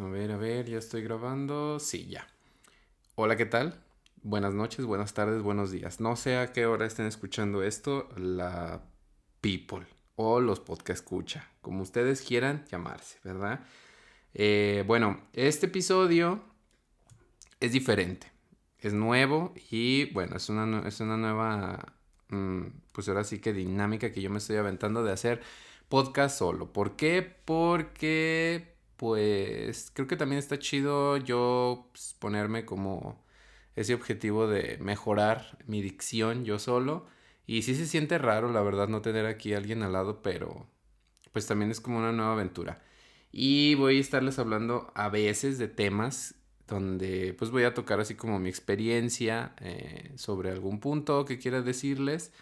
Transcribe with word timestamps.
A 0.00 0.04
ver, 0.04 0.30
a 0.30 0.36
ver, 0.36 0.66
ya 0.66 0.78
estoy 0.78 1.02
grabando. 1.02 1.80
Sí, 1.80 2.06
ya. 2.06 2.28
Hola, 3.16 3.36
¿qué 3.36 3.46
tal? 3.46 3.82
Buenas 4.22 4.54
noches, 4.54 4.86
buenas 4.86 5.12
tardes, 5.12 5.42
buenos 5.42 5.72
días. 5.72 5.98
No 5.98 6.14
sé 6.14 6.36
a 6.36 6.52
qué 6.52 6.66
hora 6.66 6.86
estén 6.86 7.06
escuchando 7.06 7.64
esto, 7.64 8.08
la 8.16 8.80
people 9.40 9.84
o 10.14 10.38
los 10.38 10.60
podcast 10.60 11.00
escucha, 11.00 11.50
como 11.62 11.82
ustedes 11.82 12.22
quieran 12.22 12.64
llamarse, 12.70 13.18
¿verdad? 13.24 13.66
Eh, 14.34 14.84
bueno, 14.86 15.20
este 15.32 15.66
episodio 15.66 16.44
es 17.58 17.72
diferente, 17.72 18.30
es 18.78 18.92
nuevo 18.92 19.52
y 19.68 20.12
bueno, 20.12 20.36
es 20.36 20.48
una, 20.48 20.86
es 20.86 21.00
una 21.00 21.16
nueva, 21.16 21.94
mm, 22.28 22.66
pues 22.92 23.08
ahora 23.08 23.24
sí 23.24 23.40
que 23.40 23.52
dinámica 23.52 24.12
que 24.12 24.22
yo 24.22 24.30
me 24.30 24.38
estoy 24.38 24.58
aventando 24.58 25.02
de 25.02 25.10
hacer 25.10 25.40
podcast 25.88 26.38
solo. 26.38 26.72
¿Por 26.72 26.94
qué? 26.94 27.22
Porque 27.44 28.77
pues 28.98 29.90
creo 29.94 30.08
que 30.08 30.16
también 30.16 30.40
está 30.40 30.58
chido 30.58 31.16
yo 31.18 31.88
pues, 31.92 32.16
ponerme 32.18 32.64
como 32.66 33.24
ese 33.76 33.94
objetivo 33.94 34.48
de 34.48 34.76
mejorar 34.78 35.58
mi 35.66 35.80
dicción 35.82 36.44
yo 36.44 36.58
solo. 36.58 37.06
Y 37.46 37.62
sí 37.62 37.74
se 37.74 37.86
siente 37.86 38.18
raro, 38.18 38.52
la 38.52 38.60
verdad, 38.60 38.88
no 38.88 39.00
tener 39.00 39.24
aquí 39.24 39.54
a 39.54 39.58
alguien 39.58 39.82
al 39.82 39.92
lado, 39.92 40.20
pero 40.22 40.66
pues 41.32 41.46
también 41.46 41.70
es 41.70 41.80
como 41.80 41.98
una 41.98 42.12
nueva 42.12 42.32
aventura. 42.32 42.82
Y 43.32 43.74
voy 43.76 43.98
a 43.98 44.00
estarles 44.00 44.38
hablando 44.38 44.92
a 44.94 45.08
veces 45.08 45.58
de 45.58 45.68
temas 45.68 46.34
donde 46.66 47.34
pues 47.38 47.50
voy 47.50 47.64
a 47.64 47.74
tocar 47.74 48.00
así 48.00 48.14
como 48.14 48.38
mi 48.38 48.48
experiencia 48.48 49.54
eh, 49.60 50.12
sobre 50.16 50.50
algún 50.50 50.80
punto 50.80 51.24
que 51.24 51.38
quiera 51.38 51.62
decirles. 51.62 52.32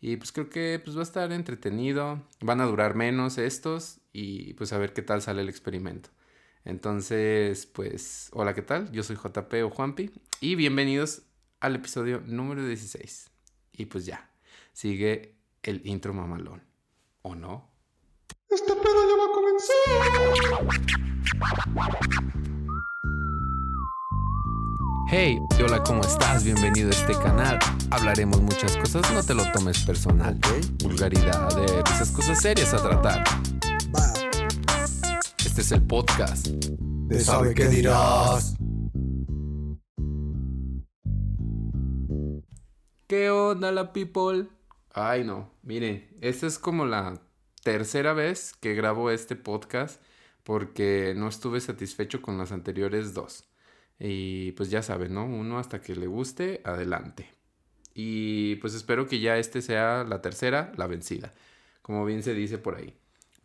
Y 0.00 0.16
pues 0.16 0.30
creo 0.30 0.50
que 0.50 0.80
pues 0.84 0.96
va 0.96 1.00
a 1.00 1.04
estar 1.04 1.32
entretenido, 1.32 2.22
van 2.40 2.60
a 2.60 2.66
durar 2.66 2.94
menos 2.94 3.38
estos 3.38 4.00
y 4.18 4.54
pues 4.54 4.72
a 4.72 4.78
ver 4.78 4.94
qué 4.94 5.02
tal 5.02 5.20
sale 5.20 5.42
el 5.42 5.50
experimento. 5.50 6.08
Entonces, 6.64 7.66
pues, 7.66 8.30
hola, 8.32 8.54
¿qué 8.54 8.62
tal? 8.62 8.90
Yo 8.90 9.02
soy 9.02 9.16
JP 9.16 9.52
o 9.64 9.68
Juanpi 9.68 10.10
y 10.40 10.54
bienvenidos 10.54 11.24
al 11.60 11.74
episodio 11.74 12.22
número 12.24 12.66
16. 12.66 13.30
Y 13.72 13.84
pues 13.84 14.06
ya, 14.06 14.30
sigue 14.72 15.34
el 15.62 15.86
intro 15.86 16.14
mamalón. 16.14 16.62
¿O 17.20 17.34
no? 17.34 17.70
Este 18.48 18.72
pedo 18.72 19.06
ya 19.06 19.16
va 19.18 19.24
a 19.26 19.32
comenzar. 19.34 19.76
Hey, 25.10 25.38
hola, 25.62 25.82
¿cómo 25.84 26.00
estás? 26.00 26.42
Bienvenido 26.42 26.88
a 26.88 26.92
este 26.92 27.12
canal. 27.12 27.58
Hablaremos 27.90 28.40
muchas 28.40 28.78
cosas, 28.78 29.12
no 29.12 29.22
te 29.22 29.34
lo 29.34 29.52
tomes 29.52 29.84
personal. 29.84 30.40
Vulgaridad, 30.82 31.54
de 31.54 31.66
esas 31.92 32.10
cosas 32.12 32.40
serias 32.40 32.72
a 32.72 32.78
tratar. 32.78 33.22
Este 35.56 35.74
es 35.74 35.80
el 35.80 35.86
podcast. 35.86 36.48
de 36.48 37.18
sabe 37.18 37.54
qué 37.54 37.66
dirás. 37.68 38.56
¿Qué 43.06 43.30
onda 43.30 43.72
la 43.72 43.90
people? 43.94 44.48
Ay 44.92 45.24
no, 45.24 45.50
miren, 45.62 46.14
esta 46.20 46.46
es 46.46 46.58
como 46.58 46.84
la 46.84 47.22
tercera 47.62 48.12
vez 48.12 48.52
que 48.60 48.74
grabo 48.74 49.10
este 49.10 49.34
podcast 49.34 50.02
porque 50.44 51.14
no 51.16 51.26
estuve 51.26 51.62
satisfecho 51.62 52.20
con 52.20 52.36
las 52.36 52.52
anteriores 52.52 53.14
dos. 53.14 53.48
Y 53.98 54.52
pues 54.52 54.68
ya 54.68 54.82
saben, 54.82 55.14
¿no? 55.14 55.24
Uno 55.24 55.58
hasta 55.58 55.80
que 55.80 55.96
le 55.96 56.06
guste, 56.06 56.60
adelante. 56.64 57.32
Y 57.94 58.56
pues 58.56 58.74
espero 58.74 59.06
que 59.06 59.20
ya 59.20 59.38
este 59.38 59.62
sea 59.62 60.04
la 60.04 60.20
tercera, 60.20 60.72
la 60.76 60.86
vencida, 60.86 61.32
como 61.80 62.04
bien 62.04 62.22
se 62.22 62.34
dice 62.34 62.58
por 62.58 62.74
ahí. 62.74 62.94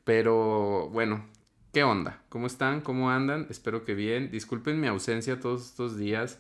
Pero 0.04 0.90
bueno, 0.90 1.24
¿qué 1.72 1.84
onda? 1.84 2.24
¿Cómo 2.30 2.48
están? 2.48 2.82
¿Cómo 2.82 3.10
andan? 3.12 3.48
Espero 3.50 3.84
que 3.86 3.94
bien. 3.96 4.32
Disculpen 4.32 4.80
mi 4.80 4.88
ausencia 4.88 5.40
todos 5.40 5.66
estos 5.66 5.98
días 5.98 6.40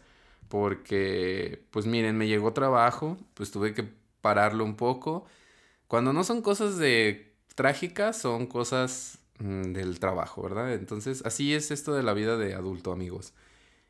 porque, 0.49 1.65
pues 1.71 1.85
miren, 1.85 2.17
me 2.17 2.27
llegó 2.27 2.53
trabajo, 2.53 3.17
pues 3.33 3.51
tuve 3.51 3.73
que 3.73 3.85
pararlo 4.21 4.65
un 4.65 4.75
poco. 4.75 5.25
Cuando 5.87 6.13
no 6.13 6.23
son 6.23 6.41
cosas 6.41 6.77
de 6.77 7.35
trágicas, 7.55 8.17
son 8.21 8.47
cosas 8.47 9.19
mm, 9.39 9.73
del 9.73 9.99
trabajo, 9.99 10.43
¿verdad? 10.43 10.73
Entonces, 10.73 11.23
así 11.25 11.53
es 11.53 11.71
esto 11.71 11.93
de 11.93 12.03
la 12.03 12.13
vida 12.13 12.37
de 12.37 12.55
adulto, 12.55 12.91
amigos. 12.91 13.33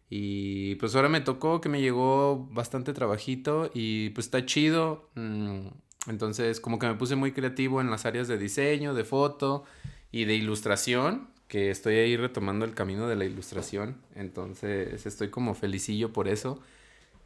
Y 0.09 0.75
pues 0.75 0.95
ahora 0.95 1.09
me 1.09 1.21
tocó 1.21 1.61
que 1.61 1.69
me 1.69 1.81
llegó 1.81 2.47
bastante 2.51 2.93
trabajito 2.93 3.71
y 3.73 4.09
pues 4.11 4.27
está 4.27 4.45
chido. 4.45 5.09
mm, 5.15 5.67
Entonces 6.07 6.59
como 6.59 6.79
que 6.79 6.87
me 6.87 6.95
puse 6.95 7.15
muy 7.15 7.31
creativo 7.31 7.81
en 7.81 7.89
las 7.91 8.05
áreas 8.05 8.27
de 8.27 8.37
diseño, 8.37 8.93
de 8.93 9.03
foto 9.05 9.63
y 10.11 10.25
de 10.25 10.35
ilustración, 10.35 11.29
que 11.51 11.69
estoy 11.69 11.95
ahí 11.95 12.15
retomando 12.15 12.63
el 12.63 12.73
camino 12.73 13.09
de 13.09 13.17
la 13.17 13.25
ilustración. 13.25 13.97
Entonces 14.15 15.05
estoy 15.05 15.29
como 15.29 15.53
felicillo 15.53 16.13
por 16.13 16.29
eso. 16.29 16.61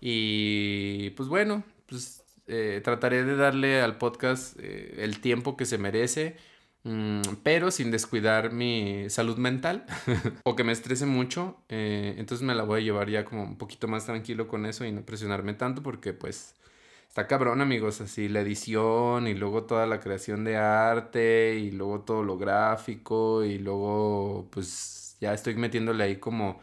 Y 0.02 1.12
pues 1.12 1.30
bueno, 1.30 1.64
pues 1.86 2.24
eh, 2.48 2.82
trataré 2.84 3.24
de 3.24 3.36
darle 3.36 3.82
al 3.84 4.00
podcast 4.00 4.58
eh, 4.60 4.96
el 4.98 5.20
tiempo 5.22 5.56
que 5.56 5.66
se 5.66 5.78
merece. 5.78 6.38
Mm, 6.84 7.22
pero 7.44 7.70
sin 7.70 7.92
descuidar 7.92 8.52
mi 8.52 9.12
salud 9.12 9.38
mental 9.38 9.86
o 10.44 10.56
que 10.56 10.64
me 10.64 10.72
estrese 10.72 11.06
mucho. 11.06 11.58
eh, 11.70 12.16
entonces 12.18 12.44
me 12.46 12.56
la 12.56 12.64
voy 12.64 12.82
a 12.82 12.84
llevar 12.84 13.10
ya 13.12 13.26
como 13.26 13.44
un 13.44 13.58
poquito 13.60 13.88
más 13.88 14.06
tranquilo 14.08 14.48
con 14.48 14.66
eso 14.66 14.86
y 14.86 14.92
no 14.92 15.04
presionarme 15.06 15.54
tanto 15.54 15.84
porque 15.84 16.14
pues 16.14 16.56
está 17.16 17.28
cabrón 17.28 17.62
amigos, 17.62 18.02
así 18.02 18.28
la 18.28 18.42
edición 18.42 19.28
y 19.28 19.36
luego 19.36 19.64
toda 19.64 19.86
la 19.86 20.02
creación 20.02 20.44
de 20.44 20.58
arte 20.58 21.56
y 21.56 21.72
luego 21.72 22.02
todo 22.02 22.24
lo 22.24 22.38
gráfico 22.38 23.46
y 23.46 23.58
luego 23.58 24.50
pues 24.52 25.16
ya 25.22 25.34
estoy 25.34 25.56
metiéndole 25.56 26.04
ahí 26.04 26.18
como... 26.18 26.60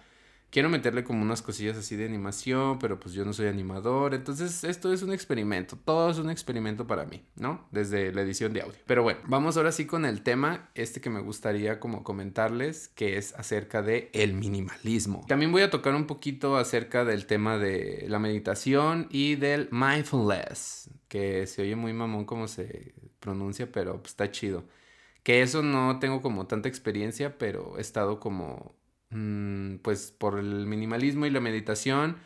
Quiero 0.52 0.68
meterle 0.68 1.02
como 1.02 1.22
unas 1.22 1.40
cosillas 1.40 1.78
así 1.78 1.96
de 1.96 2.04
animación, 2.04 2.78
pero 2.78 3.00
pues 3.00 3.14
yo 3.14 3.24
no 3.24 3.32
soy 3.32 3.46
animador. 3.46 4.12
Entonces 4.12 4.64
esto 4.64 4.92
es 4.92 5.00
un 5.02 5.10
experimento. 5.10 5.78
Todo 5.82 6.10
es 6.10 6.18
un 6.18 6.28
experimento 6.28 6.86
para 6.86 7.06
mí, 7.06 7.24
¿no? 7.36 7.66
Desde 7.70 8.12
la 8.12 8.20
edición 8.20 8.52
de 8.52 8.60
audio. 8.60 8.78
Pero 8.84 9.02
bueno, 9.02 9.20
vamos 9.24 9.56
ahora 9.56 9.72
sí 9.72 9.86
con 9.86 10.04
el 10.04 10.20
tema, 10.20 10.68
este 10.74 11.00
que 11.00 11.08
me 11.08 11.22
gustaría 11.22 11.80
como 11.80 12.04
comentarles, 12.04 12.88
que 12.88 13.16
es 13.16 13.34
acerca 13.36 13.80
de 13.80 14.10
el 14.12 14.34
minimalismo. 14.34 15.24
También 15.26 15.52
voy 15.52 15.62
a 15.62 15.70
tocar 15.70 15.94
un 15.94 16.06
poquito 16.06 16.58
acerca 16.58 17.06
del 17.06 17.24
tema 17.24 17.56
de 17.56 18.04
la 18.10 18.18
meditación 18.18 19.06
y 19.08 19.36
del 19.36 19.70
mindfulness, 19.70 20.90
que 21.08 21.46
se 21.46 21.62
oye 21.62 21.76
muy 21.76 21.94
mamón 21.94 22.26
como 22.26 22.46
se 22.46 22.92
pronuncia, 23.20 23.72
pero 23.72 24.02
pues, 24.02 24.10
está 24.10 24.30
chido. 24.30 24.64
Que 25.22 25.40
eso 25.40 25.62
no 25.62 25.98
tengo 25.98 26.20
como 26.20 26.46
tanta 26.46 26.68
experiencia, 26.68 27.38
pero 27.38 27.78
he 27.78 27.80
estado 27.80 28.20
como 28.20 28.81
pues 29.82 30.12
por 30.12 30.38
el 30.38 30.66
minimalismo 30.66 31.26
y 31.26 31.30
la 31.30 31.40
meditación, 31.40 32.16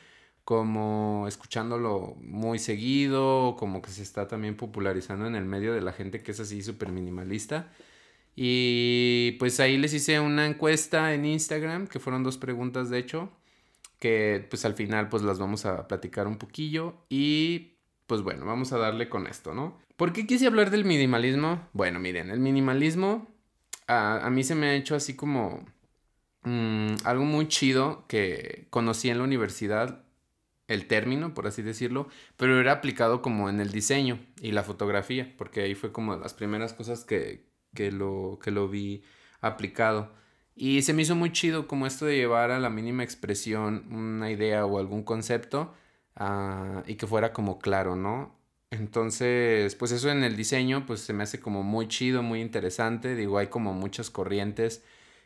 como 0.44 1.26
escuchándolo 1.26 2.16
muy 2.20 2.58
seguido, 2.58 3.56
como 3.58 3.82
que 3.82 3.90
se 3.90 4.02
está 4.02 4.28
también 4.28 4.56
popularizando 4.56 5.26
en 5.26 5.34
el 5.34 5.44
medio 5.44 5.74
de 5.74 5.80
la 5.80 5.92
gente 5.92 6.22
que 6.22 6.32
es 6.32 6.40
así 6.40 6.62
súper 6.62 6.90
minimalista. 6.92 7.72
Y 8.36 9.32
pues 9.38 9.58
ahí 9.60 9.78
les 9.78 9.94
hice 9.94 10.20
una 10.20 10.46
encuesta 10.46 11.14
en 11.14 11.24
Instagram, 11.24 11.86
que 11.86 11.98
fueron 11.98 12.22
dos 12.22 12.36
preguntas 12.36 12.90
de 12.90 12.98
hecho, 12.98 13.30
que 13.98 14.46
pues 14.50 14.64
al 14.64 14.74
final 14.74 15.08
pues 15.08 15.22
las 15.22 15.38
vamos 15.38 15.64
a 15.64 15.88
platicar 15.88 16.26
un 16.26 16.36
poquillo 16.36 16.94
y 17.08 17.78
pues 18.06 18.22
bueno, 18.22 18.46
vamos 18.46 18.72
a 18.72 18.78
darle 18.78 19.08
con 19.08 19.26
esto, 19.26 19.54
¿no? 19.54 19.78
¿Por 19.96 20.12
qué 20.12 20.26
quise 20.26 20.46
hablar 20.46 20.70
del 20.70 20.84
minimalismo? 20.84 21.66
Bueno, 21.72 21.98
miren, 21.98 22.30
el 22.30 22.38
minimalismo 22.38 23.26
a, 23.86 24.26
a 24.26 24.30
mí 24.30 24.44
se 24.44 24.54
me 24.54 24.66
ha 24.66 24.74
hecho 24.74 24.94
así 24.94 25.16
como 25.16 25.64
mm, 26.46 26.96
algo 27.04 27.24
muy 27.24 27.48
chido 27.48 28.04
que 28.08 28.66
conocí 28.70 29.10
en 29.10 29.18
la 29.18 29.24
universidad, 29.24 30.04
el 30.68 30.86
término, 30.86 31.34
por 31.34 31.46
así 31.46 31.62
decirlo, 31.62 32.08
pero 32.36 32.60
era 32.60 32.72
aplicado 32.72 33.22
como 33.22 33.48
en 33.48 33.60
el 33.60 33.70
diseño 33.72 34.18
y 34.40 34.52
la 34.52 34.62
fotografía, 34.62 35.34
porque 35.38 35.62
ahí 35.62 35.74
fue 35.74 35.92
como 35.92 36.16
las 36.16 36.34
primeras 36.34 36.72
cosas 36.72 37.04
que, 37.04 37.46
que, 37.74 37.92
lo, 37.92 38.38
que 38.42 38.50
lo 38.50 38.68
vi 38.68 39.02
aplicado. 39.40 40.12
Y 40.54 40.82
se 40.82 40.94
me 40.94 41.02
hizo 41.02 41.14
muy 41.14 41.32
chido 41.32 41.68
como 41.68 41.86
esto 41.86 42.06
de 42.06 42.16
llevar 42.16 42.50
a 42.50 42.58
la 42.60 42.70
mínima 42.70 43.04
expresión 43.04 43.86
una 43.92 44.30
idea 44.30 44.64
o 44.66 44.78
algún 44.78 45.02
concepto 45.04 45.74
ah, 46.16 46.82
y 46.86 46.96
que 46.96 47.06
fuera 47.06 47.32
como 47.32 47.58
claro, 47.58 47.94
¿no? 47.96 48.34
Entonces, 48.70 49.74
pues 49.76 49.92
eso 49.92 50.10
en 50.10 50.24
el 50.24 50.36
diseño, 50.36 50.86
pues 50.86 51.00
se 51.00 51.12
me 51.12 51.22
hace 51.22 51.40
como 51.40 51.62
muy 51.62 51.88
chido, 51.88 52.22
muy 52.22 52.40
interesante. 52.40 53.14
Digo, 53.14 53.38
hay 53.38 53.48
como 53.48 53.74
muchas 53.74 54.10
corrientes, 54.10 54.82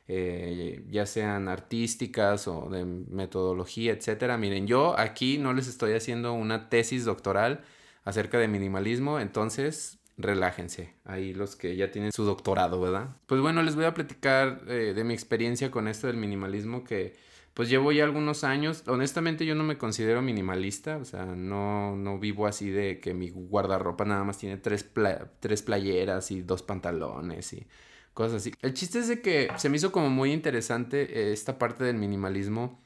eh, 0.09 0.85
ya 0.91 1.07
sean 1.07 1.49
artísticas 1.49 2.49
o 2.49 2.69
de 2.69 2.85
metodología, 2.85 3.93
etcétera. 3.93 4.37
Miren, 4.39 4.67
yo 4.67 4.99
aquí 4.99 5.39
no 5.39 5.53
les 5.53 5.69
estoy 5.69 5.93
haciendo 5.93 6.33
una 6.33 6.69
tesis 6.69 7.05
doctoral 7.05 7.61
acerca 8.05 8.39
de 8.39 8.49
minimalismo, 8.49 9.21
entonces 9.21 9.99
relájense. 10.17 10.95
Ahí 11.05 11.33
los 11.33 11.57
que 11.57 11.77
ya 11.77 11.91
tienen 11.91 12.13
su 12.13 12.25
doctorado, 12.25 12.81
¿verdad? 12.81 13.17
Pues 13.27 13.41
bueno, 13.41 13.63
les 13.63 13.75
voy 13.77 13.85
a 13.85 13.95
platicar 13.95 14.63
eh, 14.69 14.93
de 14.95 15.05
mi 15.05 15.15
experiencia 15.15 15.71
con 15.71 15.89
esto 15.89 16.07
del 16.07 16.17
minimalismo 16.17 16.85
que 16.85 17.15
pues 17.55 17.69
llevo 17.69 17.91
ya 17.93 18.05
algunos 18.05 18.45
años. 18.45 18.85
Honestamente 18.87 19.45
yo 19.45 19.55
no 19.55 19.65
me 19.65 19.77
considero 19.77 20.23
minimalista, 20.23 20.99
o 20.99 21.05
sea, 21.05 21.25
no, 21.27 21.97
no 21.97 22.19
vivo 22.19 22.47
así 22.47 22.71
de 22.71 23.01
que 23.01 23.13
mi 23.13 23.31
guardarropa 23.31 24.05
nada 24.05 24.25
más 24.25 24.39
tiene 24.39 24.57
tres, 24.57 24.85
pla- 24.85 25.31
tres 25.41 25.63
playeras 25.63 26.31
y 26.31 26.43
dos 26.43 26.63
pantalones 26.63 27.53
y 27.53 27.67
cosas 28.15 28.43
así. 28.43 28.53
El 28.63 28.75
chiste 28.75 28.99
es 28.99 29.09
de 29.09 29.21
que 29.21 29.49
se 29.57 29.69
me 29.69 29.77
hizo 29.77 29.93
como 29.93 30.11
muy 30.11 30.33
interesante 30.33 31.03
eh, 31.03 31.33
esta 31.33 31.59
parte 31.59 31.85
del 31.85 31.97
minimalismo, 31.97 32.81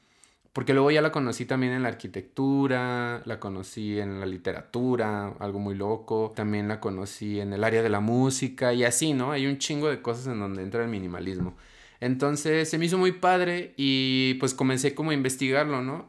porque 0.53 0.73
luego 0.73 0.89
ya 0.89 1.01
la 1.01 1.11
conocí 1.11 1.45
también 1.45 1.73
en 1.73 1.83
la 1.83 1.89
arquitectura, 1.89 3.21
la 3.25 3.39
conocí 3.41 3.99
en 3.99 4.21
la 4.21 4.25
literatura, 4.25 5.33
algo 5.39 5.59
muy 5.59 5.75
loco, 5.75 6.31
también 6.33 6.69
la 6.69 6.79
conocí 6.79 7.41
en 7.41 7.51
el 7.51 7.63
área 7.63 7.81
de 7.81 7.89
la 7.89 7.99
música 7.99 8.73
y 8.73 8.85
así, 8.85 9.13
¿no? 9.13 9.33
Hay 9.33 9.47
un 9.47 9.57
chingo 9.57 9.89
de 9.89 10.01
cosas 10.01 10.27
en 10.27 10.39
donde 10.39 10.63
entra 10.63 10.81
el 10.81 10.89
minimalismo. 10.89 11.55
Entonces 11.99 12.69
se 12.69 12.77
me 12.77 12.85
hizo 12.85 12.97
muy 12.97 13.11
padre 13.11 13.73
y 13.75 14.35
pues 14.35 14.53
comencé 14.53 14.95
como 14.95 15.11
a 15.11 15.13
investigarlo, 15.13 15.81
¿no? 15.81 16.07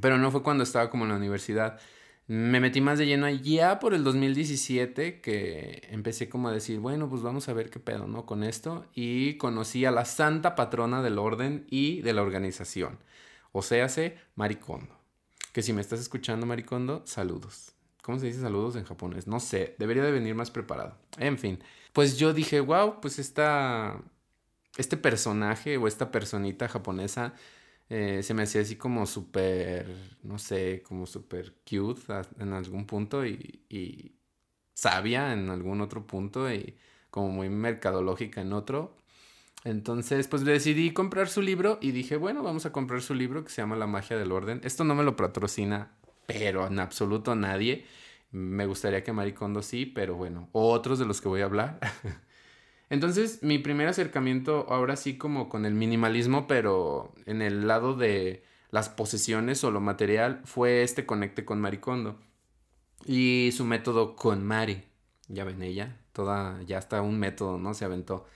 Pero 0.00 0.18
no 0.18 0.30
fue 0.30 0.42
cuando 0.42 0.64
estaba 0.64 0.90
como 0.90 1.04
en 1.04 1.10
la 1.10 1.16
universidad. 1.16 1.78
Me 2.26 2.58
metí 2.58 2.80
más 2.80 2.98
de 2.98 3.06
lleno 3.06 3.28
ya 3.28 3.78
por 3.78 3.92
el 3.92 4.02
2017 4.02 5.20
que 5.20 5.86
empecé 5.90 6.30
como 6.30 6.48
a 6.48 6.52
decir, 6.52 6.80
bueno, 6.80 7.08
pues 7.10 7.20
vamos 7.20 7.48
a 7.48 7.52
ver 7.52 7.68
qué 7.68 7.80
pedo, 7.80 8.06
¿no? 8.06 8.24
Con 8.24 8.42
esto. 8.44 8.86
Y 8.94 9.34
conocí 9.34 9.84
a 9.84 9.90
la 9.90 10.06
santa 10.06 10.54
patrona 10.54 11.02
del 11.02 11.18
orden 11.18 11.66
y 11.68 12.00
de 12.00 12.14
la 12.14 12.22
organización. 12.22 12.98
O 13.52 13.60
sea, 13.62 13.88
se 13.88 14.16
Maricondo. 14.36 14.98
Que 15.52 15.62
si 15.62 15.72
me 15.72 15.82
estás 15.82 16.00
escuchando, 16.00 16.46
Maricondo, 16.46 17.02
saludos. 17.04 17.74
¿Cómo 18.02 18.18
se 18.18 18.26
dice 18.26 18.40
saludos 18.40 18.76
en 18.76 18.84
japonés? 18.84 19.26
No 19.26 19.38
sé, 19.38 19.76
debería 19.78 20.02
de 20.02 20.12
venir 20.12 20.34
más 20.34 20.50
preparado. 20.50 20.96
En 21.18 21.38
fin, 21.38 21.62
pues 21.92 22.18
yo 22.18 22.32
dije, 22.32 22.60
wow, 22.60 23.00
pues 23.00 23.18
esta, 23.18 24.02
este 24.76 24.96
personaje 24.96 25.76
o 25.76 25.86
esta 25.86 26.10
personita 26.10 26.68
japonesa 26.68 27.34
eh, 27.88 28.22
se 28.22 28.34
me 28.34 28.44
hacía 28.44 28.62
así 28.62 28.76
como 28.76 29.06
súper, 29.06 29.86
no 30.22 30.38
sé, 30.38 30.82
como 30.82 31.06
súper 31.06 31.54
cute 31.68 32.02
en 32.38 32.52
algún 32.52 32.86
punto 32.86 33.26
y, 33.26 33.64
y, 33.68 34.12
sabia 34.74 35.32
en 35.32 35.50
algún 35.50 35.80
otro 35.80 36.06
punto 36.06 36.52
y 36.52 36.76
como 37.10 37.28
muy 37.28 37.48
mercadológica 37.48 38.40
en 38.40 38.52
otro. 38.52 38.96
Entonces, 39.64 40.28
pues 40.28 40.44
decidí 40.44 40.92
comprar 40.92 41.28
su 41.28 41.40
libro 41.42 41.78
y 41.80 41.92
dije, 41.92 42.16
bueno, 42.16 42.42
vamos 42.42 42.66
a 42.66 42.72
comprar 42.72 43.02
su 43.02 43.14
libro 43.14 43.44
que 43.44 43.50
se 43.50 43.62
llama 43.62 43.76
La 43.76 43.86
magia 43.86 44.18
del 44.18 44.32
orden. 44.32 44.60
Esto 44.64 44.84
no 44.84 44.94
me 44.94 45.04
lo 45.04 45.16
patrocina, 45.16 45.92
pero 46.26 46.66
en 46.66 46.78
absoluto 46.80 47.34
nadie. 47.34 47.86
Me 48.30 48.66
gustaría 48.66 49.04
que 49.04 49.12
Maricondo 49.12 49.62
sí, 49.62 49.86
pero 49.86 50.16
bueno, 50.16 50.48
otros 50.52 50.98
de 50.98 51.06
los 51.06 51.20
que 51.20 51.28
voy 51.28 51.40
a 51.42 51.44
hablar. 51.44 51.78
Entonces, 52.90 53.42
mi 53.42 53.58
primer 53.58 53.88
acercamiento 53.88 54.66
ahora 54.68 54.96
sí 54.96 55.16
como 55.16 55.48
con 55.48 55.64
el 55.64 55.74
minimalismo, 55.74 56.46
pero 56.46 57.14
en 57.26 57.42
el 57.42 57.66
lado 57.66 57.94
de 57.94 58.44
las 58.70 58.88
posesiones 58.88 59.62
o 59.64 59.70
lo 59.70 59.80
material, 59.80 60.40
fue 60.44 60.82
este 60.82 61.06
conecte 61.06 61.44
con 61.44 61.60
Maricondo. 61.60 62.18
Y 63.06 63.50
su 63.52 63.64
método 63.64 64.16
con 64.16 64.44
Mari. 64.44 64.82
Ya 65.28 65.44
ven 65.44 65.62
ella, 65.62 65.96
toda, 66.12 66.60
ya 66.62 66.78
está 66.78 67.00
un 67.00 67.18
método, 67.18 67.58
¿no? 67.58 67.72
Se 67.74 67.84
aventó. 67.84 68.26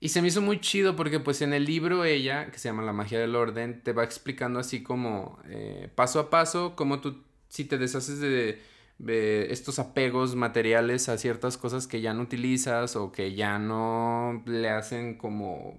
Y 0.00 0.10
se 0.10 0.22
me 0.22 0.28
hizo 0.28 0.40
muy 0.40 0.60
chido 0.60 0.94
porque 0.94 1.18
pues 1.18 1.42
en 1.42 1.52
el 1.52 1.64
libro 1.64 2.04
ella, 2.04 2.50
que 2.50 2.58
se 2.58 2.68
llama 2.68 2.84
La 2.84 2.92
magia 2.92 3.18
del 3.18 3.34
orden, 3.34 3.82
te 3.82 3.92
va 3.92 4.04
explicando 4.04 4.60
así 4.60 4.82
como 4.82 5.38
eh, 5.46 5.90
paso 5.94 6.20
a 6.20 6.30
paso, 6.30 6.74
cómo 6.76 7.00
tú, 7.00 7.24
si 7.48 7.64
te 7.64 7.78
deshaces 7.78 8.20
de 8.20 8.62
estos 9.06 9.78
apegos 9.78 10.34
materiales 10.34 11.08
a 11.08 11.18
ciertas 11.18 11.56
cosas 11.56 11.86
que 11.86 12.00
ya 12.00 12.14
no 12.14 12.22
utilizas 12.22 12.96
o 12.96 13.12
que 13.12 13.34
ya 13.34 13.58
no 13.58 14.42
le 14.46 14.70
hacen 14.70 15.16
como 15.16 15.78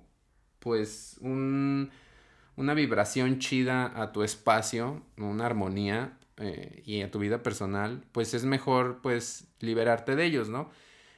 pues 0.59 1.17
un, 1.21 1.91
una 2.55 2.73
vibración 2.73 3.39
chida 3.39 3.91
a 4.01 4.11
tu 4.11 4.23
espacio, 4.23 5.01
una 5.17 5.45
armonía 5.45 6.17
eh, 6.37 6.81
y 6.85 7.01
a 7.01 7.11
tu 7.11 7.19
vida 7.19 7.43
personal, 7.43 8.03
pues 8.11 8.33
es 8.33 8.45
mejor 8.45 8.99
pues 9.01 9.47
liberarte 9.59 10.15
de 10.15 10.25
ellos, 10.25 10.49
¿no? 10.49 10.69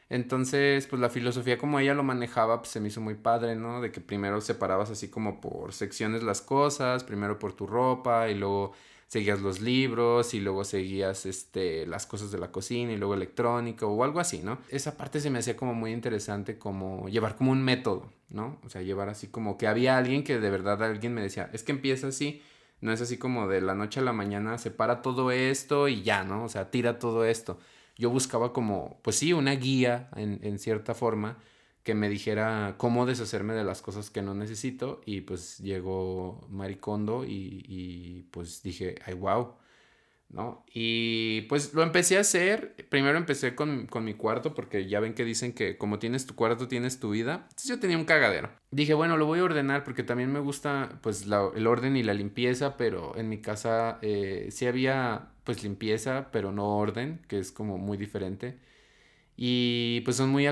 Entonces, 0.09 0.87
pues 0.87 0.99
la 1.01 1.09
filosofía 1.09 1.57
como 1.57 1.79
ella 1.79 1.93
lo 1.93 2.03
manejaba, 2.03 2.59
pues 2.59 2.71
se 2.71 2.81
me 2.81 2.89
hizo 2.89 2.99
muy 2.99 3.15
padre, 3.15 3.55
¿no? 3.55 3.79
De 3.81 3.91
que 3.91 4.01
primero 4.01 4.41
separabas 4.41 4.91
así 4.91 5.09
como 5.09 5.39
por 5.39 5.73
secciones 5.73 6.21
las 6.23 6.41
cosas, 6.41 7.03
primero 7.05 7.39
por 7.39 7.53
tu 7.53 7.65
ropa 7.65 8.29
y 8.29 8.35
luego 8.35 8.73
seguías 9.11 9.41
los 9.41 9.59
libros 9.59 10.33
y 10.33 10.39
luego 10.39 10.63
seguías 10.63 11.25
este, 11.25 11.85
las 11.85 12.05
cosas 12.05 12.31
de 12.31 12.37
la 12.37 12.49
cocina 12.49 12.93
y 12.93 12.95
luego 12.95 13.13
electrónica 13.13 13.85
o 13.85 14.05
algo 14.05 14.21
así, 14.21 14.39
¿no? 14.39 14.59
Esa 14.69 14.95
parte 14.95 15.19
se 15.19 15.29
me 15.29 15.39
hacía 15.39 15.57
como 15.57 15.73
muy 15.73 15.91
interesante 15.91 16.57
como 16.57 17.09
llevar 17.09 17.35
como 17.35 17.51
un 17.51 17.61
método, 17.61 18.09
¿no? 18.29 18.57
O 18.63 18.69
sea, 18.69 18.83
llevar 18.83 19.09
así 19.09 19.27
como 19.27 19.57
que 19.57 19.67
había 19.67 19.97
alguien 19.97 20.23
que 20.23 20.39
de 20.39 20.49
verdad 20.49 20.81
alguien 20.81 21.13
me 21.13 21.21
decía, 21.21 21.49
es 21.51 21.63
que 21.63 21.73
empieza 21.73 22.07
así, 22.07 22.41
no 22.79 22.93
es 22.93 23.01
así 23.01 23.17
como 23.17 23.49
de 23.49 23.59
la 23.59 23.75
noche 23.75 23.99
a 23.99 24.03
la 24.03 24.13
mañana 24.13 24.57
separa 24.57 25.01
todo 25.01 25.31
esto 25.31 25.89
y 25.89 26.03
ya, 26.03 26.23
¿no? 26.23 26.45
O 26.45 26.49
sea, 26.49 26.71
tira 26.71 26.97
todo 26.97 27.25
esto. 27.25 27.59
Yo 27.97 28.09
buscaba 28.11 28.53
como, 28.53 29.01
pues 29.01 29.17
sí, 29.17 29.33
una 29.33 29.51
guía 29.55 30.09
en, 30.15 30.39
en 30.41 30.57
cierta 30.57 30.93
forma 30.93 31.37
que 31.83 31.95
me 31.95 32.09
dijera 32.09 32.75
cómo 32.77 33.05
deshacerme 33.05 33.53
de 33.53 33.63
las 33.63 33.81
cosas 33.81 34.09
que 34.09 34.21
no 34.21 34.33
necesito 34.33 35.01
y 35.05 35.21
pues 35.21 35.57
llegó 35.59 36.47
Maricondo 36.49 37.25
y, 37.25 37.63
y 37.67 38.23
pues 38.31 38.61
dije, 38.63 38.95
ay, 39.05 39.15
wow, 39.15 39.55
¿no? 40.29 40.63
Y 40.73 41.41
pues 41.43 41.73
lo 41.73 41.83
empecé 41.83 42.17
a 42.17 42.21
hacer, 42.21 42.75
primero 42.89 43.17
empecé 43.17 43.55
con, 43.55 43.87
con, 43.87 44.05
mi 44.05 44.13
cuarto 44.13 44.53
porque 44.53 44.87
ya 44.87 44.99
ven 44.99 45.13
que 45.13 45.25
dicen 45.25 45.53
que 45.53 45.77
como 45.77 45.99
tienes 45.99 46.25
tu 46.25 46.35
cuarto 46.35 46.67
tienes 46.67 46.99
tu 46.99 47.11
vida, 47.11 47.47
entonces 47.49 47.69
yo 47.69 47.79
tenía 47.79 47.97
un 47.97 48.05
cagadero. 48.05 48.49
Dije, 48.71 48.93
bueno, 48.93 49.17
lo 49.17 49.25
voy 49.25 49.39
a 49.39 49.43
ordenar 49.43 49.83
porque 49.83 50.03
también 50.03 50.31
me 50.31 50.39
gusta 50.39 50.99
pues 51.01 51.25
el 51.55 51.67
orden 51.67 51.97
y 51.97 52.03
la 52.03 52.13
limpieza, 52.13 52.77
pero 52.77 53.17
en 53.17 53.29
mi 53.29 53.41
casa 53.41 53.99
eh, 54.01 54.47
sí 54.51 54.65
había 54.67 55.29
pues 55.43 55.63
limpieza, 55.63 56.29
pero 56.31 56.51
no 56.51 56.77
orden, 56.77 57.21
que 57.27 57.39
es 57.39 57.51
como 57.51 57.77
muy 57.77 57.97
diferente. 57.97 58.59
Y 59.43 60.01
pues 60.01 60.17
son 60.17 60.29
muy, 60.29 60.45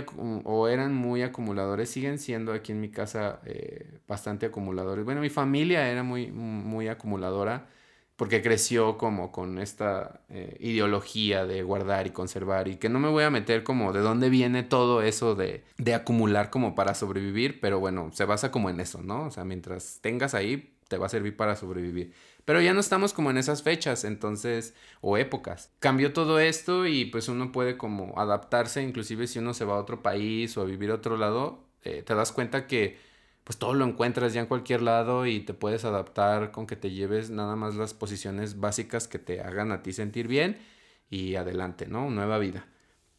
o 0.45 0.67
eran 0.67 0.95
muy 0.95 1.21
acumuladores, 1.21 1.91
siguen 1.91 2.17
siendo 2.17 2.53
aquí 2.53 2.71
en 2.71 2.81
mi 2.81 2.89
casa 2.89 3.39
eh, 3.45 3.99
bastante 4.07 4.47
acumuladores. 4.47 5.05
Bueno, 5.05 5.21
mi 5.21 5.29
familia 5.29 5.87
era 5.91 6.01
muy, 6.01 6.31
muy 6.31 6.87
acumuladora 6.87 7.67
porque 8.15 8.41
creció 8.41 8.97
como 8.97 9.31
con 9.31 9.59
esta 9.59 10.21
eh, 10.29 10.57
ideología 10.59 11.45
de 11.45 11.61
guardar 11.61 12.07
y 12.07 12.09
conservar 12.09 12.67
y 12.67 12.77
que 12.77 12.89
no 12.89 12.99
me 12.99 13.09
voy 13.09 13.23
a 13.25 13.29
meter 13.29 13.63
como 13.63 13.93
de 13.93 13.99
dónde 13.99 14.29
viene 14.31 14.63
todo 14.63 15.03
eso 15.03 15.35
de, 15.35 15.63
de 15.77 15.93
acumular 15.93 16.49
como 16.49 16.73
para 16.73 16.95
sobrevivir, 16.95 17.59
pero 17.61 17.79
bueno, 17.79 18.09
se 18.11 18.25
basa 18.25 18.49
como 18.51 18.71
en 18.71 18.79
eso, 18.79 19.03
¿no? 19.03 19.25
O 19.27 19.31
sea, 19.31 19.45
mientras 19.45 19.99
tengas 20.01 20.33
ahí, 20.33 20.73
te 20.87 20.97
va 20.97 21.05
a 21.05 21.09
servir 21.09 21.37
para 21.37 21.55
sobrevivir. 21.55 22.13
Pero 22.45 22.61
ya 22.61 22.73
no 22.73 22.79
estamos 22.79 23.13
como 23.13 23.29
en 23.29 23.37
esas 23.37 23.63
fechas, 23.63 24.03
entonces, 24.03 24.73
o 25.01 25.17
épocas. 25.17 25.71
Cambió 25.79 26.13
todo 26.13 26.39
esto 26.39 26.87
y 26.87 27.05
pues 27.05 27.27
uno 27.29 27.51
puede 27.51 27.77
como 27.77 28.19
adaptarse, 28.19 28.81
inclusive 28.81 29.27
si 29.27 29.39
uno 29.39 29.53
se 29.53 29.65
va 29.65 29.75
a 29.75 29.79
otro 29.79 30.01
país 30.01 30.57
o 30.57 30.61
a 30.61 30.65
vivir 30.65 30.91
a 30.91 30.95
otro 30.95 31.17
lado, 31.17 31.67
eh, 31.83 32.03
te 32.03 32.15
das 32.15 32.31
cuenta 32.31 32.67
que 32.67 32.97
pues 33.43 33.57
todo 33.57 33.73
lo 33.73 33.85
encuentras 33.85 34.33
ya 34.33 34.41
en 34.41 34.47
cualquier 34.47 34.81
lado 34.81 35.25
y 35.25 35.39
te 35.41 35.53
puedes 35.53 35.83
adaptar 35.85 36.51
con 36.51 36.67
que 36.67 36.75
te 36.75 36.91
lleves 36.91 37.29
nada 37.31 37.55
más 37.55 37.75
las 37.75 37.93
posiciones 37.93 38.59
básicas 38.59 39.07
que 39.07 39.19
te 39.19 39.41
hagan 39.41 39.71
a 39.71 39.81
ti 39.81 39.91
sentir 39.93 40.27
bien 40.27 40.59
y 41.09 41.35
adelante, 41.35 41.87
¿no? 41.87 42.09
Nueva 42.11 42.37
vida. 42.37 42.67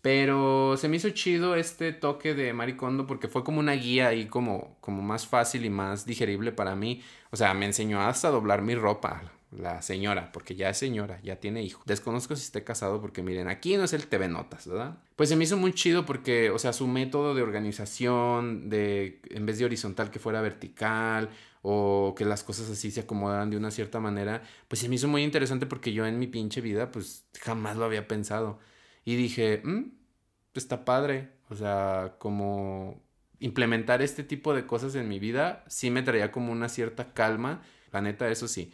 Pero 0.02 0.76
se 0.78 0.88
me 0.88 0.96
hizo 0.96 1.10
chido 1.10 1.56
este 1.56 1.92
toque 1.92 2.34
de 2.34 2.52
Maricondo 2.52 3.06
porque 3.06 3.28
fue 3.28 3.44
como 3.44 3.60
una 3.60 3.72
guía 3.72 4.08
ahí 4.08 4.26
como, 4.26 4.76
como 4.80 5.02
más 5.02 5.26
fácil 5.26 5.64
y 5.64 5.70
más 5.70 6.06
digerible 6.06 6.52
para 6.52 6.74
mí. 6.74 7.02
O 7.30 7.36
sea, 7.36 7.52
me 7.54 7.66
enseñó 7.66 8.00
hasta 8.00 8.28
a 8.28 8.30
doblar 8.30 8.62
mi 8.62 8.74
ropa, 8.74 9.22
la 9.50 9.82
señora, 9.82 10.30
porque 10.32 10.54
ya 10.54 10.70
es 10.70 10.78
señora, 10.78 11.20
ya 11.22 11.36
tiene 11.36 11.62
hijo. 11.62 11.82
Desconozco 11.84 12.36
si 12.36 12.44
esté 12.44 12.64
casado 12.64 13.00
porque 13.00 13.22
miren, 13.22 13.48
aquí 13.48 13.76
no 13.76 13.84
es 13.84 13.92
el 13.92 14.06
TV 14.06 14.28
Notas, 14.28 14.66
¿verdad? 14.66 14.98
Pues 15.16 15.28
se 15.28 15.36
me 15.36 15.44
hizo 15.44 15.56
muy 15.56 15.72
chido 15.74 16.06
porque, 16.06 16.50
o 16.50 16.58
sea, 16.58 16.72
su 16.72 16.86
método 16.86 17.34
de 17.34 17.42
organización, 17.42 18.70
de 18.70 19.20
en 19.30 19.46
vez 19.46 19.58
de 19.58 19.64
horizontal 19.64 20.10
que 20.10 20.18
fuera 20.18 20.40
vertical 20.40 21.30
o 21.62 22.14
que 22.16 22.24
las 22.24 22.42
cosas 22.42 22.70
así 22.70 22.90
se 22.90 23.00
acomodaran 23.00 23.50
de 23.50 23.56
una 23.56 23.70
cierta 23.70 24.00
manera, 24.00 24.42
pues 24.68 24.80
se 24.80 24.88
me 24.88 24.94
hizo 24.94 25.08
muy 25.08 25.22
interesante 25.24 25.66
porque 25.66 25.92
yo 25.92 26.06
en 26.06 26.18
mi 26.18 26.26
pinche 26.26 26.60
vida 26.60 26.90
pues 26.90 27.26
jamás 27.40 27.76
lo 27.76 27.84
había 27.84 28.08
pensado. 28.08 28.58
Y 29.04 29.16
dije, 29.16 29.62
mm, 29.64 29.92
está 30.54 30.84
padre. 30.84 31.30
O 31.48 31.54
sea, 31.54 32.16
como 32.18 33.02
implementar 33.40 34.02
este 34.02 34.22
tipo 34.22 34.54
de 34.54 34.66
cosas 34.66 34.94
en 34.94 35.08
mi 35.08 35.18
vida 35.18 35.64
sí 35.66 35.90
me 35.90 36.02
traía 36.02 36.30
como 36.32 36.52
una 36.52 36.68
cierta 36.68 37.12
calma. 37.12 37.62
La 37.92 38.00
neta, 38.00 38.30
eso 38.30 38.48
sí. 38.48 38.72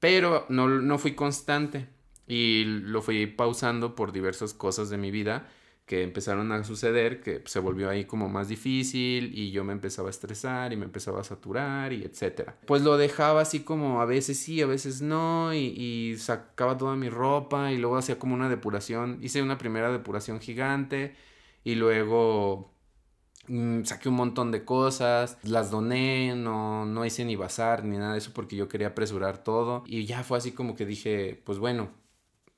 Pero 0.00 0.46
no, 0.48 0.68
no 0.68 0.98
fui 0.98 1.14
constante. 1.14 1.88
Y 2.26 2.64
lo 2.64 3.02
fui 3.02 3.26
pausando 3.26 3.94
por 3.94 4.12
diversas 4.12 4.52
cosas 4.52 4.90
de 4.90 4.98
mi 4.98 5.10
vida 5.10 5.48
que 5.86 6.02
empezaron 6.02 6.50
a 6.50 6.64
suceder, 6.64 7.20
que 7.20 7.42
se 7.44 7.60
volvió 7.60 7.88
ahí 7.88 8.04
como 8.04 8.28
más 8.28 8.48
difícil 8.48 9.30
y 9.38 9.52
yo 9.52 9.62
me 9.62 9.72
empezaba 9.72 10.08
a 10.08 10.10
estresar 10.10 10.72
y 10.72 10.76
me 10.76 10.84
empezaba 10.84 11.20
a 11.20 11.24
saturar 11.24 11.92
y 11.92 12.02
etcétera. 12.02 12.58
Pues 12.66 12.82
lo 12.82 12.96
dejaba 12.96 13.40
así 13.42 13.60
como 13.60 14.00
a 14.00 14.04
veces 14.04 14.36
sí, 14.36 14.60
a 14.60 14.66
veces 14.66 15.00
no 15.00 15.54
y, 15.54 16.16
sacaba 16.18 16.76
toda 16.76 16.96
mi 16.96 17.08
ropa 17.08 17.70
y 17.70 17.78
luego 17.78 17.96
hacía 17.96 18.18
como 18.18 18.34
una 18.34 18.48
depuración, 18.48 19.20
hice 19.22 19.42
una 19.42 19.58
primera 19.58 19.92
depuración 19.92 20.40
gigante 20.40 21.14
y 21.62 21.76
luego 21.76 22.72
mm, 23.46 23.84
saqué 23.84 24.08
un 24.08 24.16
montón 24.16 24.50
de 24.50 24.64
cosas, 24.64 25.38
las 25.44 25.70
doné, 25.70 26.34
no, 26.34 26.84
no 26.84 27.04
hice 27.06 27.24
ni 27.24 27.36
bazar 27.36 27.84
ni 27.84 27.96
nada 27.96 28.12
de 28.14 28.18
eso 28.18 28.32
porque 28.34 28.56
yo 28.56 28.68
quería 28.68 28.88
apresurar 28.88 29.44
todo 29.44 29.84
y 29.86 30.04
ya 30.04 30.24
fue 30.24 30.38
así 30.38 30.50
como 30.50 30.74
que 30.74 30.84
dije, 30.84 31.40
pues 31.44 31.60
bueno, 31.60 31.90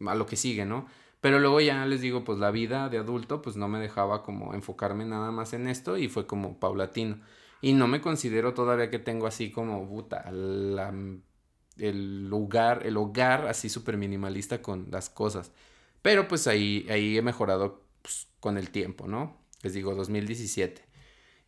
a 0.07 0.15
lo 0.15 0.25
que 0.25 0.37
sigue, 0.37 0.65
¿no? 0.65 0.87
Pero 1.21 1.41
luego 1.41 1.61
ya 1.61 1.85
les 1.87 2.01
digo, 2.01 2.25
pues 2.25 2.39
la 2.39 2.51
vida 2.51 2.89
de 2.89 2.99
adulto 2.99 3.43
pues 3.43 3.57
no 3.57 3.69
me 3.69 3.81
dejaba 3.81 4.23
como 4.23 4.55
enfocarme 4.55 5.05
nada 5.05 5.31
más 5.33 5.53
en 5.53 5.69
esto 5.69 5.99
y 5.99 6.09
fue 6.09 6.27
como 6.27 6.61
paulatino. 6.61 7.21
Y 7.61 7.73
no 7.73 7.89
me 7.89 8.01
considero 8.01 8.55
todavía 8.55 8.91
que 8.91 9.01
tengo 9.01 9.27
así 9.27 9.51
como, 9.51 9.89
puta, 9.89 10.25
el 10.29 12.29
lugar, 12.29 12.87
el 12.87 12.97
hogar 12.97 13.49
así 13.49 13.69
súper 13.69 13.97
minimalista 13.97 14.63
con 14.63 14.89
las 14.91 15.11
cosas. 15.11 15.51
Pero 16.03 16.29
pues 16.29 16.47
ahí, 16.47 16.87
ahí 16.91 17.19
he 17.19 17.23
mejorado 17.23 17.83
pues, 18.03 18.29
con 18.39 18.57
el 18.57 18.71
tiempo, 18.71 19.09
¿no? 19.09 19.37
Les 19.63 19.75
digo, 19.75 19.95
2017. 19.97 20.83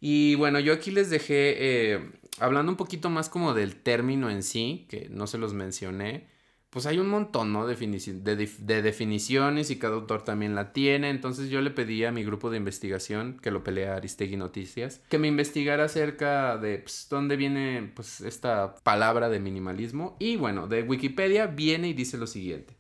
Y 0.00 0.34
bueno, 0.34 0.58
yo 0.58 0.72
aquí 0.72 0.90
les 0.90 1.10
dejé, 1.10 1.92
eh, 1.92 2.10
hablando 2.40 2.72
un 2.72 2.76
poquito 2.76 3.10
más 3.10 3.28
como 3.28 3.54
del 3.54 3.76
término 3.76 4.30
en 4.30 4.42
sí, 4.42 4.86
que 4.88 5.08
no 5.10 5.26
se 5.26 5.38
los 5.38 5.54
mencioné 5.54 6.26
pues 6.70 6.86
hay 6.86 6.98
un 6.98 7.08
montón, 7.08 7.52
¿no? 7.52 7.66
de, 7.66 7.74
de, 7.74 8.82
definiciones 8.82 9.70
y 9.70 9.78
cada 9.78 9.96
autor 9.96 10.22
también 10.22 10.54
la 10.54 10.72
tiene. 10.72 11.10
Entonces 11.10 11.50
yo 11.50 11.60
le 11.60 11.70
pedí 11.70 12.04
a 12.04 12.12
mi 12.12 12.22
grupo 12.22 12.48
de 12.48 12.58
investigación, 12.58 13.38
que 13.42 13.50
lo 13.50 13.64
pelea 13.64 13.96
Aristegui 13.96 14.36
Noticias, 14.36 15.02
que 15.08 15.18
me 15.18 15.26
investigara 15.26 15.84
acerca 15.84 16.56
de 16.58 16.78
pues, 16.78 17.08
dónde 17.10 17.36
viene 17.36 17.90
pues, 17.94 18.20
esta 18.20 18.76
palabra 18.84 19.28
de 19.28 19.40
minimalismo. 19.40 20.16
Y 20.20 20.36
bueno, 20.36 20.68
de 20.68 20.84
Wikipedia 20.84 21.48
viene 21.48 21.88
y 21.88 21.92
dice 21.92 22.16
lo 22.16 22.28
siguiente. 22.28 22.76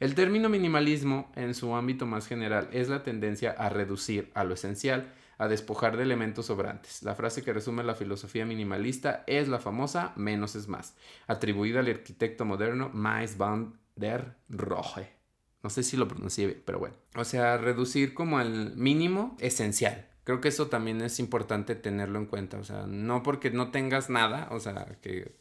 El 0.00 0.16
término 0.16 0.48
minimalismo, 0.48 1.30
en 1.36 1.54
su 1.54 1.74
ámbito 1.74 2.06
más 2.06 2.26
general, 2.26 2.68
es 2.72 2.88
la 2.88 3.04
tendencia 3.04 3.52
a 3.52 3.68
reducir 3.68 4.30
a 4.34 4.42
lo 4.42 4.54
esencial 4.54 5.12
a 5.38 5.48
despojar 5.48 5.96
de 5.96 6.02
elementos 6.02 6.46
sobrantes. 6.46 7.02
La 7.04 7.14
frase 7.14 7.42
que 7.42 7.52
resume 7.52 7.84
la 7.84 7.94
filosofía 7.94 8.44
minimalista 8.44 9.22
es 9.26 9.48
la 9.48 9.60
famosa 9.60 10.12
menos 10.16 10.56
es 10.56 10.68
más, 10.68 10.96
atribuida 11.28 11.80
al 11.80 11.88
arquitecto 11.88 12.44
moderno 12.44 12.90
Mies 12.92 13.38
van 13.38 13.78
der 13.94 14.36
Rohe. 14.48 15.18
No 15.62 15.70
sé 15.70 15.82
si 15.82 15.96
lo 15.96 16.06
pronuncié 16.06 16.46
bien, 16.46 16.62
pero 16.64 16.78
bueno. 16.78 16.96
O 17.16 17.24
sea, 17.24 17.56
reducir 17.56 18.14
como 18.14 18.38
al 18.38 18.76
mínimo 18.76 19.36
esencial. 19.40 20.06
Creo 20.24 20.40
que 20.40 20.48
eso 20.48 20.68
también 20.68 21.00
es 21.00 21.18
importante 21.20 21.74
tenerlo 21.74 22.18
en 22.18 22.26
cuenta. 22.26 22.58
O 22.58 22.64
sea, 22.64 22.86
no 22.86 23.22
porque 23.22 23.50
no 23.50 23.70
tengas 23.70 24.10
nada, 24.10 24.48
o 24.50 24.60
sea, 24.60 24.98
que 25.00 25.36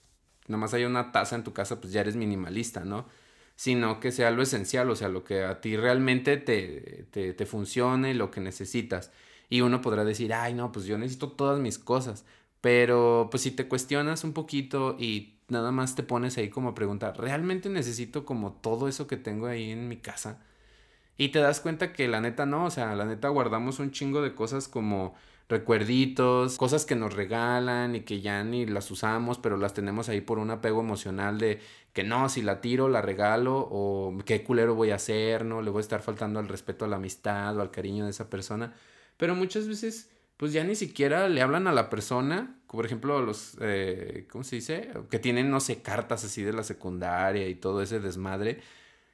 nomás 0.47 0.73
haya 0.73 0.87
una 0.87 1.11
taza 1.11 1.35
en 1.35 1.43
tu 1.43 1.53
casa, 1.53 1.81
pues 1.81 1.93
ya 1.93 2.01
eres 2.01 2.15
minimalista, 2.15 2.83
¿no? 2.83 3.07
Sino 3.55 3.99
que 3.99 4.11
sea 4.11 4.31
lo 4.31 4.41
esencial, 4.41 4.89
o 4.89 4.95
sea, 4.95 5.09
lo 5.09 5.23
que 5.23 5.43
a 5.43 5.61
ti 5.61 5.75
realmente 5.77 6.37
te, 6.37 7.07
te, 7.11 7.33
te 7.33 7.45
funcione, 7.45 8.13
lo 8.13 8.31
que 8.31 8.41
necesitas. 8.41 9.11
Y 9.49 9.61
uno 9.61 9.81
podrá 9.81 10.03
decir, 10.03 10.33
ay, 10.33 10.53
no, 10.53 10.71
pues 10.71 10.85
yo 10.85 10.97
necesito 10.97 11.31
todas 11.31 11.59
mis 11.59 11.79
cosas. 11.79 12.25
Pero 12.61 13.27
pues 13.31 13.43
si 13.43 13.51
te 13.51 13.67
cuestionas 13.67 14.23
un 14.23 14.33
poquito 14.33 14.95
y 14.99 15.39
nada 15.47 15.71
más 15.71 15.95
te 15.95 16.03
pones 16.03 16.37
ahí 16.37 16.49
como 16.49 16.69
a 16.69 16.75
preguntar, 16.75 17.17
¿realmente 17.19 17.69
necesito 17.69 18.25
como 18.25 18.53
todo 18.53 18.87
eso 18.87 19.07
que 19.07 19.17
tengo 19.17 19.47
ahí 19.47 19.71
en 19.71 19.87
mi 19.87 19.97
casa? 19.97 20.41
Y 21.17 21.29
te 21.29 21.39
das 21.39 21.61
cuenta 21.61 21.93
que 21.93 22.07
la 22.07 22.21
neta 22.21 22.45
no, 22.45 22.65
o 22.65 22.71
sea, 22.71 22.95
la 22.95 23.05
neta 23.05 23.29
guardamos 23.29 23.79
un 23.79 23.91
chingo 23.91 24.21
de 24.21 24.35
cosas 24.35 24.67
como 24.67 25.15
recuerditos, 25.49 26.57
cosas 26.57 26.85
que 26.85 26.95
nos 26.95 27.13
regalan 27.13 27.95
y 27.95 28.01
que 28.01 28.21
ya 28.21 28.43
ni 28.43 28.65
las 28.65 28.91
usamos, 28.91 29.39
pero 29.39 29.57
las 29.57 29.73
tenemos 29.73 30.09
ahí 30.09 30.21
por 30.21 30.39
un 30.39 30.51
apego 30.51 30.81
emocional 30.81 31.39
de 31.39 31.59
que 31.93 32.03
no, 32.03 32.29
si 32.29 32.41
la 32.41 32.61
tiro, 32.61 32.89
la 32.89 33.01
regalo 33.01 33.67
o 33.71 34.15
qué 34.25 34.43
culero 34.43 34.75
voy 34.75 34.91
a 34.91 34.95
hacer, 34.95 35.45
no, 35.45 35.61
le 35.61 35.71
voy 35.71 35.79
a 35.79 35.81
estar 35.81 36.01
faltando 36.01 36.39
al 36.39 36.47
respeto 36.47 36.85
a 36.85 36.87
la 36.87 36.97
amistad 36.97 37.57
o 37.57 37.61
al 37.61 37.71
cariño 37.71 38.05
de 38.05 38.11
esa 38.11 38.29
persona. 38.29 38.73
Pero 39.17 39.35
muchas 39.35 39.67
veces, 39.67 40.09
pues 40.37 40.53
ya 40.53 40.63
ni 40.63 40.75
siquiera 40.75 41.29
le 41.29 41.41
hablan 41.41 41.67
a 41.67 41.73
la 41.73 41.89
persona, 41.89 42.59
por 42.67 42.85
ejemplo, 42.85 43.21
los, 43.21 43.57
eh, 43.61 44.27
¿cómo 44.31 44.43
se 44.43 44.57
dice? 44.57 44.89
Que 45.09 45.19
tienen, 45.19 45.49
no 45.51 45.59
sé, 45.59 45.81
cartas 45.81 46.23
así 46.25 46.43
de 46.43 46.53
la 46.53 46.63
secundaria 46.63 47.47
y 47.47 47.55
todo 47.55 47.81
ese 47.81 47.99
desmadre. 47.99 48.61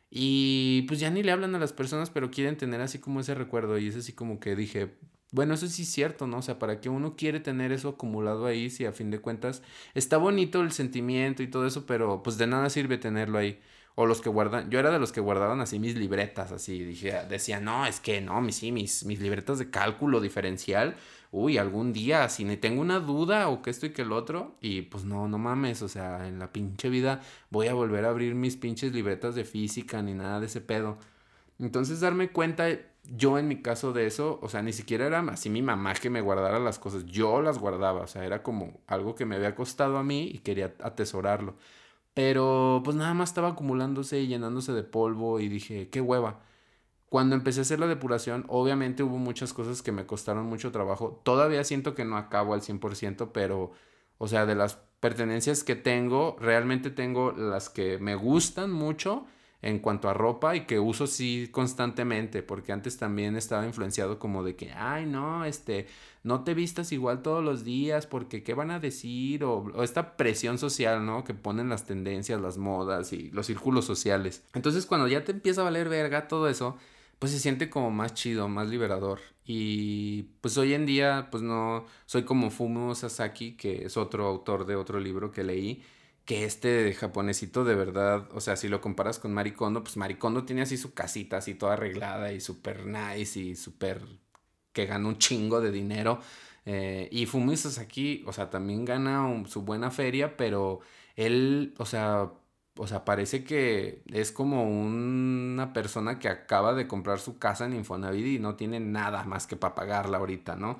Y 0.09 0.83
pues 0.87 0.99
ya 0.99 1.09
ni 1.09 1.23
le 1.23 1.31
hablan 1.31 1.55
a 1.55 1.59
las 1.59 1.73
personas, 1.73 2.09
pero 2.11 2.31
quieren 2.31 2.57
tener 2.57 2.81
así 2.81 2.99
como 2.99 3.19
ese 3.21 3.35
recuerdo. 3.35 3.77
Y 3.79 3.87
es 3.87 3.95
así 3.95 4.13
como 4.13 4.39
que 4.39 4.55
dije, 4.55 4.91
bueno, 5.31 5.55
eso 5.55 5.67
sí 5.67 5.81
es 5.83 5.89
cierto, 5.91 6.27
¿no? 6.27 6.37
O 6.37 6.41
sea, 6.43 6.59
¿para 6.59 6.79
qué 6.79 6.89
uno 6.89 7.15
quiere 7.15 7.39
tener 7.39 7.71
eso 7.71 7.89
acumulado 7.89 8.45
ahí 8.45 8.69
si 8.69 8.85
a 8.85 8.91
fin 8.93 9.09
de 9.09 9.19
cuentas 9.19 9.63
está 9.95 10.17
bonito 10.17 10.61
el 10.61 10.71
sentimiento 10.71 11.41
y 11.41 11.47
todo 11.47 11.65
eso, 11.65 11.85
pero 11.87 12.21
pues 12.23 12.37
de 12.37 12.45
nada 12.47 12.69
sirve 12.69 12.99
tenerlo 12.99 13.39
ahí? 13.39 13.59
O 13.95 14.05
los 14.07 14.21
que 14.21 14.29
guardan, 14.29 14.69
yo 14.71 14.79
era 14.79 14.89
de 14.91 14.99
los 14.99 15.11
que 15.11 15.21
guardaban 15.21 15.61
así 15.61 15.77
mis 15.77 15.95
libretas, 15.95 16.51
así, 16.51 16.83
dije, 16.83 17.13
decía, 17.29 17.59
no, 17.59 17.85
es 17.85 17.99
que 17.99 18.21
no, 18.21 18.41
mis, 18.41 18.63
mis, 18.63 19.05
mis 19.05 19.19
libretas 19.19 19.59
de 19.59 19.69
cálculo 19.69 20.19
diferencial, 20.19 20.95
uy, 21.31 21.57
algún 21.57 21.93
día, 21.93 22.29
si 22.29 22.43
ni 22.43 22.57
tengo 22.57 22.81
una 22.81 22.99
duda 22.99 23.49
o 23.49 23.61
que 23.61 23.69
esto 23.71 23.85
y 23.85 23.91
que 23.91 24.03
el 24.03 24.11
otro, 24.11 24.55
y 24.61 24.83
pues 24.83 25.03
no, 25.03 25.27
no 25.27 25.37
mames, 25.37 25.81
o 25.81 25.89
sea, 25.89 26.27
en 26.27 26.39
la 26.39 26.51
pinche 26.51 26.89
vida 26.89 27.21
voy 27.49 27.67
a 27.67 27.73
volver 27.73 28.05
a 28.05 28.09
abrir 28.09 28.35
mis 28.35 28.55
pinches 28.55 28.93
libretas 28.93 29.35
de 29.35 29.45
física 29.45 30.01
ni 30.01 30.13
nada 30.13 30.39
de 30.39 30.45
ese 30.47 30.61
pedo. 30.61 30.97
Entonces 31.59 31.99
darme 31.99 32.29
cuenta, 32.29 32.67
yo 33.15 33.37
en 33.37 33.47
mi 33.47 33.61
caso 33.61 33.93
de 33.93 34.05
eso, 34.07 34.39
o 34.41 34.49
sea, 34.49 34.61
ni 34.61 34.73
siquiera 34.73 35.07
era 35.07 35.19
así 35.21 35.49
mi 35.49 35.61
mamá 35.61 35.93
que 35.95 36.09
me 36.09 36.21
guardara 36.21 36.59
las 36.59 36.79
cosas, 36.79 37.05
yo 37.05 37.41
las 37.41 37.59
guardaba, 37.59 38.01
o 38.01 38.07
sea, 38.07 38.25
era 38.25 38.43
como 38.43 38.81
algo 38.87 39.15
que 39.15 39.25
me 39.25 39.35
había 39.35 39.55
costado 39.55 39.97
a 39.97 40.03
mí 40.03 40.29
y 40.33 40.39
quería 40.39 40.73
atesorarlo. 40.81 41.55
Pero 42.13 42.81
pues 42.83 42.95
nada 42.95 43.13
más 43.13 43.29
estaba 43.29 43.49
acumulándose 43.49 44.19
y 44.19 44.27
llenándose 44.27 44.73
de 44.73 44.83
polvo 44.83 45.39
y 45.39 45.49
dije, 45.49 45.89
qué 45.89 46.01
hueva. 46.01 46.41
Cuando 47.09 47.35
empecé 47.35 47.61
a 47.61 47.63
hacer 47.63 47.79
la 47.79 47.87
depuración, 47.87 48.45
obviamente 48.47 49.03
hubo 49.03 49.17
muchas 49.17 49.53
cosas 49.53 49.81
que 49.81 49.91
me 49.91 50.05
costaron 50.05 50.45
mucho 50.47 50.71
trabajo. 50.71 51.21
Todavía 51.23 51.63
siento 51.63 51.95
que 51.95 52.05
no 52.05 52.17
acabo 52.17 52.53
al 52.53 52.61
100%, 52.61 53.31
pero, 53.31 53.71
o 54.17 54.27
sea, 54.27 54.45
de 54.45 54.55
las 54.55 54.77
pertenencias 54.99 55.63
que 55.63 55.75
tengo, 55.75 56.37
realmente 56.39 56.89
tengo 56.89 57.31
las 57.33 57.69
que 57.69 57.99
me 57.99 58.15
gustan 58.15 58.71
mucho 58.71 59.25
en 59.63 59.79
cuanto 59.79 60.09
a 60.09 60.13
ropa 60.13 60.55
y 60.55 60.65
que 60.65 60.77
uso 60.77 61.07
sí 61.07 61.47
constantemente, 61.49 62.43
porque 62.43 62.73
antes 62.73 62.97
también 62.97 63.37
estaba 63.37 63.65
influenciado 63.65 64.19
como 64.19 64.43
de 64.43 64.55
que, 64.57 64.71
ay, 64.73 65.05
no, 65.05 65.45
este, 65.45 65.87
no 66.21 66.43
te 66.43 66.53
vistas 66.53 66.91
igual 66.91 67.21
todos 67.21 67.43
los 67.43 67.63
días 67.63 68.05
porque 68.05 68.43
qué 68.43 68.53
van 68.53 68.71
a 68.71 68.79
decir 68.79 69.45
o, 69.45 69.63
o, 69.73 69.83
esta 69.83 70.17
presión 70.17 70.57
social, 70.57 71.05
¿no? 71.05 71.23
Que 71.23 71.33
ponen 71.33 71.69
las 71.69 71.85
tendencias, 71.85 72.41
las 72.41 72.57
modas 72.57 73.13
y 73.13 73.31
los 73.31 73.47
círculos 73.47 73.85
sociales. 73.85 74.43
Entonces 74.53 74.85
cuando 74.85 75.07
ya 75.07 75.23
te 75.23 75.31
empieza 75.31 75.61
a 75.61 75.63
valer 75.63 75.87
verga 75.87 76.27
todo 76.27 76.49
eso, 76.49 76.77
pues 77.19 77.31
se 77.31 77.39
siente 77.39 77.69
como 77.69 77.89
más 77.89 78.13
chido, 78.13 78.49
más 78.49 78.67
liberador. 78.67 79.21
Y 79.45 80.23
pues 80.41 80.57
hoy 80.57 80.73
en 80.73 80.85
día, 80.85 81.29
pues 81.31 81.41
no, 81.41 81.85
soy 82.05 82.23
como 82.23 82.49
Fumo 82.49 82.95
Sasaki, 82.95 83.53
que 83.53 83.85
es 83.85 83.95
otro 83.95 84.27
autor 84.27 84.65
de 84.65 84.75
otro 84.75 84.99
libro 84.99 85.31
que 85.31 85.43
leí 85.45 85.83
que 86.25 86.45
este 86.45 86.93
japonesito 86.93 87.65
de 87.65 87.75
verdad, 87.75 88.29
o 88.33 88.41
sea, 88.41 88.55
si 88.55 88.67
lo 88.69 88.81
comparas 88.81 89.19
con 89.19 89.33
Maricondo, 89.33 89.83
pues 89.83 89.97
Maricondo 89.97 90.45
tiene 90.45 90.61
así 90.61 90.77
su 90.77 90.93
casita 90.93 91.37
así 91.37 91.55
toda 91.55 91.73
arreglada 91.73 92.31
y 92.31 92.39
súper 92.41 92.85
nice 92.85 93.39
y 93.39 93.55
súper 93.55 94.01
que 94.71 94.85
gana 94.85 95.07
un 95.07 95.17
chingo 95.17 95.61
de 95.61 95.71
dinero. 95.71 96.19
Eh, 96.65 97.09
y 97.11 97.25
Fumi 97.25 97.55
aquí, 97.81 98.23
o 98.25 98.33
sea, 98.33 98.49
también 98.49 98.85
gana 98.85 99.43
su 99.47 99.63
buena 99.63 99.91
feria, 99.91 100.37
pero 100.37 100.79
él, 101.15 101.73
o 101.77 101.85
sea, 101.85 102.31
o 102.77 102.87
sea, 102.87 103.05
parece 103.05 103.43
que 103.43 104.01
es 104.07 104.31
como 104.31 104.63
una 104.63 105.73
persona 105.73 106.19
que 106.19 106.29
acaba 106.29 106.73
de 106.73 106.87
comprar 106.87 107.19
su 107.19 107.37
casa 107.37 107.65
en 107.65 107.73
Infonavit 107.73 108.25
y 108.25 108.39
no 108.39 108.55
tiene 108.55 108.79
nada 108.79 109.23
más 109.25 109.45
que 109.47 109.55
para 109.57 109.75
pagarla 109.75 110.17
ahorita, 110.17 110.55
¿no? 110.55 110.79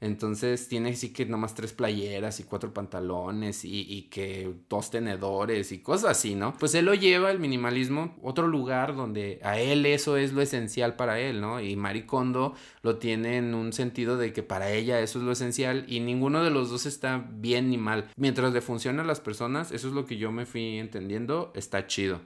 Entonces 0.00 0.68
tiene 0.68 0.90
así 0.90 1.12
que 1.12 1.26
nomás 1.26 1.54
tres 1.54 1.72
playeras 1.72 2.38
y 2.38 2.44
cuatro 2.44 2.72
pantalones 2.72 3.64
y, 3.64 3.80
y, 3.80 4.02
que 4.02 4.54
dos 4.68 4.90
tenedores 4.90 5.72
y 5.72 5.80
cosas 5.80 6.10
así, 6.10 6.36
¿no? 6.36 6.54
Pues 6.56 6.74
él 6.76 6.84
lo 6.84 6.94
lleva 6.94 7.32
el 7.32 7.40
minimalismo 7.40 8.16
otro 8.22 8.46
lugar 8.46 8.94
donde 8.94 9.40
a 9.42 9.58
él 9.58 9.84
eso 9.86 10.16
es 10.16 10.32
lo 10.32 10.40
esencial 10.40 10.94
para 10.94 11.18
él, 11.18 11.40
¿no? 11.40 11.60
Y 11.60 11.74
Maricondo 11.74 12.54
lo 12.82 12.98
tiene 12.98 13.38
en 13.38 13.54
un 13.54 13.72
sentido 13.72 14.16
de 14.16 14.32
que 14.32 14.44
para 14.44 14.70
ella 14.70 15.00
eso 15.00 15.18
es 15.18 15.24
lo 15.24 15.32
esencial 15.32 15.84
y 15.88 15.98
ninguno 15.98 16.44
de 16.44 16.50
los 16.50 16.70
dos 16.70 16.86
está 16.86 17.26
bien 17.32 17.68
ni 17.70 17.78
mal. 17.78 18.08
Mientras 18.16 18.52
le 18.52 18.60
funciona 18.60 19.02
a 19.02 19.06
las 19.06 19.20
personas, 19.20 19.72
eso 19.72 19.88
es 19.88 19.94
lo 19.94 20.06
que 20.06 20.16
yo 20.16 20.30
me 20.30 20.46
fui 20.46 20.78
entendiendo, 20.78 21.52
está 21.56 21.88
chido. 21.88 22.20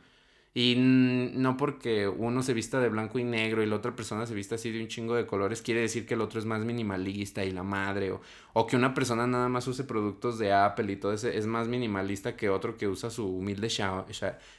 Y 0.55 0.75
no 0.77 1.57
porque 1.57 2.07
uno 2.07 2.43
se 2.43 2.53
vista 2.53 2.79
de 2.79 2.91
blanco 2.91 3.19
y 3.19 3.25
negro 3.25 3.63
y 3.63 3.67
la 3.67 3.77
otra 3.77 3.97
persona 3.97 4.27
se 4.27 4.35
vista 4.35 4.57
así 4.57 4.71
de 4.71 4.83
un 4.83 4.89
chingo 4.89 5.15
de 5.15 5.25
colores, 5.27 5.63
quiere 5.63 5.81
decir 5.81 6.05
que 6.05 6.13
el 6.13 6.21
otro 6.21 6.39
es 6.39 6.45
más 6.45 6.63
minimalista 6.63 7.43
y 7.43 7.53
la 7.53 7.63
madre. 7.63 8.13
O, 8.13 8.21
o 8.53 8.67
que 8.67 8.77
una 8.77 8.93
persona 8.93 9.27
nada 9.27 9.49
más 9.49 9.67
use 9.67 9.85
productos 9.85 10.39
de 10.39 10.53
Apple 10.53 10.93
y 10.93 10.97
todo 10.97 11.15
ese 11.15 11.39
es 11.39 11.47
más 11.47 11.69
minimalista 11.69 12.37
que 12.37 12.51
otro 12.51 12.77
que 12.77 12.87
usa 12.87 13.09
su 13.11 13.27
humilde 13.27 13.69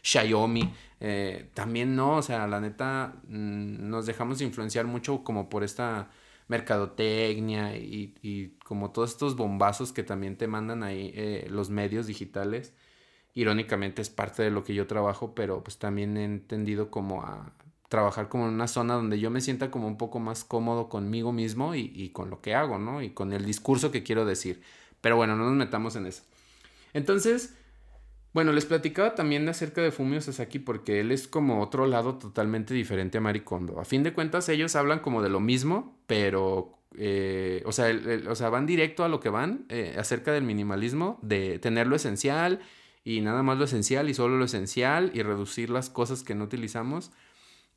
Xiaomi. 0.01 0.73
Eh, 0.99 1.49
también 1.53 1.95
no, 1.95 2.17
o 2.17 2.21
sea, 2.23 2.47
la 2.47 2.59
neta 2.59 3.15
nos 3.27 4.05
dejamos 4.07 4.41
influenciar 4.41 4.87
mucho 4.87 5.23
como 5.23 5.47
por 5.49 5.63
esta 5.63 6.09
mercadotecnia 6.47 7.77
y, 7.77 8.15
y 8.21 8.49
como 8.65 8.91
todos 8.91 9.11
estos 9.11 9.35
bombazos 9.35 9.93
que 9.93 10.03
también 10.03 10.37
te 10.37 10.47
mandan 10.47 10.83
ahí 10.83 11.11
eh, 11.15 11.47
los 11.49 11.69
medios 11.69 12.07
digitales 12.07 12.73
irónicamente 13.33 14.01
es 14.01 14.09
parte 14.09 14.43
de 14.43 14.51
lo 14.51 14.63
que 14.63 14.73
yo 14.73 14.87
trabajo, 14.87 15.33
pero 15.35 15.63
pues 15.63 15.77
también 15.77 16.17
he 16.17 16.23
entendido 16.23 16.91
como 16.91 17.23
a 17.23 17.53
trabajar 17.89 18.27
como 18.27 18.47
en 18.47 18.55
una 18.55 18.67
zona 18.67 18.95
donde 18.95 19.19
yo 19.19 19.29
me 19.29 19.39
sienta 19.39 19.69
como 19.69 19.87
un 19.87 19.97
poco 19.97 20.19
más 20.19 20.43
cómodo 20.43 20.89
conmigo 20.89 21.31
mismo 21.31 21.75
y, 21.75 22.09
con 22.09 22.31
lo 22.31 22.41
que 22.41 22.55
hago, 22.55 22.79
¿no? 22.79 23.03
Y 23.03 23.11
con 23.11 23.33
el 23.33 23.45
discurso 23.45 23.91
que 23.91 24.01
quiero 24.01 24.25
decir. 24.25 24.63
Pero 24.99 25.15
bueno, 25.15 25.35
no 25.35 25.45
nos 25.45 25.53
metamos 25.53 25.95
en 25.95 26.07
eso. 26.07 26.23
Entonces, 26.93 27.55
Bueno, 28.33 28.51
les 28.51 28.65
platicaba 28.65 29.13
también 29.13 29.47
acerca 29.47 29.83
de 29.83 29.91
Fumio 29.91 30.19
Sasaki 30.19 30.57
porque 30.57 30.99
él 31.01 31.11
es 31.11 31.27
como 31.27 31.61
otro 31.61 31.85
lado 31.85 32.15
totalmente 32.17 32.73
diferente 32.73 33.19
a 33.19 33.21
Maricondo. 33.21 33.79
A 33.79 33.85
fin 33.85 34.01
de 34.01 34.11
cuentas, 34.11 34.49
ellos 34.49 34.75
hablan 34.75 35.01
como 35.01 35.21
de 35.21 35.29
lo 35.29 35.39
mismo, 35.39 35.95
pero, 36.07 36.79
eh, 36.97 37.61
o, 37.67 37.71
sea, 37.71 37.95
o, 38.27 38.33
sea, 38.33 38.49
van 38.49 38.65
directo 38.65 39.03
a 39.03 39.07
lo 39.07 39.19
que 39.19 39.29
van 39.29 39.67
eh, 39.69 39.95
acerca 39.99 40.31
del 40.31 40.45
minimalismo, 40.45 41.19
de 41.21 41.59
tener 41.59 41.85
lo 41.85 41.95
esencial 41.95 42.59
y 43.03 43.21
nada 43.21 43.43
más 43.43 43.57
lo 43.57 43.65
esencial 43.65 44.09
y 44.09 44.13
solo 44.13 44.37
lo 44.37 44.45
esencial 44.45 45.11
y 45.13 45.23
reducir 45.23 45.69
las 45.69 45.89
cosas 45.89 46.23
que 46.23 46.35
no 46.35 46.45
utilizamos, 46.45 47.11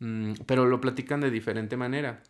mm, 0.00 0.32
pero 0.46 0.66
lo 0.66 0.80
platican 0.80 1.20
de 1.20 1.30
diferente 1.30 1.76
manera. 1.76 2.22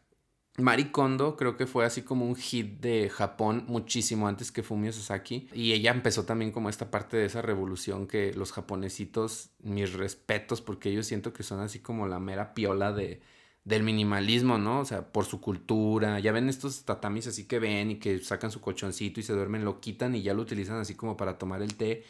Marikondo 0.59 1.37
creo 1.37 1.57
que 1.57 1.67
fue 1.67 1.85
así 1.85 2.03
como 2.03 2.27
un 2.27 2.35
hit 2.35 2.81
de 2.81 3.11
Japón 3.11 3.65
muchísimo 3.69 4.27
antes 4.27 4.51
que 4.51 4.63
Fumio 4.63 4.93
Sasaki. 4.93 5.49
Y 5.53 5.73
ella 5.73 5.91
empezó 5.91 6.25
también 6.25 6.51
como 6.51 6.71
esta 6.71 6.91
parte 6.91 7.17
de 7.19 7.27
esa 7.27 7.43
revolución 7.43 8.07
que 8.07 8.33
los 8.33 8.53
japonesitos, 8.53 9.51
mis 9.63 9.93
respetos, 9.93 10.63
porque 10.63 10.91
ellos 10.91 11.07
siento 11.07 11.33
que 11.33 11.43
son 11.43 11.61
así 11.61 11.81
como 11.81 12.07
la 12.09 12.21
mera 12.21 12.55
piola 12.55 12.93
de, 12.93 13.21
del 13.65 13.83
minimalismo, 13.83 14.57
¿no? 14.59 14.81
O 14.81 14.85
sea, 14.87 15.13
por 15.13 15.27
su 15.27 15.41
cultura. 15.41 16.21
Ya 16.21 16.33
ven 16.33 16.49
estos 16.49 16.85
tatamis 16.85 17.27
así 17.27 17.45
que 17.45 17.59
ven 17.59 17.91
y 17.91 17.97
que 17.97 18.19
sacan 18.21 18.51
su 18.51 18.61
colchoncito 18.61 19.21
y 19.21 19.25
se 19.25 19.35
duermen, 19.35 19.65
lo 19.65 19.81
quitan 19.81 20.15
y 20.15 20.23
ya 20.23 20.33
lo 20.33 20.43
utilizan 20.43 20.79
así 20.79 20.95
como 20.95 21.17
para 21.19 21.37
tomar 21.37 21.61
el 21.63 21.77
té. 21.77 22.05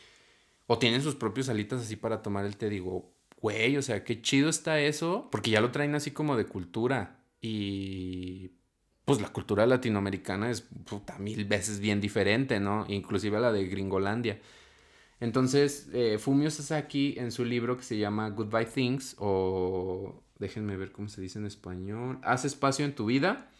O 0.66 0.78
tienen 0.78 1.02
sus 1.02 1.14
propios 1.14 1.48
alitas 1.48 1.82
así 1.82 1.96
para 1.96 2.22
tomar 2.22 2.44
el 2.44 2.56
té. 2.56 2.68
Digo, 2.68 3.12
güey, 3.40 3.76
o 3.76 3.82
sea, 3.82 4.04
qué 4.04 4.20
chido 4.20 4.48
está 4.48 4.80
eso, 4.80 5.28
porque 5.30 5.50
ya 5.50 5.60
lo 5.60 5.70
traen 5.70 5.94
así 5.94 6.10
como 6.10 6.36
de 6.36 6.46
cultura. 6.46 7.20
Y 7.40 8.52
pues 9.04 9.20
la 9.20 9.32
cultura 9.32 9.66
latinoamericana 9.66 10.50
es 10.50 10.62
puta, 10.62 11.18
mil 11.18 11.44
veces 11.44 11.78
bien 11.78 12.00
diferente, 12.00 12.58
¿no? 12.58 12.84
Inclusive 12.88 13.38
la 13.38 13.52
de 13.52 13.66
Gringolandia. 13.66 14.40
Entonces, 15.20 15.88
eh, 15.92 16.18
Fumio 16.18 16.50
Sasaki 16.50 17.14
en 17.18 17.30
su 17.32 17.44
libro 17.44 17.76
que 17.76 17.84
se 17.84 17.96
llama 17.96 18.28
Goodbye 18.30 18.66
Things, 18.66 19.16
o 19.18 20.22
déjenme 20.38 20.76
ver 20.76 20.92
cómo 20.92 21.08
se 21.08 21.20
dice 21.20 21.38
en 21.38 21.46
español, 21.46 22.18
Haz 22.22 22.44
espacio 22.44 22.84
en 22.84 22.94
tu 22.94 23.06
vida, 23.06 23.50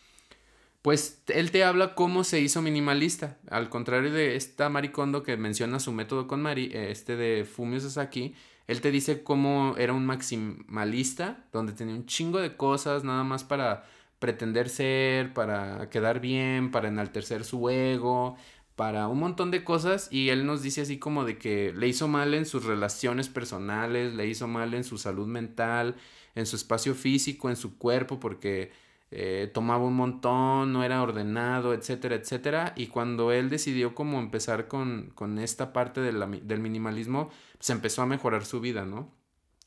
pues 0.86 1.20
él 1.26 1.50
te 1.50 1.64
habla 1.64 1.96
cómo 1.96 2.22
se 2.22 2.38
hizo 2.38 2.62
minimalista. 2.62 3.38
Al 3.50 3.70
contrario 3.70 4.12
de 4.12 4.36
esta 4.36 4.68
Maricondo 4.68 5.24
que 5.24 5.36
menciona 5.36 5.80
su 5.80 5.90
método 5.90 6.28
con 6.28 6.40
Mari, 6.40 6.70
este 6.72 7.16
de 7.16 7.44
Fumio 7.44 7.80
Sasaki, 7.80 8.36
él 8.68 8.80
te 8.80 8.92
dice 8.92 9.24
cómo 9.24 9.74
era 9.78 9.92
un 9.92 10.06
maximalista, 10.06 11.44
donde 11.52 11.72
tenía 11.72 11.96
un 11.96 12.06
chingo 12.06 12.38
de 12.38 12.56
cosas 12.56 13.02
nada 13.02 13.24
más 13.24 13.42
para 13.42 13.82
pretender 14.20 14.68
ser, 14.68 15.34
para 15.34 15.90
quedar 15.90 16.20
bien, 16.20 16.70
para 16.70 16.86
enaltecer 16.86 17.42
su 17.42 17.68
ego, 17.68 18.36
para 18.76 19.08
un 19.08 19.18
montón 19.18 19.50
de 19.50 19.64
cosas 19.64 20.06
y 20.12 20.28
él 20.28 20.46
nos 20.46 20.62
dice 20.62 20.82
así 20.82 21.00
como 21.00 21.24
de 21.24 21.36
que 21.36 21.72
le 21.76 21.88
hizo 21.88 22.06
mal 22.06 22.32
en 22.32 22.46
sus 22.46 22.64
relaciones 22.64 23.28
personales, 23.28 24.14
le 24.14 24.28
hizo 24.28 24.46
mal 24.46 24.72
en 24.72 24.84
su 24.84 24.98
salud 24.98 25.26
mental, 25.26 25.96
en 26.36 26.46
su 26.46 26.54
espacio 26.54 26.94
físico, 26.94 27.50
en 27.50 27.56
su 27.56 27.76
cuerpo, 27.76 28.20
porque 28.20 28.85
eh, 29.10 29.50
tomaba 29.52 29.84
un 29.84 29.94
montón, 29.94 30.72
no 30.72 30.82
era 30.82 31.02
ordenado, 31.02 31.74
etcétera, 31.74 32.16
etcétera. 32.16 32.72
Y 32.76 32.88
cuando 32.88 33.32
él 33.32 33.50
decidió 33.50 33.94
como 33.94 34.18
empezar 34.18 34.68
con, 34.68 35.12
con 35.14 35.38
esta 35.38 35.72
parte 35.72 36.00
del 36.00 36.60
minimalismo, 36.60 37.30
se 37.60 37.72
empezó 37.72 38.02
a 38.02 38.06
mejorar 38.06 38.44
su 38.44 38.60
vida, 38.60 38.84
¿no? 38.84 39.14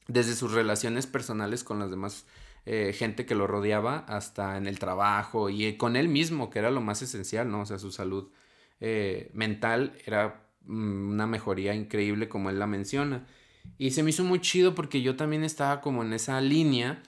Desde 0.08 0.36
sus 0.36 0.52
relaciones 0.54 1.08
personales 1.08 1.64
con 1.64 1.80
las 1.80 1.90
demás 1.92 2.26
eh, 2.66 2.94
gente 2.94 3.26
que 3.26 3.36
lo 3.36 3.48
rodeaba 3.48 4.00
hasta 4.00 4.58
en 4.58 4.68
el 4.68 4.80
trabajo 4.80 5.50
y 5.50 5.78
con 5.78 5.96
él 5.96 6.10
mismo, 6.10 6.50
que 6.50 6.60
era 6.60 6.72
lo 6.72 6.82
más 6.82 7.02
esencial, 7.02 7.50
¿no? 7.50 7.62
O 7.62 7.66
sea, 7.66 7.80
su 7.80 7.92
salud 7.92 8.30
eh, 8.80 9.32
mental 9.34 9.94
era 10.06 10.50
mm, 10.66 11.10
una 11.12 11.28
mejoría 11.28 11.74
increíble 11.74 12.30
como 12.30 12.50
él 12.50 12.60
la 12.60 12.68
menciona. 12.68 13.26
Y 13.78 13.92
se 13.92 14.04
me 14.04 14.10
hizo 14.12 14.24
muy 14.24 14.40
chido 14.40 14.76
porque 14.76 15.02
yo 15.02 15.16
también 15.16 15.44
estaba 15.44 15.82
como 15.82 16.04
en 16.04 16.14
esa 16.14 16.42
línea 16.42 17.02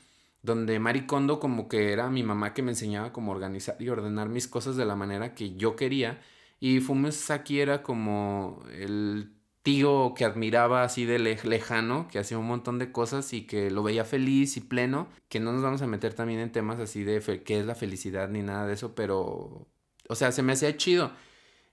donde 0.44 0.80
Maricondo 0.80 1.40
como 1.40 1.68
que 1.68 1.92
era 1.92 2.10
mi 2.10 2.24
mamá 2.24 2.54
que 2.54 2.64
me 2.64 2.72
enseñaba 2.72 3.14
cómo 3.14 3.32
organizar 3.32 3.76
y 3.80 3.90
ordenar 3.90 4.30
mis 4.30 4.48
cosas 4.48 4.76
de 4.76 4.86
la 4.86 4.96
manera 4.96 5.36
que 5.36 5.56
yo 5.56 5.76
quería. 5.76 6.22
Y 6.60 6.80
Fumesaki 6.80 7.60
era 7.60 7.84
como 7.84 8.64
el 8.72 9.32
tío 9.64 10.14
que 10.16 10.26
admiraba 10.26 10.84
así 10.84 11.06
de 11.06 11.20
lejano, 11.20 12.08
que 12.08 12.20
hacía 12.20 12.38
un 12.40 12.48
montón 12.48 12.80
de 12.80 12.92
cosas 12.92 13.34
y 13.34 13.46
que 13.46 13.70
lo 13.72 13.84
veía 13.84 14.06
feliz 14.06 14.58
y 14.58 14.62
pleno, 14.62 15.08
que 15.30 15.40
no 15.40 15.54
nos 15.54 15.62
vamos 15.62 15.82
a 15.82 15.88
meter 15.88 16.14
también 16.14 16.40
en 16.40 16.52
temas 16.52 16.80
así 16.80 17.04
de 17.04 17.44
qué 17.44 17.60
es 17.60 17.66
la 17.66 17.76
felicidad 17.76 18.30
ni 18.30 18.42
nada 18.42 18.66
de 18.68 18.74
eso, 18.74 18.96
pero, 18.96 19.68
o 20.10 20.16
sea, 20.16 20.32
se 20.32 20.44
me 20.44 20.54
hacía 20.54 20.78
chido. 20.78 21.12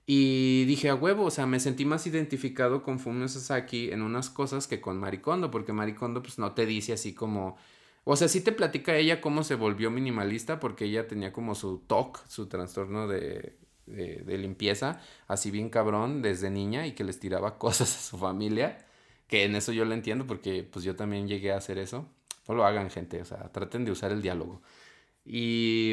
Y 0.07 0.65
dije 0.65 0.89
a 0.91 0.95
huevo, 0.95 1.25
o 1.25 1.31
sea, 1.31 1.47
me 1.47 1.61
sentí 1.61 1.85
más 1.85 2.07
identificado 2.07 2.83
con 2.83 2.99
Fumio 2.99 3.29
Sasaki 3.29 3.91
en 3.91 4.03
unas 4.03 4.31
cosas 4.31 4.67
que 4.67 4.81
con 4.81 4.99
Maricondo, 4.99 5.51
porque 5.51 5.73
Maricondo 5.75 6.23
pues 6.23 6.39
no 6.39 6.53
te 6.53 6.67
dice 6.67 6.93
así 6.95 7.15
como... 7.15 7.57
O 8.05 8.17
sea, 8.17 8.29
sí 8.29 8.41
te 8.41 8.53
platica 8.53 8.97
ella 8.97 9.21
cómo 9.21 9.45
se 9.45 9.55
volvió 9.55 9.91
minimalista, 9.91 10.61
porque 10.61 10.87
ella 10.87 11.07
tenía 11.07 11.33
como 11.33 11.55
su 11.55 11.79
TOC, 11.79 12.27
su 12.27 12.47
trastorno 12.49 13.07
de 13.07 13.57
de, 13.89 14.39
limpieza, 14.39 15.01
así 15.27 15.51
bien 15.51 15.71
cabrón 15.71 16.23
desde 16.23 16.51
niña 16.51 16.87
y 16.87 16.93
que 16.93 17.05
les 17.05 17.19
tiraba 17.21 17.59
cosas 17.59 17.97
a 17.97 18.01
su 18.01 18.19
familia, 18.19 18.79
que 19.27 19.45
en 19.45 19.57
eso 19.57 19.73
yo 19.73 19.85
lo 19.85 19.95
entiendo 19.95 20.27
porque 20.27 20.63
pues 20.63 20.85
yo 20.85 20.97
también 20.97 21.29
llegué 21.29 21.53
a 21.53 21.59
hacer 21.59 21.79
eso. 21.79 22.09
No 22.49 22.55
lo 22.55 22.65
hagan 22.65 22.89
gente, 22.91 23.21
o 23.21 23.25
sea, 23.27 23.51
traten 23.53 23.85
de 23.85 23.91
usar 23.91 24.11
el 24.11 24.23
diálogo. 24.23 24.63
Y 25.23 25.93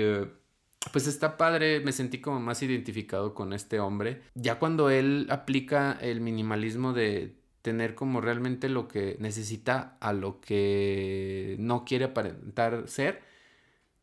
pues 0.93 1.05
está 1.05 1.35
padre, 1.35 1.81
me 1.81 1.91
sentí 1.91 2.21
como 2.21 2.39
más 2.39 2.63
identificado 2.63 3.33
con 3.33 3.51
este 3.51 3.81
hombre. 3.81 4.21
Ya 4.35 4.57
cuando 4.57 4.89
él 4.89 5.27
aplica 5.29 5.97
el 5.99 6.21
minimalismo 6.21 6.93
de 6.93 7.35
tener 7.65 7.95
como 7.95 8.21
realmente 8.21 8.69
lo 8.69 8.87
que 8.87 9.17
necesita 9.19 9.97
a 9.99 10.13
lo 10.13 10.39
que 10.39 11.55
no 11.57 11.83
quiere 11.83 12.05
aparentar 12.05 12.87
ser, 12.87 13.23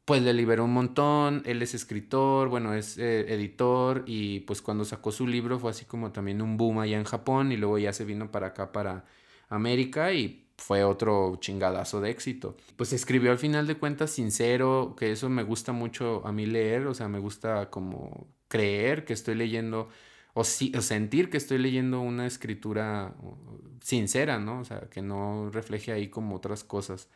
pues 0.04 0.20
le 0.22 0.34
liberó 0.34 0.64
un 0.64 0.72
montón, 0.72 1.42
él 1.46 1.62
es 1.62 1.72
escritor, 1.72 2.48
bueno, 2.48 2.74
es 2.74 2.98
eh, 2.98 3.32
editor 3.32 4.02
y 4.04 4.40
pues 4.40 4.62
cuando 4.62 4.84
sacó 4.84 5.12
su 5.12 5.28
libro 5.28 5.60
fue 5.60 5.70
así 5.70 5.84
como 5.84 6.10
también 6.10 6.42
un 6.42 6.56
boom 6.56 6.80
allá 6.80 6.98
en 6.98 7.04
Japón 7.04 7.52
y 7.52 7.56
luego 7.56 7.78
ya 7.78 7.92
se 7.92 8.04
vino 8.04 8.32
para 8.32 8.48
acá, 8.48 8.72
para 8.72 9.04
América 9.48 10.12
y 10.12 10.48
fue 10.56 10.82
otro 10.82 11.36
chingadazo 11.40 12.00
de 12.00 12.10
éxito. 12.10 12.56
Pues 12.76 12.92
escribió 12.92 13.30
al 13.30 13.38
final 13.38 13.68
de 13.68 13.76
cuentas 13.76 14.10
sincero, 14.10 14.96
que 14.98 15.12
eso 15.12 15.28
me 15.28 15.44
gusta 15.44 15.70
mucho 15.70 16.26
a 16.26 16.32
mí 16.32 16.46
leer, 16.46 16.88
o 16.88 16.94
sea, 16.94 17.06
me 17.06 17.20
gusta 17.20 17.70
como 17.70 18.26
creer 18.48 19.04
que 19.04 19.12
estoy 19.12 19.36
leyendo 19.36 19.88
o, 20.34 20.44
sentir 20.44 21.30
que 21.30 21.36
estoy 21.36 21.58
leyendo 21.58 22.00
una 22.00 22.26
escritura 22.26 23.14
sincera, 23.80 24.38
¿no? 24.38 24.60
O 24.60 24.64
sea, 24.64 24.88
que 24.90 25.02
no 25.02 25.50
refleje 25.50 25.92
ahí 25.92 26.08
como 26.08 26.36
otras 26.36 26.64
cosas. 26.64 27.08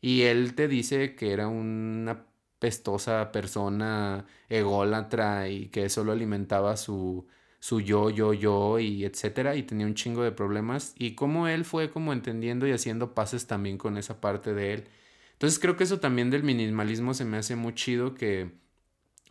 Y 0.00 0.22
él 0.22 0.54
te 0.54 0.68
dice 0.68 1.14
que 1.14 1.32
era 1.32 1.48
una 1.48 2.26
pestosa 2.58 3.32
persona 3.32 4.26
ególatra 4.48 5.48
y 5.48 5.68
que 5.68 5.88
solo 5.88 6.12
alimentaba 6.12 6.76
su, 6.76 7.26
su 7.60 7.80
yo, 7.80 8.10
yo, 8.10 8.32
yo 8.32 8.78
y 8.78 9.04
etcétera 9.04 9.56
y 9.56 9.62
tenía 9.64 9.86
un 9.86 9.94
chingo 9.94 10.22
de 10.22 10.32
problemas 10.32 10.94
y 10.98 11.14
como 11.14 11.48
él 11.48 11.64
fue 11.64 11.90
como 11.90 12.12
entendiendo 12.12 12.66
y 12.66 12.72
haciendo 12.72 13.14
pases 13.14 13.46
también 13.46 13.78
con 13.78 13.98
esa 13.98 14.20
parte 14.20 14.54
de 14.54 14.74
él. 14.74 14.84
Entonces 15.32 15.58
creo 15.58 15.76
que 15.76 15.84
eso 15.84 16.00
también 16.00 16.30
del 16.30 16.42
minimalismo 16.44 17.14
se 17.14 17.24
me 17.24 17.36
hace 17.38 17.56
muy 17.56 17.74
chido 17.74 18.14
que 18.14 18.52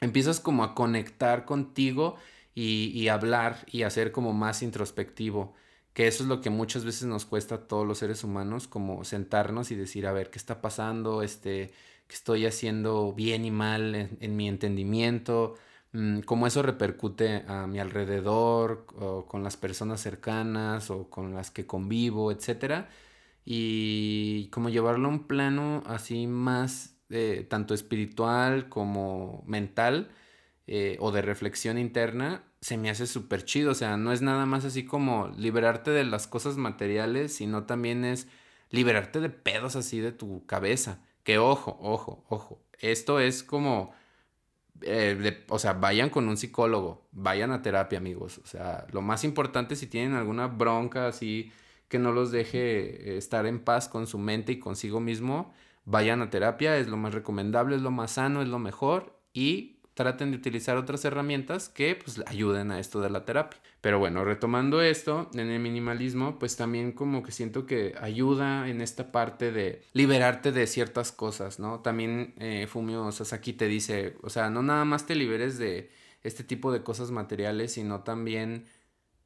empiezas 0.01 0.39
como 0.39 0.63
a 0.63 0.75
conectar 0.75 1.45
contigo 1.45 2.17
y, 2.55 3.07
hablar 3.09 3.65
y 3.71 3.83
hacer 3.83 4.11
como 4.11 4.33
más 4.33 4.63
introspectivo 4.63 5.53
que 5.93 6.07
eso 6.07 6.23
es 6.23 6.29
lo 6.29 6.41
que 6.41 6.49
muchas 6.49 6.85
veces 6.85 7.07
nos 7.07 7.25
cuesta 7.25 7.55
a 7.55 7.67
todos 7.67 7.87
los 7.87 7.99
seres 7.99 8.23
humanos, 8.25 8.67
como 8.67 9.05
sentarnos 9.05 9.71
y 9.71 9.75
decir, 9.75 10.07
a 10.07 10.11
ver, 10.13 10.29
¿qué 10.29 10.37
está 10.39 10.61
pasando? 10.61 11.23
Este, 11.23 11.71
¿Qué 12.07 12.15
estoy 12.15 12.45
haciendo 12.45 13.13
bien 13.13 13.45
y 13.45 13.51
mal 13.51 13.95
en, 14.19 14.35
mi 14.35 14.49
entendimiento? 14.49 15.55
Mm, 15.93 16.19
cómo 16.21 16.47
eso 16.47 16.61
repercute 16.63 17.45
a 17.47 17.67
mi 17.67 17.79
alrededor, 17.79 18.85
o 18.99 19.25
con 19.25 19.43
las 19.43 19.57
personas 19.57 20.01
cercanas, 20.01 20.89
o 20.91 21.09
con 21.09 21.33
las 21.33 21.51
que 21.51 21.65
convivo, 21.65 22.31
etcétera. 22.31 22.89
Y 23.45 24.49
como 24.49 24.69
llevarlo 24.69 25.07
a 25.07 25.11
un 25.11 25.27
plano 25.27 25.83
así 25.87 26.27
más, 26.27 26.97
eh, 27.09 27.45
tanto 27.49 27.73
espiritual 27.73 28.69
como 28.69 29.43
mental, 29.47 30.09
eh, 30.67 30.97
o 30.99 31.11
de 31.11 31.21
reflexión 31.21 31.77
interna, 31.77 32.43
se 32.61 32.77
me 32.77 32.89
hace 32.89 33.07
súper 33.07 33.45
chido. 33.45 33.71
O 33.71 33.75
sea, 33.75 33.97
no 33.97 34.11
es 34.11 34.21
nada 34.21 34.45
más 34.45 34.65
así 34.65 34.85
como 34.85 35.29
liberarte 35.37 35.91
de 35.91 36.03
las 36.03 36.27
cosas 36.27 36.57
materiales, 36.57 37.35
sino 37.35 37.65
también 37.65 38.05
es 38.05 38.27
liberarte 38.69 39.19
de 39.19 39.29
pedos 39.29 39.75
así 39.75 39.99
de 39.99 40.11
tu 40.11 40.45
cabeza. 40.45 41.01
Que 41.23 41.37
ojo, 41.37 41.77
ojo, 41.81 42.25
ojo. 42.29 42.61
Esto 42.79 43.19
es 43.19 43.43
como... 43.43 43.93
Eh, 44.81 45.45
o 45.49 45.57
sea, 45.57 45.73
vayan 45.73 46.09
con 46.09 46.27
un 46.27 46.35
psicólogo, 46.35 47.07
vayan 47.11 47.51
a 47.51 47.61
terapia, 47.61 47.97
amigos. 47.97 48.39
O 48.39 48.45
sea, 48.45 48.85
lo 48.91 49.01
más 49.01 49.23
importante 49.23 49.75
si 49.75 49.87
tienen 49.87 50.15
alguna 50.15 50.47
bronca 50.47 51.07
así 51.07 51.51
que 51.87 51.99
no 51.99 52.11
los 52.11 52.31
deje 52.31 53.13
eh, 53.13 53.17
estar 53.17 53.45
en 53.45 53.59
paz 53.59 53.87
con 53.87 54.07
su 54.07 54.17
mente 54.17 54.51
y 54.53 54.59
consigo 54.59 54.99
mismo, 54.99 55.53
vayan 55.85 56.21
a 56.21 56.29
terapia, 56.29 56.77
es 56.77 56.87
lo 56.87 56.97
más 56.97 57.13
recomendable, 57.13 57.75
es 57.75 57.81
lo 57.81 57.91
más 57.91 58.11
sano, 58.11 58.41
es 58.41 58.47
lo 58.47 58.59
mejor 58.59 59.19
y 59.33 59.74
traten 59.95 60.31
de 60.31 60.37
utilizar 60.37 60.77
otras 60.77 61.05
herramientas 61.05 61.69
que 61.69 61.95
pues 61.95 62.21
ayuden 62.27 62.71
a 62.71 62.79
esto 62.79 63.01
de 63.01 63.09
la 63.09 63.25
terapia. 63.25 63.59
Pero 63.81 63.97
bueno, 63.97 64.25
retomando 64.25 64.81
esto, 64.81 65.29
en 65.33 65.49
el 65.49 65.59
minimalismo, 65.59 66.37
pues 66.37 66.57
también 66.57 66.91
como 66.91 67.23
que 67.23 67.31
siento 67.31 67.65
que 67.65 67.95
ayuda 67.99 68.67
en 68.67 68.81
esta 68.81 69.11
parte 69.11 69.51
de 69.51 69.81
liberarte 69.93 70.51
de 70.51 70.67
ciertas 70.67 71.11
cosas, 71.11 71.59
¿no? 71.59 71.79
También 71.79 72.33
eh, 72.37 72.67
Fumio 72.67 73.11
Sasaki 73.11 73.53
te 73.53 73.67
dice, 73.67 74.17
o 74.21 74.29
sea, 74.29 74.49
no 74.49 74.63
nada 74.63 74.85
más 74.85 75.05
te 75.05 75.15
liberes 75.15 75.57
de 75.57 75.91
este 76.23 76.43
tipo 76.43 76.71
de 76.71 76.83
cosas 76.83 77.11
materiales, 77.11 77.73
sino 77.73 78.01
también, 78.01 78.65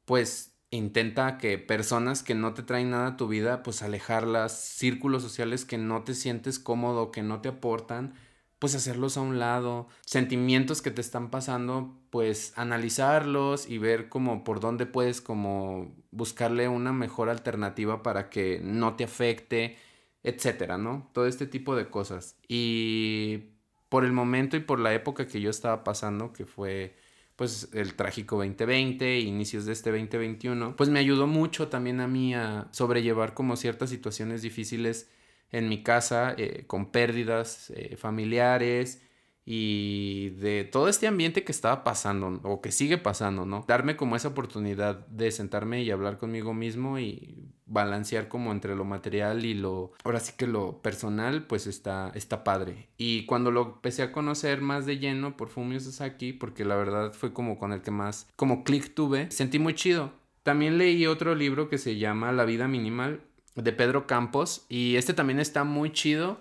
pues, 0.04 0.52
intenta 0.70 1.38
que 1.38 1.58
personas 1.58 2.22
que 2.22 2.34
no 2.34 2.54
te 2.54 2.62
traen 2.62 2.90
nada 2.90 3.08
a 3.08 3.16
tu 3.16 3.26
vida, 3.26 3.62
pues 3.62 3.82
alejarlas, 3.82 4.60
círculos 4.60 5.22
sociales 5.22 5.64
que 5.64 5.78
no 5.78 6.04
te 6.04 6.14
sientes 6.14 6.58
cómodo, 6.58 7.10
que 7.10 7.22
no 7.22 7.40
te 7.40 7.48
aportan, 7.48 8.14
pues 8.60 8.74
hacerlos 8.74 9.16
a 9.16 9.22
un 9.22 9.38
lado, 9.38 9.88
sentimientos 10.04 10.82
que 10.82 10.90
te 10.90 11.00
están 11.00 11.30
pasando, 11.30 11.96
pues 12.10 12.52
analizarlos 12.56 13.68
y 13.68 13.78
ver 13.78 14.10
como 14.10 14.44
por 14.44 14.60
dónde 14.60 14.84
puedes 14.84 15.22
como 15.22 15.96
buscarle 16.10 16.68
una 16.68 16.92
mejor 16.92 17.30
alternativa 17.30 18.02
para 18.02 18.28
que 18.28 18.60
no 18.62 18.96
te 18.96 19.04
afecte, 19.04 19.78
etcétera, 20.22 20.76
¿no? 20.76 21.10
Todo 21.14 21.26
este 21.26 21.46
tipo 21.46 21.74
de 21.74 21.88
cosas. 21.88 22.36
Y 22.48 23.44
por 23.88 24.04
el 24.04 24.12
momento 24.12 24.58
y 24.58 24.60
por 24.60 24.78
la 24.78 24.92
época 24.92 25.26
que 25.26 25.40
yo 25.40 25.48
estaba 25.48 25.82
pasando, 25.82 26.34
que 26.34 26.44
fue 26.44 26.94
pues 27.36 27.70
el 27.72 27.94
trágico 27.94 28.36
2020, 28.36 29.20
inicios 29.20 29.64
de 29.64 29.72
este 29.72 29.90
2021, 29.90 30.76
pues 30.76 30.90
me 30.90 30.98
ayudó 30.98 31.26
mucho 31.26 31.68
también 31.68 32.00
a 32.00 32.06
mí 32.06 32.34
a 32.34 32.68
sobrellevar 32.72 33.32
como 33.32 33.56
ciertas 33.56 33.88
situaciones 33.88 34.42
difíciles 34.42 35.08
en 35.52 35.68
mi 35.68 35.82
casa 35.82 36.34
eh, 36.36 36.64
con 36.66 36.90
pérdidas 36.90 37.70
eh, 37.70 37.96
familiares 37.96 39.02
y 39.44 40.30
de 40.30 40.64
todo 40.64 40.88
este 40.88 41.06
ambiente 41.06 41.42
que 41.44 41.52
estaba 41.52 41.82
pasando 41.82 42.40
o 42.44 42.60
que 42.60 42.70
sigue 42.70 42.98
pasando, 42.98 43.46
¿no? 43.46 43.64
Darme 43.66 43.96
como 43.96 44.14
esa 44.14 44.28
oportunidad 44.28 45.06
de 45.08 45.32
sentarme 45.32 45.82
y 45.82 45.90
hablar 45.90 46.18
conmigo 46.18 46.54
mismo 46.54 46.98
y 46.98 47.50
balancear 47.66 48.28
como 48.28 48.52
entre 48.52 48.76
lo 48.76 48.84
material 48.84 49.44
y 49.44 49.54
lo, 49.54 49.92
ahora 50.04 50.20
sí 50.20 50.34
que 50.36 50.46
lo 50.46 50.82
personal, 50.82 51.46
pues 51.46 51.66
está, 51.66 52.12
está 52.14 52.44
padre. 52.44 52.88
Y 52.96 53.26
cuando 53.26 53.50
lo 53.50 53.74
empecé 53.74 54.02
a 54.02 54.12
conocer 54.12 54.60
más 54.60 54.86
de 54.86 54.98
lleno 54.98 55.36
por 55.36 55.48
Fumio 55.48 55.80
Sasaki, 55.80 56.32
porque 56.32 56.64
la 56.64 56.76
verdad 56.76 57.12
fue 57.12 57.32
como 57.32 57.58
con 57.58 57.72
el 57.72 57.82
que 57.82 57.90
más, 57.90 58.28
como 58.36 58.64
clic 58.64 58.94
tuve, 58.94 59.30
sentí 59.30 59.58
muy 59.58 59.74
chido. 59.74 60.12
También 60.42 60.78
leí 60.78 61.06
otro 61.06 61.34
libro 61.34 61.68
que 61.68 61.78
se 61.78 61.96
llama 61.98 62.32
La 62.32 62.44
vida 62.44 62.66
minimal 62.66 63.20
de 63.54 63.72
Pedro 63.72 64.06
Campos 64.06 64.66
y 64.68 64.96
este 64.96 65.14
también 65.14 65.40
está 65.40 65.64
muy 65.64 65.92
chido 65.92 66.40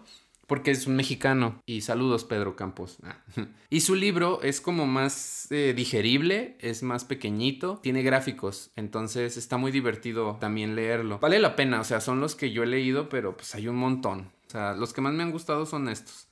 porque 0.50 0.72
es 0.72 0.88
un 0.88 0.96
mexicano. 0.96 1.62
Y 1.68 1.82
saludos, 1.82 2.26
Pedro 2.26 2.56
Campos. 2.56 2.98
Ah. 3.04 3.18
y 3.70 3.82
su 3.82 3.96
libro 3.96 4.42
es 4.42 4.60
como 4.60 4.88
más 4.88 5.48
eh, 5.52 5.74
digerible, 5.78 6.58
es 6.60 6.82
más 6.82 7.06
pequeñito, 7.06 7.80
tiene 7.84 8.02
gráficos, 8.02 8.72
entonces 8.76 9.38
está 9.38 9.58
muy 9.58 9.72
divertido 9.72 10.38
también 10.42 10.76
leerlo. 10.76 11.20
Vale 11.20 11.40
la 11.40 11.56
pena, 11.56 11.80
o 11.80 11.84
sea, 11.84 12.02
son 12.02 12.20
los 12.20 12.36
que 12.36 12.52
yo 12.52 12.64
he 12.64 12.68
leído, 12.68 13.10
pero 13.10 13.38
pues 13.38 13.54
hay 13.54 13.68
un 13.68 13.76
montón. 13.76 14.32
O 14.48 14.52
sea, 14.52 14.74
los 14.74 14.92
que 14.92 15.02
más 15.02 15.14
me 15.14 15.22
han 15.22 15.32
gustado 15.32 15.68
son 15.68 15.88
estos. 15.88 16.29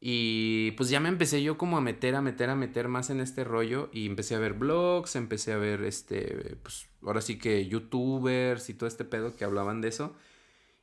Y 0.00 0.72
pues 0.72 0.90
ya 0.90 1.00
me 1.00 1.08
empecé 1.08 1.42
yo 1.42 1.58
como 1.58 1.76
a 1.76 1.80
meter, 1.80 2.14
a 2.14 2.22
meter, 2.22 2.50
a 2.50 2.54
meter 2.54 2.88
más 2.88 3.10
en 3.10 3.20
este 3.20 3.42
rollo 3.42 3.90
y 3.92 4.06
empecé 4.06 4.36
a 4.36 4.38
ver 4.38 4.52
blogs, 4.52 5.16
empecé 5.16 5.52
a 5.52 5.56
ver 5.56 5.82
este, 5.82 6.56
pues 6.62 6.88
ahora 7.02 7.20
sí 7.20 7.38
que 7.38 7.66
youtubers 7.66 8.70
y 8.70 8.74
todo 8.74 8.86
este 8.88 9.04
pedo 9.04 9.34
que 9.34 9.44
hablaban 9.44 9.80
de 9.80 9.88
eso. 9.88 10.14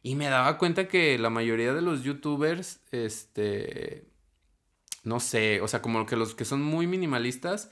Y 0.04 0.16
me 0.16 0.28
daba 0.28 0.58
cuenta 0.58 0.88
que 0.88 1.18
la 1.18 1.30
mayoría 1.30 1.74
de 1.74 1.82
los 1.82 2.04
youtubers, 2.04 2.82
este, 2.92 4.06
no 5.04 5.20
sé, 5.20 5.62
o 5.62 5.68
sea, 5.68 5.82
como 5.82 6.06
que 6.06 6.16
los 6.18 6.36
que 6.36 6.46
son 6.46 6.62
muy 6.62 6.86
minimalistas 6.86 7.72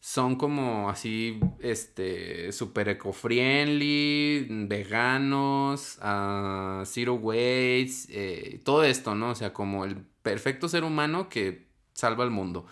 son 0.00 0.36
como 0.36 0.88
así, 0.90 1.40
este, 1.60 2.52
super 2.52 2.88
eco-friendly, 2.88 4.46
veganos, 4.66 5.98
uh, 5.98 6.84
zero 6.86 7.14
waste, 7.14 8.08
eh, 8.08 8.60
todo 8.64 8.82
esto, 8.84 9.14
¿no? 9.14 9.30
O 9.30 9.34
sea, 9.34 9.52
como 9.52 9.84
el 9.84 9.96
perfecto 10.22 10.68
ser 10.68 10.84
humano 10.84 11.28
que 11.28 11.68
salva 11.92 12.24
al 12.24 12.30
mundo. 12.30 12.66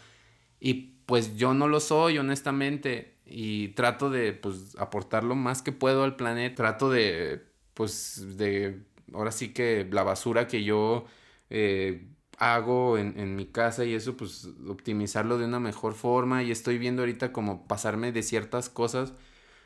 Y 0.61 0.75
pues 1.07 1.37
yo 1.37 1.55
no 1.55 1.69
lo 1.69 1.81
soy, 1.81 2.19
honestamente, 2.19 3.19
y 3.27 3.69
trato 3.69 4.11
de, 4.11 4.33
pues, 4.33 4.77
aportar 4.79 5.25
lo 5.25 5.35
más 5.35 5.63
que 5.63 5.73
puedo 5.73 6.05
al 6.05 6.17
planeta, 6.17 6.57
trato 6.57 6.91
de, 6.91 7.43
pues, 7.75 8.39
de, 8.39 8.83
ahora 9.13 9.33
sí 9.33 9.53
que 9.53 9.87
la 9.91 10.03
basura 10.03 10.47
que 10.49 10.65
yo... 10.65 11.07
Eh, 11.51 12.09
hago 12.39 12.99
en, 12.99 13.19
en, 13.19 13.37
mi 13.37 13.47
casa 13.47 13.85
y 13.85 13.95
eso, 13.95 14.17
pues 14.17 14.49
optimizarlo 14.69 15.39
de 15.39 15.45
una 15.47 15.61
mejor 15.61 15.95
forma 15.95 16.43
y 16.43 16.51
estoy 16.51 16.79
viendo 16.79 17.03
ahorita 17.03 17.33
como 17.33 17.67
pasarme 17.67 18.13
de 18.13 18.23
ciertas 18.23 18.69
cosas. 18.69 19.13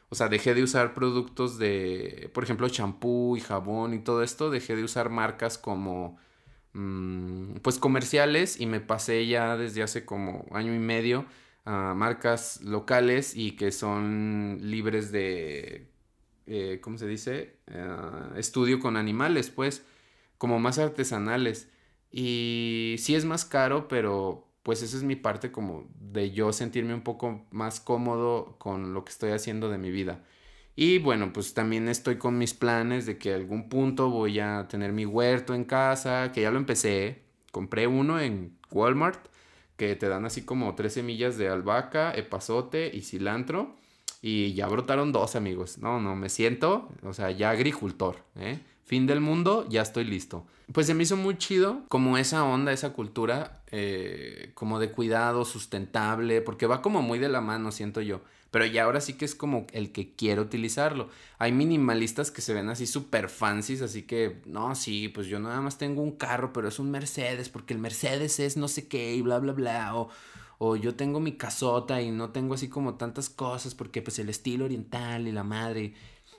O 0.09 0.15
sea, 0.15 0.29
dejé 0.29 0.55
de 0.55 0.63
usar 0.63 0.95
productos 0.95 1.59
de, 1.59 2.31
por 2.35 2.45
ejemplo, 2.45 2.69
champú 2.69 3.37
y 3.37 3.41
jabón 3.41 3.95
y 3.95 3.99
todo 4.01 4.23
esto, 4.23 4.51
dejé 4.51 4.77
de 4.77 4.85
usar 4.85 5.09
marcas 5.11 5.59
como, 5.59 6.19
mmm, 6.75 7.55
pues 7.63 7.79
comerciales 7.79 8.61
y 8.61 8.67
me 8.67 8.81
pasé 8.81 9.27
ya 9.27 9.57
desde 9.57 9.83
hace 9.83 10.05
como 10.05 10.47
año 10.53 10.75
y 10.75 10.79
medio 10.79 11.27
a 11.65 11.95
marcas 11.95 12.61
locales 12.63 13.37
y 13.37 13.53
que 13.53 13.73
son 13.73 14.59
libres 14.63 15.13
de, 15.13 15.89
eh, 16.47 16.81
¿cómo 16.83 16.99
se 16.99 17.07
dice? 17.07 17.57
Uh, 17.69 18.37
estudio 18.37 18.81
con 18.81 18.97
animales, 18.97 19.51
pues, 19.51 19.85
como 20.39 20.59
más 20.59 20.79
artesanales. 20.79 21.71
Y 22.13 22.97
sí 22.99 23.15
es 23.15 23.25
más 23.25 23.45
caro, 23.45 23.89
pero 23.89 24.47
pues 24.63 24.83
esa 24.83 24.97
es 24.97 25.03
mi 25.03 25.17
parte 25.17 25.51
como 25.51 25.89
de 25.99 26.31
yo 26.31 26.53
sentirme 26.53 26.95
un 26.95 27.03
poco 27.03 27.47
más 27.51 27.81
cómodo 27.81 28.57
con 28.59 28.95
lo 28.95 29.05
que 29.05 29.11
estoy 29.13 29.33
haciendo 29.33 29.71
de 29.71 29.79
mi 29.79 29.91
vida. 29.91 30.23
Y 30.77 30.99
bueno, 30.99 31.33
pues 31.33 31.55
también 31.55 31.89
estoy 31.89 32.17
con 32.17 32.39
mis 32.39 32.55
planes 32.55 33.07
de 33.07 33.19
que 33.19 33.35
algún 33.35 33.69
punto 33.69 34.11
voy 34.11 34.41
a 34.41 34.69
tener 34.69 34.93
mi 34.93 35.05
huerto 35.05 35.55
en 35.55 35.65
casa, 35.65 36.33
que 36.33 36.43
ya 36.43 36.51
lo 36.51 36.59
empecé. 36.59 37.23
Compré 37.51 37.87
uno 37.87 38.21
en 38.21 38.57
Walmart, 38.71 39.27
que 39.77 39.97
te 39.97 40.09
dan 40.09 40.25
así 40.25 40.43
como 40.45 40.75
tres 40.75 40.95
semillas 40.95 41.37
de 41.37 41.49
albahaca, 41.49 42.13
epazote 42.15 42.91
y 42.95 43.03
cilantro. 43.03 43.77
Y 44.23 44.55
ya 44.55 44.67
brotaron 44.69 45.13
dos, 45.13 45.37
amigos. 45.37 45.79
No, 45.79 46.01
no, 46.01 46.15
me 46.17 46.29
siento, 46.29 46.89
o 47.03 47.13
sea, 47.13 47.31
ya 47.33 47.51
agricultor, 47.51 48.25
¿eh? 48.37 48.61
Fin 48.85 49.07
del 49.07 49.21
mundo, 49.21 49.67
ya 49.69 49.83
estoy 49.83 50.05
listo. 50.05 50.47
Pues 50.73 50.87
se 50.87 50.95
me 50.95 51.03
hizo 51.03 51.17
muy 51.17 51.37
chido 51.37 51.83
como 51.89 52.19
esa 52.19 52.45
onda, 52.45 52.73
esa 52.73 52.93
cultura, 52.93 53.63
eh, 53.71 54.53
como 54.55 54.79
de 54.79 54.91
cuidado 54.91 55.45
sustentable, 55.45 56.41
porque 56.41 56.67
va 56.67 56.83
como 56.83 57.03
muy 57.03 57.19
de 57.19 57.29
la 57.29 57.41
mano, 57.41 57.73
siento 57.73 58.01
yo. 58.01 58.23
Pero 58.51 58.67
ya 58.67 58.85
ahora 58.85 59.01
sí 59.01 59.15
que 59.15 59.25
es 59.25 59.35
como 59.35 59.67
el 59.73 59.93
que 59.93 60.15
quiere 60.15 60.41
utilizarlo. 60.41 61.09
Hay 61.39 61.53
minimalistas 61.53 62.31
que 62.31 62.43
se 62.43 62.53
ven 62.53 62.69
así 62.69 62.87
súper 62.87 63.29
fancies, 63.31 63.81
así 63.81 64.03
que, 64.03 64.43
no, 64.45 64.75
sí, 64.75 65.09
pues 65.09 65.27
yo 65.27 65.41
nada 65.41 65.61
más 65.63 65.79
tengo 65.79 66.03
un 66.03 66.13
carro, 66.13 66.53
pero 66.53 66.69
es 66.69 66.79
un 66.79 66.91
Mercedes, 66.91 67.49
porque 67.49 67.73
el 67.73 67.81
Mercedes 67.81 68.41
es 68.41 68.59
no 68.59 68.69
sé 68.69 68.89
qué 68.89 69.15
y 69.15 69.23
bla, 69.23 69.39
bla, 69.39 69.53
bla. 69.53 69.97
O, 69.97 70.11
o 70.59 70.77
yo 70.77 70.95
tengo 70.95 71.19
mi 71.19 71.33
casota 71.33 72.03
y 72.03 72.11
no 72.11 72.31
tengo 72.31 72.55
así 72.55 72.69
como 72.69 72.95
tantas 72.95 73.31
cosas, 73.31 73.75
porque 73.75 74.03
pues 74.03 74.19
el 74.19 74.29
estilo 74.29 74.67
oriental 74.67 75.27
y 75.27 75.33
la 75.33 75.45
madre. 75.45 75.95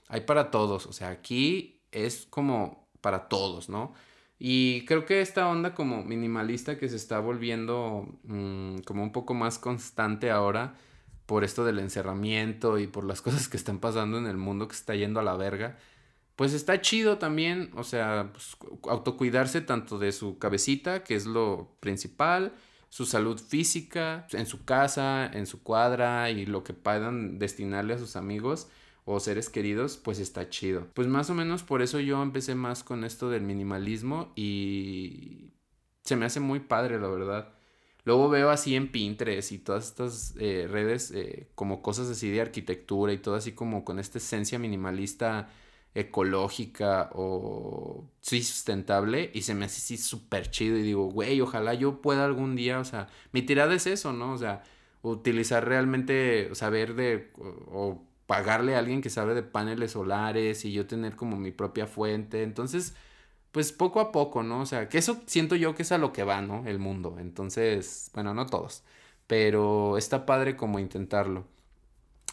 Hay 0.08 0.22
para 0.22 0.52
todos, 0.52 0.86
o 0.86 0.94
sea, 0.94 1.10
aquí 1.10 1.73
es 1.94 2.28
como 2.30 2.90
para 3.02 3.30
todos, 3.30 3.70
¿no? 3.70 3.94
Y 4.40 4.86
creo 4.86 5.06
que 5.06 5.22
esta 5.22 5.48
onda 5.48 5.74
como 5.74 6.04
minimalista 6.04 6.78
que 6.78 6.90
se 6.90 6.98
está 6.98 7.20
volviendo 7.20 8.08
mmm, 8.24 8.80
como 8.80 9.04
un 9.04 9.12
poco 9.12 9.34
más 9.34 9.58
constante 9.60 10.32
ahora 10.32 10.76
por 11.26 11.44
esto 11.44 11.64
del 11.64 11.80
encerramiento 11.80 12.80
y 12.80 12.88
por 12.88 13.06
las 13.06 13.22
cosas 13.26 13.48
que 13.48 13.58
están 13.58 13.80
pasando 13.80 14.18
en 14.18 14.28
el 14.28 14.38
mundo 14.38 14.68
que 14.68 14.76
está 14.76 14.96
yendo 14.96 15.20
a 15.20 15.24
la 15.24 15.36
verga, 15.36 15.78
pues 16.36 16.54
está 16.54 16.82
chido 16.82 17.20
también, 17.20 17.72
o 17.76 17.84
sea, 17.84 18.32
pues, 18.34 18.58
autocuidarse 18.90 19.62
tanto 19.62 20.00
de 20.00 20.12
su 20.12 20.40
cabecita, 20.40 21.04
que 21.04 21.16
es 21.16 21.26
lo 21.26 21.78
principal, 21.80 22.54
su 22.90 23.06
salud 23.06 23.40
física, 23.40 24.28
en 24.32 24.46
su 24.46 24.66
casa, 24.66 25.26
en 25.26 25.46
su 25.46 25.64
cuadra 25.64 26.30
y 26.32 26.46
lo 26.46 26.64
que 26.64 26.74
puedan 26.74 27.40
destinarle 27.40 27.94
a 27.94 28.00
sus 28.00 28.16
amigos 28.16 28.68
o 29.06 29.20
seres 29.20 29.50
queridos, 29.50 29.98
pues 29.98 30.20
está 30.20 30.50
chido. 30.50 30.88
Pues 30.94 31.08
más 31.08 31.30
o 31.30 31.36
menos 31.36 31.64
por 31.64 31.82
eso 31.82 32.00
yo 32.00 32.22
empecé 32.22 32.56
más 32.56 32.84
con 32.84 33.04
esto 33.04 33.30
del 33.30 33.44
minimalismo 33.44 34.32
y 34.36 35.54
se 36.04 36.16
me 36.16 36.26
hace 36.26 36.40
muy 36.40 36.60
padre, 36.62 37.00
la 37.00 37.08
verdad. 37.08 37.54
Luego 38.06 38.30
veo 38.30 38.50
así 38.50 38.76
en 38.76 38.92
Pinterest 38.92 39.52
y 39.52 39.60
todas 39.60 39.86
estas 39.88 40.36
eh, 40.40 40.68
redes 40.70 41.12
eh, 41.12 41.50
como 41.56 41.82
cosas 41.82 42.10
así 42.10 42.30
de 42.30 42.42
arquitectura 42.42 43.14
y 43.14 43.18
todo 43.18 43.36
así 43.36 43.54
como 43.54 43.86
con 43.86 44.00
esta 44.00 44.18
esencia 44.18 44.60
minimalista 44.60 45.50
ecológica 45.96 47.12
o 47.14 48.10
sí 48.22 48.44
sustentable 48.44 49.32
y 49.34 49.44
se 49.44 49.54
me 49.56 49.66
hace 49.66 49.78
así 49.78 49.98
súper 49.98 50.50
chido 50.50 50.78
y 50.78 50.82
digo, 50.82 51.06
güey, 51.06 51.40
ojalá 51.42 51.74
yo 51.76 52.02
pueda 52.02 52.26
algún 52.26 52.56
día, 52.56 52.80
o 52.80 52.86
sea, 52.86 53.08
mi 53.32 53.42
tirada 53.44 53.74
es 53.76 53.88
eso, 53.88 54.12
¿no? 54.14 54.34
O 54.34 54.38
sea, 54.38 54.64
utilizar 55.02 55.68
realmente, 55.68 56.50
o 56.52 56.56
saber 56.56 56.96
de, 56.96 57.32
o 57.38 58.04
pagarle 58.34 58.76
a 58.76 58.80
alguien 58.80 59.02
que 59.02 59.12
sabe 59.12 59.36
de 59.36 59.44
paneles 59.44 59.92
solares 59.92 60.66
y 60.66 60.74
yo 60.74 60.88
tener 60.88 61.16
como 61.16 61.38
mi 61.38 61.52
propia 61.52 61.86
fuente. 61.86 62.42
Entonces, 62.42 62.96
pues 63.52 63.72
poco 63.72 64.00
a 64.00 64.12
poco, 64.12 64.42
¿no? 64.42 64.62
O 64.62 64.66
sea, 64.66 64.90
que 64.90 64.98
eso 64.98 65.22
siento 65.28 65.56
yo 65.56 65.76
que 65.76 65.84
es 65.84 65.92
a 65.92 66.00
lo 66.00 66.14
que 66.14 66.24
va, 66.24 66.42
¿no? 66.42 66.66
El 66.66 66.80
mundo. 66.80 67.18
Entonces, 67.20 68.10
bueno, 68.16 68.34
no 68.34 68.48
todos. 68.48 68.84
pero 69.28 69.98
está 70.00 70.26
padre 70.26 70.56
como 70.58 70.80
intentarlo. 70.80 71.46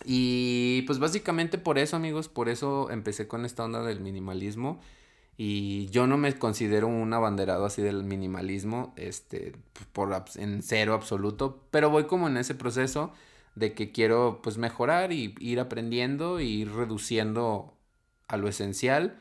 Y 0.04 0.82
pues 0.86 0.98
básicamente 0.98 1.58
por 1.58 1.78
eso, 1.78 1.96
amigos, 1.96 2.28
por 2.28 2.48
eso 2.48 2.90
empecé 2.90 3.28
con 3.28 3.44
esta 3.44 3.64
onda 3.64 3.82
del 3.84 4.00
minimalismo. 4.00 4.80
Y 5.36 5.88
yo 5.90 6.06
no 6.06 6.18
me 6.18 6.32
considero 6.38 6.88
un 6.88 7.12
abanderado 7.12 7.66
así 7.66 7.82
del 7.82 8.04
minimalismo, 8.04 8.94
este, 8.96 9.52
por 9.92 10.24
en 10.36 10.62
cero 10.62 10.94
absoluto, 10.94 11.62
pero 11.70 11.90
voy 11.90 12.04
como 12.04 12.28
en 12.28 12.38
ese 12.38 12.54
proceso 12.54 13.12
de 13.54 13.74
que 13.74 13.92
quiero 13.92 14.40
pues 14.42 14.58
mejorar 14.58 15.12
y 15.12 15.34
ir 15.40 15.60
aprendiendo 15.60 16.40
y 16.40 16.62
ir 16.62 16.72
reduciendo 16.72 17.76
a 18.28 18.36
lo 18.36 18.48
esencial 18.48 19.20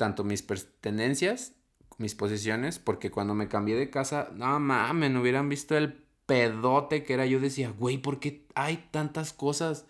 tanto 0.00 0.24
mis 0.24 0.40
pertenencias, 0.40 1.52
mis 1.98 2.14
posesiones, 2.14 2.78
porque 2.78 3.10
cuando 3.10 3.34
me 3.34 3.48
cambié 3.48 3.76
de 3.76 3.90
casa, 3.90 4.30
no 4.34 4.58
mames, 4.58 5.10
no 5.10 5.20
hubieran 5.20 5.50
visto 5.50 5.76
el 5.76 5.92
pedote 6.24 7.04
que 7.04 7.12
era. 7.12 7.26
Yo 7.26 7.38
decía, 7.38 7.70
güey, 7.78 7.98
¿por 7.98 8.18
qué 8.18 8.46
hay 8.54 8.88
tantas 8.90 9.34
cosas? 9.34 9.84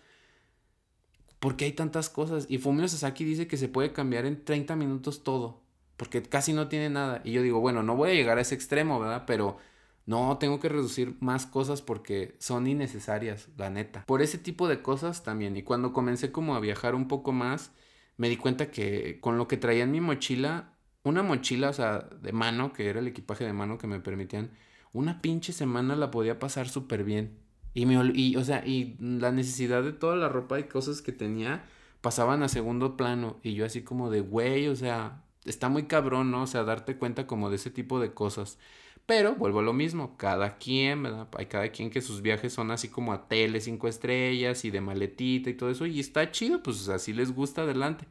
¿Por 1.39 1.55
qué 1.55 1.63
hay 1.63 1.71
tantas 1.71 2.09
cosas? 2.09 2.45
Y 2.49 2.57
Fumio 2.57 2.89
Sasaki 2.89 3.23
dice 3.23 3.47
que 3.47 3.55
se 3.55 3.69
puede 3.69 3.93
cambiar 3.93 4.25
en 4.25 4.43
30 4.43 4.75
minutos 4.75 5.23
todo, 5.23 5.61
porque 5.95 6.21
casi 6.21 6.51
no 6.51 6.67
tiene 6.67 6.89
nada. 6.89 7.21
Y 7.23 7.31
yo 7.31 7.41
digo, 7.41 7.61
bueno, 7.61 7.81
no 7.81 7.95
voy 7.95 8.09
a 8.09 8.13
llegar 8.13 8.37
a 8.37 8.41
ese 8.41 8.53
extremo, 8.53 8.99
¿verdad? 8.99 9.23
Pero 9.25 9.59
no, 10.05 10.37
tengo 10.39 10.59
que 10.59 10.69
reducir 10.69 11.15
más 11.19 11.45
cosas 11.45 11.81
porque 11.81 12.35
son 12.39 12.67
innecesarias, 12.67 13.49
la 13.57 13.69
neta. 13.69 14.05
Por 14.05 14.21
ese 14.21 14.37
tipo 14.37 14.67
de 14.67 14.81
cosas 14.81 15.23
también. 15.23 15.55
Y 15.55 15.63
cuando 15.63 15.93
comencé 15.93 16.31
como 16.31 16.55
a 16.55 16.59
viajar 16.59 16.95
un 16.95 17.07
poco 17.07 17.31
más, 17.31 17.71
me 18.17 18.29
di 18.29 18.37
cuenta 18.37 18.71
que 18.71 19.19
con 19.19 19.37
lo 19.37 19.47
que 19.47 19.57
traía 19.57 19.83
en 19.83 19.91
mi 19.91 20.01
mochila, 20.01 20.77
una 21.03 21.23
mochila, 21.23 21.69
o 21.69 21.73
sea, 21.73 21.99
de 21.99 22.31
mano, 22.31 22.73
que 22.73 22.89
era 22.89 22.99
el 22.99 23.07
equipaje 23.07 23.45
de 23.45 23.53
mano 23.53 23.77
que 23.77 23.87
me 23.87 23.99
permitían, 23.99 24.51
una 24.93 25.21
pinche 25.21 25.53
semana 25.53 25.95
la 25.95 26.11
podía 26.11 26.39
pasar 26.39 26.69
súper 26.69 27.03
bien. 27.03 27.37
Y 27.73 27.85
me 27.85 28.11
y, 28.13 28.35
o 28.35 28.43
sea, 28.43 28.65
y 28.65 28.97
la 28.99 29.31
necesidad 29.31 29.83
de 29.83 29.93
toda 29.93 30.15
la 30.15 30.29
ropa 30.29 30.59
y 30.59 30.65
cosas 30.65 31.01
que 31.01 31.11
tenía 31.11 31.63
pasaban 32.01 32.43
a 32.43 32.49
segundo 32.49 32.97
plano. 32.97 33.39
Y 33.43 33.53
yo 33.53 33.65
así 33.65 33.83
como 33.83 34.09
de, 34.09 34.21
güey, 34.21 34.67
o 34.67 34.75
sea, 34.75 35.23
está 35.45 35.69
muy 35.69 35.83
cabrón, 35.83 36.31
¿no? 36.31 36.43
O 36.43 36.47
sea, 36.47 36.63
darte 36.63 36.97
cuenta 36.97 37.27
como 37.27 37.49
de 37.49 37.55
ese 37.57 37.71
tipo 37.71 37.99
de 37.99 38.13
cosas. 38.13 38.57
Pero 39.11 39.35
vuelvo 39.35 39.59
a 39.59 39.63
lo 39.63 39.73
mismo, 39.73 40.15
cada 40.15 40.57
quien, 40.57 41.03
¿verdad? 41.03 41.27
Hay 41.37 41.47
cada 41.47 41.67
quien 41.69 41.89
que 41.89 41.99
sus 42.01 42.21
viajes 42.21 42.53
son 42.53 42.71
así 42.71 42.87
como 42.87 43.11
a 43.11 43.27
tele 43.27 43.59
cinco 43.59 43.89
estrellas 43.89 44.63
y 44.63 44.71
de 44.71 44.79
maletita 44.79 45.49
y 45.49 45.53
todo 45.53 45.69
eso. 45.69 45.85
Y 45.85 45.99
está 45.99 46.31
chido, 46.31 46.63
pues 46.63 46.87
así 46.87 47.11
les 47.11 47.33
gusta 47.35 47.63
adelante. 47.63 48.07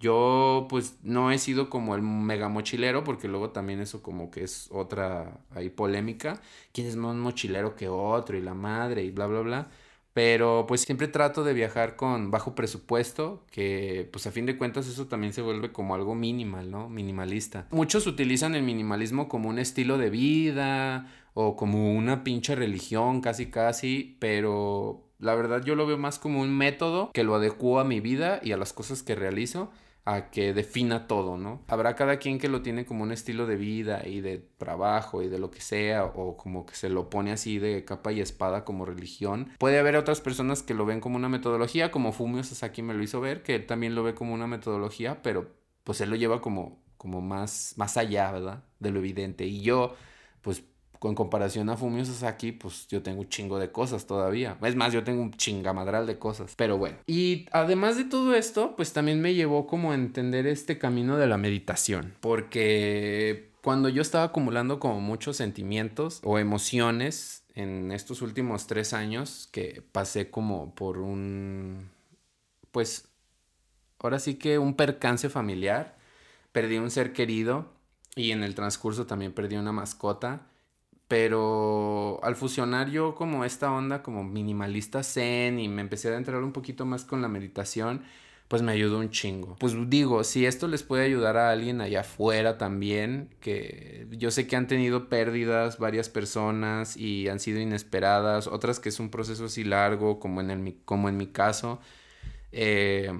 Yo 0.00 0.66
pues 0.70 0.98
no 1.04 1.30
he 1.30 1.38
sido 1.38 1.70
como 1.70 1.94
el 1.94 2.02
mega 2.02 2.48
mochilero 2.48 3.04
porque 3.04 3.28
luego 3.28 3.50
también 3.50 3.80
eso 3.80 4.02
como 4.02 4.30
que 4.32 4.44
es 4.44 4.68
otra 4.72 5.40
ahí 5.50 5.70
polémica. 5.70 6.42
¿Quién 6.72 6.88
es 6.88 6.96
más 6.96 7.14
mochilero 7.16 7.76
que 7.76 7.88
otro? 7.88 8.36
Y 8.36 8.42
la 8.42 8.54
madre 8.54 9.04
y 9.04 9.12
bla, 9.12 9.26
bla, 9.28 9.40
bla. 9.40 9.70
Pero 10.14 10.64
pues 10.68 10.82
siempre 10.82 11.08
trato 11.08 11.42
de 11.42 11.52
viajar 11.52 11.96
con 11.96 12.30
bajo 12.30 12.54
presupuesto, 12.54 13.44
que 13.50 14.08
pues 14.12 14.26
a 14.28 14.30
fin 14.30 14.46
de 14.46 14.56
cuentas 14.56 14.86
eso 14.86 15.06
también 15.08 15.32
se 15.32 15.42
vuelve 15.42 15.72
como 15.72 15.94
algo 15.96 16.14
minimal, 16.14 16.70
¿no? 16.70 16.88
Minimalista. 16.88 17.66
Muchos 17.72 18.06
utilizan 18.06 18.54
el 18.54 18.62
minimalismo 18.62 19.28
como 19.28 19.48
un 19.48 19.58
estilo 19.58 19.98
de 19.98 20.10
vida 20.10 21.08
o 21.34 21.56
como 21.56 21.92
una 21.92 22.22
pinche 22.22 22.54
religión 22.54 23.20
casi 23.20 23.46
casi, 23.46 24.16
pero 24.20 25.04
la 25.18 25.34
verdad 25.34 25.64
yo 25.64 25.74
lo 25.74 25.84
veo 25.84 25.98
más 25.98 26.20
como 26.20 26.40
un 26.40 26.56
método 26.56 27.10
que 27.12 27.24
lo 27.24 27.34
adecuo 27.34 27.80
a 27.80 27.84
mi 27.84 27.98
vida 27.98 28.40
y 28.42 28.52
a 28.52 28.56
las 28.56 28.72
cosas 28.72 29.02
que 29.02 29.16
realizo 29.16 29.72
a 30.04 30.30
que 30.30 30.52
defina 30.52 31.06
todo, 31.06 31.38
¿no? 31.38 31.62
Habrá 31.66 31.94
cada 31.96 32.18
quien 32.18 32.38
que 32.38 32.48
lo 32.48 32.62
tiene 32.62 32.84
como 32.84 33.02
un 33.02 33.12
estilo 33.12 33.46
de 33.46 33.56
vida 33.56 34.06
y 34.06 34.20
de 34.20 34.38
trabajo 34.38 35.22
y 35.22 35.28
de 35.28 35.38
lo 35.38 35.50
que 35.50 35.60
sea, 35.60 36.04
o 36.04 36.36
como 36.36 36.66
que 36.66 36.74
se 36.74 36.90
lo 36.90 37.08
pone 37.08 37.32
así 37.32 37.58
de 37.58 37.84
capa 37.84 38.12
y 38.12 38.20
espada 38.20 38.64
como 38.64 38.84
religión. 38.84 39.50
Puede 39.58 39.78
haber 39.78 39.96
otras 39.96 40.20
personas 40.20 40.62
que 40.62 40.74
lo 40.74 40.84
ven 40.84 41.00
como 41.00 41.16
una 41.16 41.28
metodología, 41.28 41.90
como 41.90 42.12
Fumio 42.12 42.44
Sasaki 42.44 42.82
me 42.82 42.94
lo 42.94 43.02
hizo 43.02 43.20
ver, 43.20 43.42
que 43.42 43.54
él 43.54 43.66
también 43.66 43.94
lo 43.94 44.02
ve 44.02 44.14
como 44.14 44.34
una 44.34 44.46
metodología, 44.46 45.22
pero 45.22 45.50
pues 45.84 46.00
él 46.00 46.10
lo 46.10 46.16
lleva 46.16 46.42
como, 46.42 46.82
como 46.98 47.20
más, 47.22 47.74
más 47.76 47.96
allá, 47.96 48.30
¿verdad? 48.30 48.64
De 48.80 48.90
lo 48.90 48.98
evidente. 48.98 49.46
Y 49.46 49.62
yo, 49.62 49.94
pues 50.42 50.64
con 51.04 51.14
comparación 51.14 51.68
a 51.68 51.76
Fumio 51.76 52.02
Sasaki, 52.02 52.52
pues 52.52 52.88
yo 52.88 53.02
tengo 53.02 53.20
un 53.20 53.28
chingo 53.28 53.58
de 53.58 53.70
cosas 53.70 54.06
todavía. 54.06 54.56
Es 54.62 54.74
más, 54.74 54.90
yo 54.90 55.04
tengo 55.04 55.20
un 55.20 55.32
chingamadral 55.34 56.06
de 56.06 56.18
cosas. 56.18 56.54
Pero 56.56 56.78
bueno. 56.78 56.96
Y 57.06 57.44
además 57.52 57.98
de 57.98 58.04
todo 58.04 58.34
esto, 58.34 58.74
pues 58.74 58.94
también 58.94 59.20
me 59.20 59.34
llevó 59.34 59.66
como 59.66 59.92
a 59.92 59.96
entender 59.96 60.46
este 60.46 60.78
camino 60.78 61.18
de 61.18 61.26
la 61.26 61.36
meditación. 61.36 62.14
Porque 62.22 63.50
cuando 63.62 63.90
yo 63.90 64.00
estaba 64.00 64.24
acumulando 64.24 64.80
como 64.80 64.98
muchos 65.02 65.36
sentimientos 65.36 66.20
o 66.24 66.38
emociones 66.38 67.44
en 67.54 67.92
estos 67.92 68.22
últimos 68.22 68.66
tres 68.66 68.94
años 68.94 69.50
que 69.52 69.82
pasé 69.92 70.30
como 70.30 70.74
por 70.74 70.96
un... 70.96 71.90
Pues 72.72 73.08
ahora 73.98 74.18
sí 74.18 74.36
que 74.36 74.58
un 74.58 74.72
percance 74.72 75.28
familiar. 75.28 75.98
Perdí 76.52 76.78
un 76.78 76.90
ser 76.90 77.12
querido 77.12 77.74
y 78.16 78.30
en 78.30 78.42
el 78.42 78.54
transcurso 78.54 79.04
también 79.04 79.34
perdí 79.34 79.56
una 79.56 79.72
mascota 79.72 80.46
pero 81.08 82.20
al 82.22 82.36
fusionar 82.36 82.90
yo 82.90 83.14
como 83.14 83.44
esta 83.44 83.70
onda 83.72 84.02
como 84.02 84.24
minimalista 84.24 85.02
zen 85.02 85.58
y 85.58 85.68
me 85.68 85.82
empecé 85.82 86.08
a 86.12 86.16
entrar 86.16 86.42
un 86.42 86.52
poquito 86.52 86.86
más 86.86 87.04
con 87.04 87.22
la 87.22 87.28
meditación, 87.28 88.02
pues 88.48 88.62
me 88.62 88.72
ayudó 88.72 88.98
un 88.98 89.10
chingo. 89.10 89.56
Pues 89.56 89.74
digo, 89.88 90.22
si 90.24 90.46
esto 90.46 90.68
les 90.68 90.82
puede 90.82 91.04
ayudar 91.04 91.36
a 91.36 91.50
alguien 91.50 91.80
allá 91.80 92.00
afuera 92.00 92.58
también, 92.58 93.34
que 93.40 94.06
yo 94.12 94.30
sé 94.30 94.46
que 94.46 94.56
han 94.56 94.66
tenido 94.66 95.08
pérdidas 95.08 95.78
varias 95.78 96.08
personas 96.08 96.96
y 96.96 97.28
han 97.28 97.40
sido 97.40 97.60
inesperadas, 97.60 98.46
otras 98.46 98.80
que 98.80 98.90
es 98.90 99.00
un 99.00 99.10
proceso 99.10 99.46
así 99.46 99.64
largo 99.64 100.20
como 100.20 100.40
en, 100.40 100.50
el, 100.50 100.76
como 100.84 101.08
en 101.08 101.16
mi 101.16 101.28
caso, 101.28 101.80
eh, 102.52 103.12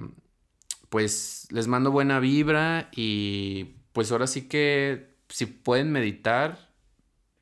pues 0.89 1.47
les 1.51 1.67
mando 1.67 1.91
buena 1.91 2.19
vibra 2.19 2.89
y 2.95 3.75
pues 3.93 4.11
ahora 4.11 4.27
sí 4.27 4.47
que 4.47 5.15
si 5.29 5.47
pueden 5.47 5.91
meditar, 5.91 6.64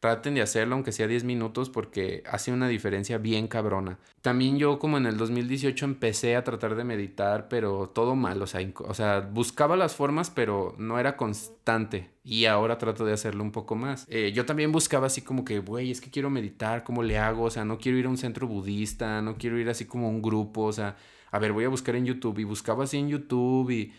traten 0.03 0.35
de 0.35 0.41
hacerlo 0.41 0.75
aunque 0.75 0.91
sea 0.91 1.07
10 1.07 1.23
minutos 1.23 1.69
porque 1.69 2.23
hace 2.29 2.51
una 2.51 2.67
diferencia 2.67 3.19
bien 3.19 3.47
cabrona. 3.47 3.99
También 4.21 4.57
yo 4.57 4.77
como 4.77 4.97
en 4.97 5.05
el 5.05 5.15
2018 5.15 5.85
empecé 5.85 6.35
a 6.35 6.43
tratar 6.43 6.75
de 6.75 6.83
meditar, 6.83 7.47
pero 7.47 7.87
todo 7.87 8.13
mal, 8.13 8.41
o 8.41 8.45
sea, 8.45 8.59
o 8.79 8.93
sea 8.93 9.21
buscaba 9.21 9.77
las 9.77 9.95
formas, 9.95 10.29
pero 10.29 10.75
no 10.77 10.99
era 10.99 11.15
constante 11.15 12.09
y 12.21 12.47
ahora 12.47 12.77
trato 12.77 13.05
de 13.05 13.13
hacerlo 13.13 13.45
un 13.45 13.53
poco 13.53 13.77
más. 13.77 14.05
Eh, 14.09 14.33
yo 14.35 14.45
también 14.45 14.73
buscaba 14.73 15.07
así 15.07 15.21
como 15.21 15.45
que, 15.45 15.59
güey, 15.59 15.89
es 15.89 16.01
que 16.01 16.11
quiero 16.11 16.29
meditar, 16.29 16.83
¿cómo 16.83 17.01
le 17.01 17.17
hago? 17.17 17.43
O 17.43 17.49
sea, 17.49 17.63
no 17.63 17.77
quiero 17.77 17.97
ir 17.97 18.05
a 18.05 18.09
un 18.09 18.17
centro 18.17 18.45
budista, 18.45 19.21
no 19.21 19.37
quiero 19.37 19.57
ir 19.57 19.69
así 19.69 19.85
como 19.85 20.07
a 20.07 20.09
un 20.09 20.21
grupo, 20.21 20.63
o 20.63 20.73
sea, 20.73 20.97
a 21.31 21.39
ver, 21.39 21.53
voy 21.53 21.63
a 21.63 21.69
buscar 21.69 21.95
en 21.95 22.05
YouTube 22.05 22.39
y 22.39 22.43
buscaba 22.43 22.83
así 22.83 22.97
en 22.97 23.07
YouTube 23.07 23.71
y... 23.71 23.93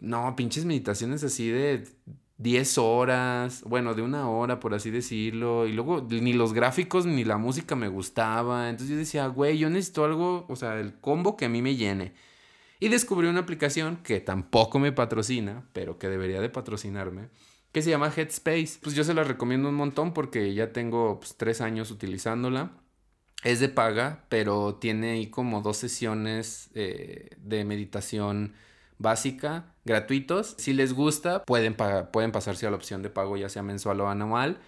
No, 0.00 0.34
pinches 0.34 0.64
meditaciones 0.64 1.22
así 1.22 1.50
de 1.50 1.84
10 2.40 2.78
horas, 2.78 3.62
bueno, 3.66 3.92
de 3.92 4.00
una 4.00 4.30
hora, 4.30 4.60
por 4.60 4.72
así 4.72 4.90
decirlo, 4.90 5.66
y 5.66 5.72
luego 5.74 6.06
ni 6.08 6.32
los 6.32 6.54
gráficos 6.54 7.04
ni 7.04 7.22
la 7.22 7.36
música 7.36 7.76
me 7.76 7.88
gustaba, 7.88 8.70
entonces 8.70 8.94
yo 8.94 8.96
decía, 8.96 9.26
güey, 9.26 9.58
yo 9.58 9.68
necesito 9.68 10.06
algo, 10.06 10.46
o 10.48 10.56
sea, 10.56 10.80
el 10.80 10.98
combo 11.00 11.36
que 11.36 11.44
a 11.44 11.48
mí 11.50 11.60
me 11.60 11.76
llene. 11.76 12.14
Y 12.80 12.88
descubrí 12.88 13.28
una 13.28 13.40
aplicación 13.40 13.98
que 13.98 14.20
tampoco 14.20 14.78
me 14.78 14.90
patrocina, 14.90 15.68
pero 15.74 15.98
que 15.98 16.08
debería 16.08 16.40
de 16.40 16.48
patrocinarme, 16.48 17.28
que 17.72 17.82
se 17.82 17.90
llama 17.90 18.10
Headspace. 18.16 18.78
Pues 18.82 18.96
yo 18.96 19.04
se 19.04 19.12
la 19.12 19.22
recomiendo 19.22 19.68
un 19.68 19.74
montón 19.74 20.14
porque 20.14 20.54
ya 20.54 20.72
tengo 20.72 21.20
pues, 21.20 21.36
tres 21.36 21.60
años 21.60 21.90
utilizándola. 21.90 22.72
Es 23.44 23.60
de 23.60 23.68
paga, 23.68 24.24
pero 24.30 24.76
tiene 24.76 25.12
ahí 25.12 25.26
como 25.28 25.60
dos 25.60 25.76
sesiones 25.76 26.70
eh, 26.74 27.28
de 27.38 27.66
meditación 27.66 28.54
básica, 29.00 29.74
gratuitos. 29.84 30.54
Si 30.58 30.72
les 30.74 30.92
gusta, 30.92 31.44
pueden, 31.44 31.76
pueden 32.12 32.32
pasarse 32.32 32.66
a 32.66 32.70
la 32.70 32.76
opción 32.76 33.02
de 33.02 33.10
pago 33.10 33.36
ya 33.36 33.48
sea 33.48 33.62
mensual 33.62 34.00
o 34.02 34.08
anual. 34.08 34.60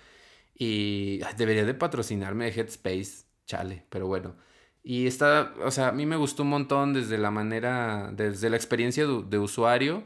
Y 0.55 1.21
debería 1.37 1.65
de 1.65 1.75
patrocinarme 1.75 2.49
Headspace, 2.49 3.27
chale, 3.47 3.87
pero 3.91 4.07
bueno. 4.07 4.37
Y 4.83 5.07
está, 5.07 5.55
o 5.65 5.71
sea, 5.71 5.89
a 5.89 5.93
mí 5.93 6.07
me 6.07 6.17
gustó 6.17 6.43
un 6.43 6.51
montón 6.51 6.95
desde 6.95 7.19
la 7.19 7.31
manera, 7.31 8.11
desde 8.13 8.51
la 8.51 8.57
experiencia 8.57 9.07
de, 9.07 9.39
usuario, 9.39 10.05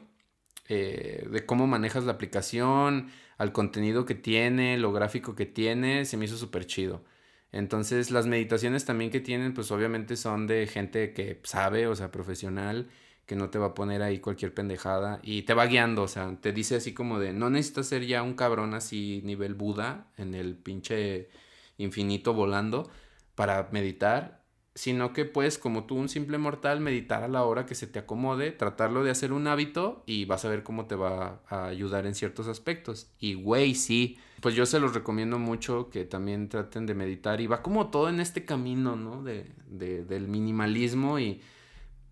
eh, 0.69 1.27
de 1.31 1.47
cómo 1.47 1.67
manejas 1.67 2.05
la 2.05 2.13
aplicación, 2.13 3.11
al 3.39 3.53
contenido 3.53 4.05
que 4.07 4.15
tiene, 4.15 4.79
lo 4.79 4.93
gráfico 4.93 5.35
que 5.37 5.47
tiene, 5.47 6.05
se 6.05 6.17
me 6.17 6.27
hizo 6.27 6.37
súper 6.37 6.67
chido. 6.67 7.05
Entonces 7.53 8.11
las 8.11 8.27
meditaciones 8.27 8.85
también 8.85 9.11
que 9.11 9.21
tienen, 9.21 9.55
pues 9.55 9.71
obviamente 9.71 10.17
son 10.17 10.47
de 10.47 10.67
gente 10.67 11.13
que 11.15 11.41
sabe, 11.45 11.87
o 11.87 11.95
sea, 11.97 12.11
profesional 12.11 12.89
que 13.27 13.37
no 13.37 13.51
te 13.51 13.59
va 13.59 13.67
a 13.67 13.75
poner 13.75 14.03
ahí 14.03 14.21
cualquier 14.21 14.55
pendejada 14.55 15.21
y 15.23 15.43
te 15.43 15.55
va 15.55 15.67
guiando, 15.67 16.03
o 16.03 16.09
sea, 16.09 16.37
te 16.41 16.53
dice 16.53 16.77
así 16.77 16.95
como 16.95 17.19
de, 17.19 17.33
no 17.33 17.51
necesitas 17.51 17.89
ser 17.89 18.07
ya 18.07 18.23
un 18.23 18.35
cabrón 18.35 18.75
así 18.75 19.21
nivel 19.25 19.55
Buda 19.55 20.07
en 20.17 20.35
el 20.35 20.57
pinche 20.57 21.29
infinito 21.77 22.35
volando 22.35 22.89
para 23.35 23.69
meditar 23.73 24.47
sino 24.77 25.15
que 25.15 25.25
puedes, 25.25 25.57
como 25.57 25.85
tú, 25.85 25.97
un 25.97 26.11
simple 26.11 26.37
mortal, 26.37 26.81
meditar 26.81 27.25
a 27.25 27.29
la 27.29 27.45
hora 27.45 27.65
que 27.65 27.75
se 27.75 27.87
te 27.87 27.99
acomode, 27.99 28.53
tratarlo 28.53 29.03
de 29.03 29.11
hacer 29.11 29.33
un 29.33 29.47
hábito 29.47 30.03
y 30.05 30.27
vas 30.27 30.45
a 30.45 30.51
ver 30.51 30.63
cómo 30.63 30.85
te 30.85 30.95
va 30.95 31.41
a 31.49 31.69
ayudar 31.69 32.05
en 32.05 32.15
ciertos 32.15 32.47
aspectos. 32.47 33.11
Y 33.19 33.35
güey, 33.35 33.75
sí, 33.75 34.19
pues 34.43 34.55
yo 34.55 34.67
se 34.67 34.79
los 34.79 34.93
recomiendo 34.93 35.39
mucho 35.39 35.89
que 35.89 36.05
también 36.05 36.51
traten 36.51 36.85
de 36.85 36.95
meditar 36.95 37.41
y 37.41 37.47
va 37.47 37.63
como 37.63 37.89
todo 37.89 38.11
en 38.11 38.21
este 38.21 38.45
camino, 38.45 38.97
¿no? 38.97 39.23
De, 39.23 39.51
de, 39.67 40.05
del 40.05 40.29
minimalismo 40.29 41.19
y 41.19 41.41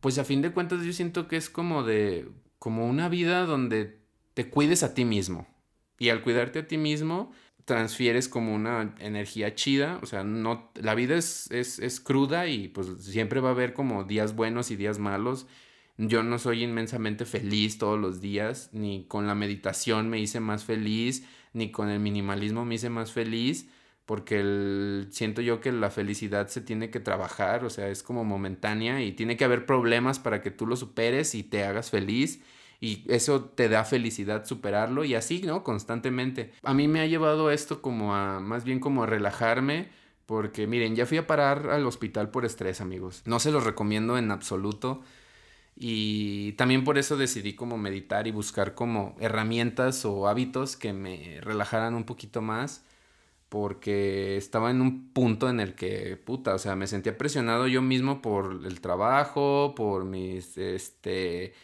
pues 0.04 0.18
a 0.18 0.24
fin 0.24 0.42
de 0.42 0.52
cuentas 0.52 0.84
yo 0.84 0.92
siento 0.92 1.28
que 1.28 1.38
es 1.38 1.48
como 1.48 1.82
de, 1.82 2.28
como 2.58 2.86
una 2.86 3.08
vida 3.08 3.46
donde 3.46 4.00
te 4.34 4.50
cuides 4.50 4.82
a 4.82 4.92
ti 4.92 5.06
mismo. 5.06 5.46
Y 5.98 6.10
al 6.10 6.20
cuidarte 6.20 6.58
a 6.58 6.68
ti 6.68 6.76
mismo, 6.76 7.32
transfieres 7.64 8.28
como 8.28 8.54
una 8.54 8.94
energía 8.98 9.54
chida, 9.54 9.98
o 10.02 10.06
sea, 10.06 10.22
no, 10.22 10.70
la 10.74 10.94
vida 10.94 11.16
es, 11.16 11.50
es, 11.50 11.78
es, 11.78 12.00
cruda 12.00 12.48
y 12.48 12.68
pues 12.68 12.88
siempre 13.02 13.40
va 13.40 13.48
a 13.48 13.52
haber 13.52 13.72
como 13.72 14.04
días 14.04 14.36
buenos 14.36 14.70
y 14.70 14.76
días 14.76 14.98
malos. 14.98 15.46
Yo 15.96 16.22
no 16.22 16.38
soy 16.38 16.64
inmensamente 16.64 17.24
feliz 17.24 17.78
todos 17.78 17.98
los 17.98 18.20
días, 18.20 18.68
ni 18.74 19.06
con 19.06 19.26
la 19.26 19.34
meditación 19.34 20.10
me 20.10 20.20
hice 20.20 20.38
más 20.38 20.64
feliz, 20.64 21.24
ni 21.54 21.70
con 21.70 21.88
el 21.88 22.00
minimalismo 22.00 22.66
me 22.66 22.74
hice 22.74 22.90
más 22.90 23.10
feliz, 23.10 23.70
porque 24.06 24.40
el, 24.40 25.08
siento 25.10 25.40
yo 25.40 25.60
que 25.60 25.72
la 25.72 25.90
felicidad 25.90 26.48
se 26.48 26.60
tiene 26.60 26.90
que 26.90 27.00
trabajar, 27.00 27.64
o 27.64 27.70
sea, 27.70 27.88
es 27.88 28.02
como 28.02 28.24
momentánea 28.24 29.02
y 29.02 29.12
tiene 29.12 29.36
que 29.36 29.44
haber 29.44 29.66
problemas 29.66 30.18
para 30.18 30.42
que 30.42 30.50
tú 30.50 30.66
lo 30.66 30.76
superes 30.76 31.34
y 31.34 31.42
te 31.42 31.64
hagas 31.64 31.90
feliz 31.90 32.42
y 32.80 33.04
eso 33.08 33.44
te 33.44 33.68
da 33.70 33.84
felicidad 33.84 34.44
superarlo 34.44 35.04
y 35.04 35.14
así, 35.14 35.40
¿no? 35.42 35.62
Constantemente. 35.62 36.52
A 36.62 36.74
mí 36.74 36.86
me 36.86 37.00
ha 37.00 37.06
llevado 37.06 37.50
esto 37.50 37.80
como 37.80 38.14
a, 38.14 38.40
más 38.40 38.64
bien 38.64 38.78
como 38.78 39.04
a 39.04 39.06
relajarme, 39.06 39.88
porque 40.26 40.66
miren, 40.66 40.94
ya 40.94 41.06
fui 41.06 41.16
a 41.16 41.26
parar 41.26 41.70
al 41.70 41.86
hospital 41.86 42.30
por 42.30 42.44
estrés, 42.44 42.82
amigos. 42.82 43.22
No 43.24 43.38
se 43.38 43.52
los 43.52 43.64
recomiendo 43.64 44.18
en 44.18 44.30
absoluto. 44.30 45.02
Y 45.76 46.52
también 46.52 46.84
por 46.84 46.98
eso 46.98 47.16
decidí 47.16 47.54
como 47.54 47.78
meditar 47.78 48.26
y 48.26 48.32
buscar 48.32 48.74
como 48.74 49.16
herramientas 49.18 50.04
o 50.04 50.28
hábitos 50.28 50.76
que 50.76 50.92
me 50.92 51.40
relajaran 51.40 51.94
un 51.94 52.04
poquito 52.04 52.42
más. 52.42 52.84
Porque 53.54 54.36
estaba 54.36 54.72
en 54.72 54.80
un 54.80 55.12
punto 55.12 55.48
en 55.48 55.60
el 55.60 55.76
que, 55.76 56.16
puta, 56.16 56.54
o 56.56 56.58
sea, 56.58 56.74
me 56.74 56.88
sentía 56.88 57.16
presionado 57.16 57.68
yo 57.68 57.82
mismo 57.82 58.20
por 58.20 58.62
el 58.66 58.80
trabajo, 58.80 59.74
por 59.76 60.04
mis, 60.04 60.58
este, 60.58 61.54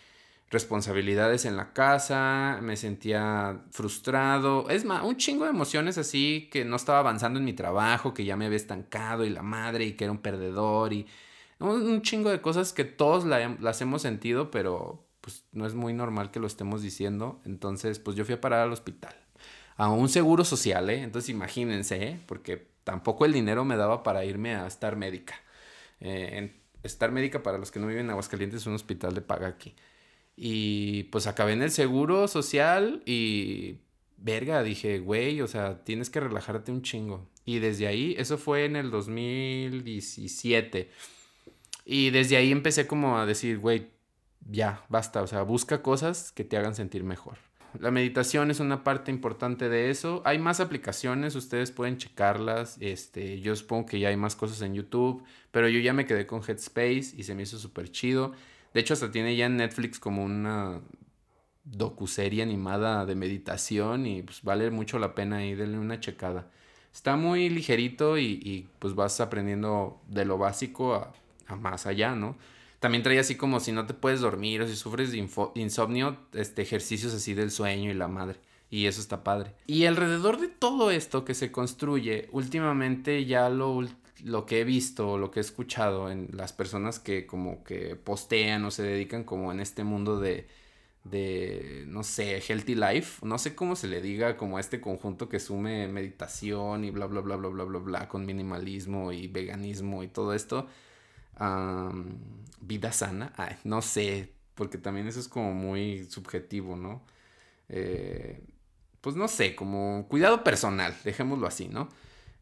responsabilidades 0.51 1.47
en 1.47 1.57
la 1.57 1.73
casa, 1.73 2.61
me 2.63 2.77
sentía 2.77 3.63
frustrado, 3.73 4.69
es 4.71 4.85
más, 4.85 5.03
un 5.05 5.17
chingo 5.17 5.45
de 5.45 5.51
emociones 5.51 5.99
así 5.99 6.49
que 6.53 6.65
no 6.65 6.77
estaba 6.77 7.01
avanzando 7.01 7.41
en 7.41 7.45
mi 7.45 7.55
trabajo, 7.55 8.15
que 8.15 8.25
ya 8.25 8.37
me 8.37 8.47
había 8.47 8.57
estancado 8.57 9.25
y 9.25 9.31
la 9.31 9.43
madre 9.43 9.87
y 9.87 9.93
que 9.95 10.05
era 10.05 10.13
un 10.13 10.19
perdedor 10.19 10.93
y 10.93 11.07
un, 11.59 12.03
chingo 12.03 12.31
de 12.31 12.41
cosas 12.41 12.73
que 12.73 12.85
todos 12.85 13.25
las 13.25 13.81
hemos 13.81 14.03
sentido, 14.03 14.53
pero 14.53 15.05
pues 15.21 15.45
no 15.51 15.67
es 15.67 15.75
muy 15.75 15.93
normal 15.93 16.31
que 16.31 16.39
lo 16.39 16.47
estemos 16.47 16.83
diciendo, 16.83 17.41
entonces 17.45 17.99
pues 17.99 18.17
yo 18.17 18.25
fui 18.25 18.35
a 18.35 18.41
parar 18.41 18.61
al 18.61 18.73
hospital, 18.73 19.15
a 19.81 19.89
un 19.89 20.11
seguro 20.11 20.45
social, 20.45 20.91
¿eh? 20.91 21.03
entonces 21.03 21.31
imagínense, 21.31 22.03
¿eh? 22.03 22.21
porque 22.27 22.67
tampoco 22.85 23.25
el 23.25 23.33
dinero 23.33 23.65
me 23.65 23.79
daba 23.79 24.03
para 24.03 24.27
irme 24.27 24.55
a 24.55 24.67
estar 24.67 24.95
médica. 24.95 25.41
Eh, 26.01 26.53
estar 26.83 27.11
médica 27.13 27.43
para 27.43 27.57
los 27.57 27.71
que 27.71 27.81
no 27.81 27.87
viven 27.87 28.05
en 28.05 28.11
Aguascalientes 28.11 28.61
es 28.61 28.67
un 28.67 28.75
hospital 28.75 29.15
de 29.15 29.23
paga 29.23 29.49
aquí. 29.49 29.75
Y 30.37 31.05
pues 31.05 31.27
acabé 31.27 31.55
en 31.55 31.63
el 31.63 31.71
seguro 31.71 32.29
social 32.29 33.03
y 33.07 33.79
verga, 34.19 34.63
dije, 34.63 34.99
güey, 34.99 35.41
o 35.41 35.49
sea, 35.49 35.83
tienes 35.83 36.11
que 36.11 36.21
relajarte 36.21 36.73
un 36.73 36.83
chingo. 36.83 37.27
Y 37.47 37.61
desde 37.61 37.87
ahí, 37.87 38.15
eso 38.19 38.37
fue 38.37 38.67
en 38.67 38.77
el 38.77 38.91
2017. 38.91 40.91
Y 41.87 42.11
desde 42.11 42.37
ahí 42.37 42.53
empecé 42.53 42.87
como 42.87 43.19
a 43.19 43.25
decir, 43.25 43.59
güey, 43.59 43.89
ya, 44.47 44.85
basta, 44.91 45.23
o 45.23 45.27
sea, 45.27 45.41
busca 45.41 45.81
cosas 45.81 46.33
que 46.33 46.45
te 46.45 46.59
hagan 46.59 46.75
sentir 46.75 47.03
mejor. 47.03 47.39
La 47.79 47.91
meditación 47.91 48.51
es 48.51 48.61
una 48.61 48.83
parte 48.83 49.11
importante 49.11 49.69
de 49.69 49.91
eso. 49.91 50.23
Hay 50.25 50.39
más 50.39 50.61
aplicaciones, 50.61 51.35
ustedes 51.37 51.71
pueden 51.71 51.99
checarlas. 51.99 52.77
Este, 52.81 53.41
yo 53.41 53.55
supongo 53.55 53.87
que 53.87 54.01
ya 54.01 54.09
hay 54.09 54.17
más 54.17 54.35
cosas 54.35 54.61
en 54.63 54.75
YouTube, 54.75 55.23
pero 55.51 55.69
yo 55.69 55.79
ya 55.79 55.93
me 55.93 56.07
quedé 56.07 56.27
con 56.27 56.43
Headspace 56.43 57.15
y 57.17 57.23
se 57.23 57.35
me 57.35 57.43
hizo 57.43 57.59
súper 57.59 57.91
chido. 57.91 58.33
De 58.75 58.81
hecho, 58.81 58.95
hasta 58.95 59.11
tiene 59.11 59.37
ya 59.37 59.47
en 59.47 59.57
Netflix 59.57 59.99
como 59.99 60.25
una 60.25 60.81
docuserie 61.65 62.43
animada 62.43 63.07
de 63.07 63.15
meditación 63.15 64.07
y 64.07 64.23
pues 64.23 64.43
vale 64.43 64.71
mucho 64.71 64.99
la 64.99 65.15
pena 65.15 65.37
ahí, 65.37 65.55
denle 65.55 65.79
una 65.79 66.01
checada. 66.01 66.51
Está 66.93 67.17
muy 67.17 67.49
ligerito 67.51 68.19
y, 68.19 68.69
pues 68.79 68.95
vas 68.95 69.21
aprendiendo 69.21 70.01
de 70.09 70.25
lo 70.25 70.39
básico 70.39 70.95
a, 70.95 71.13
más 71.57 71.87
allá, 71.87 72.15
¿no? 72.15 72.37
También 72.81 73.03
trae 73.03 73.19
así 73.19 73.37
como 73.37 73.61
si 73.61 73.73
no 73.73 73.87
te 73.87 73.95
puedes 73.95 74.21
dormir 74.21 74.63
o 74.63 74.67
si 74.67 74.75
sufres 74.75 75.13
de 75.13 75.29
insomnio, 75.55 76.17
este, 76.33 76.63
ejercicios 76.63 77.13
así 77.15 77.35
del 77.35 77.51
sueño 77.51 77.91
y 77.91 77.95
la 77.95 78.09
madre. 78.09 78.39
Y 78.71 78.87
eso 78.87 79.01
está 79.01 79.23
padre. 79.23 79.53
Y 79.67 79.85
alrededor 79.85 80.41
de 80.41 80.49
todo 80.49 80.91
esto 80.91 81.25
que 81.25 81.35
se 81.35 81.53
construye, 81.53 82.29
últimamente 82.33 83.27
ya 83.27 83.51
lo, 83.51 83.83
lo 84.25 84.47
que 84.47 84.61
he 84.61 84.65
visto, 84.65 85.19
lo 85.19 85.31
que 85.31 85.41
he 85.41 85.43
escuchado 85.43 86.11
en 86.11 86.31
las 86.33 86.55
personas 86.55 86.99
que 86.99 87.27
como 87.27 87.63
que 87.65 87.97
postean 87.97 88.65
o 88.65 88.71
se 88.71 88.83
dedican 88.83 89.25
como 89.25 89.53
en 89.53 89.61
este 89.61 89.85
mundo 89.85 90.19
de, 90.19 90.47
de, 91.05 91.85
no 91.87 92.03
sé, 92.03 92.41
healthy 92.41 92.77
life, 92.77 93.27
no 93.27 93.39
sé 93.39 93.55
cómo 93.55 93.77
se 93.77 93.89
le 93.89 94.01
diga 94.01 94.37
como 94.37 94.57
a 94.57 94.61
este 94.61 94.81
conjunto 94.81 95.29
que 95.29 95.41
sume 95.41 95.89
meditación 95.89 96.85
y 96.85 96.91
bla, 96.91 97.07
bla, 97.07 97.21
bla, 97.21 97.37
bla, 97.37 97.49
bla, 97.49 97.65
bla, 97.65 97.79
bla, 97.79 98.09
con 98.09 98.25
minimalismo 98.25 99.13
y 99.13 99.29
veganismo 99.29 100.03
y 100.03 100.09
todo 100.09 100.33
esto. 100.33 100.67
Vida 102.61 102.93
sana, 102.93 103.33
no 103.65 103.83
sé, 103.83 104.33
porque 104.55 104.79
también 104.79 105.07
eso 105.07 105.21
es 105.21 105.29
como 105.29 105.53
muy 105.55 106.05
subjetivo, 106.05 106.77
¿no? 106.77 107.05
Eh, 107.69 108.43
pues 109.01 109.17
no 109.17 109.29
sé, 109.29 109.55
como 109.55 110.07
cuidado 110.09 110.45
personal, 110.45 110.95
dejémoslo 111.05 111.47
así, 111.47 111.69
¿no? 111.69 111.89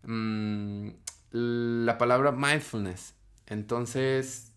Mm, 0.02 0.88
la 1.30 1.98
palabra 1.98 2.32
mindfulness. 2.32 3.14
Entonces, 3.46 4.52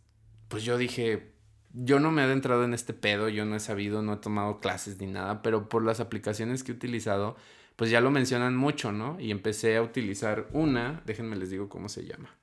pues 0.48 0.64
yo 0.64 0.78
dije, 0.78 1.32
yo 1.74 2.00
no 2.00 2.12
me 2.12 2.22
he 2.22 2.26
adentrado 2.26 2.64
en 2.64 2.74
este 2.74 2.94
pedo, 2.94 3.30
yo 3.30 3.46
no 3.46 3.56
he 3.56 3.60
sabido, 3.60 4.02
no 4.02 4.14
he 4.14 4.18
tomado 4.18 4.60
clases 4.60 5.00
ni 5.00 5.08
nada, 5.08 5.42
pero 5.42 5.70
por 5.70 5.84
las 5.84 6.00
aplicaciones 6.00 6.64
que 6.64 6.72
he 6.72 6.76
utilizado, 6.76 7.36
pues 7.76 7.90
ya 7.90 8.02
lo 8.02 8.12
mencionan 8.12 8.56
mucho, 8.56 8.92
¿no? 8.92 9.20
Y 9.20 9.32
empecé 9.32 9.78
a 9.78 9.82
utilizar 9.82 10.48
una, 10.52 11.02
déjenme 11.06 11.36
les 11.36 11.50
digo 11.50 11.70
cómo 11.70 11.90
se 11.90 12.06
llama. 12.06 12.36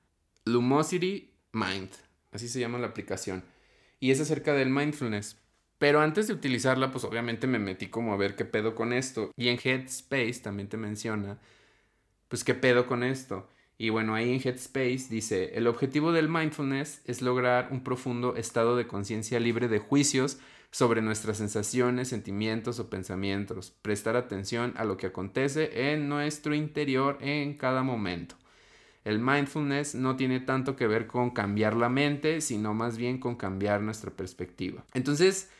Lumosity 0.45 1.35
Mind, 1.53 1.91
así 2.33 2.49
se 2.49 2.61
llama 2.61 2.79
la 2.79 2.89
aplicación. 2.89 3.45
Y 4.01 4.11
es 4.11 4.21
acerca 4.21 4.55
del 4.55 4.71
mindfulness. 4.71 5.37
Pero 5.79 6.01
antes 6.01 6.27
de 6.27 6.35
utilizarla, 6.35 6.91
pues 6.91 7.05
obviamente 7.05 7.47
me 7.47 7.59
metí 7.59 7.87
como 7.87 8.13
a 8.13 8.17
ver 8.17 8.35
qué 8.35 8.45
pedo 8.45 8.75
con 8.75 8.93
esto. 8.93 9.31
Y 9.37 9.49
en 9.49 9.59
Headspace 9.63 10.41
también 10.43 10.69
te 10.69 10.77
menciona, 10.77 11.39
pues 12.29 12.45
qué 12.45 12.55
pedo 12.55 12.87
con 12.87 13.05
esto. 13.05 13.49
Y 13.79 13.91
bueno, 13.91 14.15
ahí 14.15 14.33
en 14.33 14.41
Headspace 14.43 15.07
dice, 15.09 15.53
el 15.55 15.69
objetivo 15.69 16.11
del 16.11 16.29
mindfulness 16.29 17.01
es 17.05 17.23
lograr 17.23 17.69
un 17.71 17.85
profundo 17.85 18.35
estado 18.35 18.77
de 18.77 18.89
conciencia 18.89 19.39
libre 19.39 19.69
de 19.69 19.79
juicios 19.79 20.39
sobre 20.71 21.01
nuestras 21.01 21.39
sensaciones, 21.39 22.09
sentimientos 22.09 22.81
o 22.81 22.91
pensamientos, 22.91 23.71
prestar 23.83 24.17
atención 24.17 24.75
a 24.77 24.85
lo 24.85 24.97
que 24.97 25.07
acontece 25.07 25.93
en 25.93 26.09
nuestro 26.09 26.55
interior 26.55 27.19
en 27.21 27.55
cada 27.55 27.85
momento. 27.85 28.37
El 29.05 29.21
mindfulness 29.21 29.95
no 29.95 30.17
tiene 30.17 30.41
tanto 30.41 30.77
que 30.77 30.87
ver 30.87 31.07
con 31.07 31.31
cambiar 31.31 31.75
la 31.77 31.89
mente, 31.89 32.41
sino 32.41 32.75
más 32.75 32.99
bien 32.99 33.19
con 33.19 33.37
cambiar 33.37 33.81
nuestra 33.81 34.11
perspectiva. 34.11 34.85
Entonces, 34.95 35.51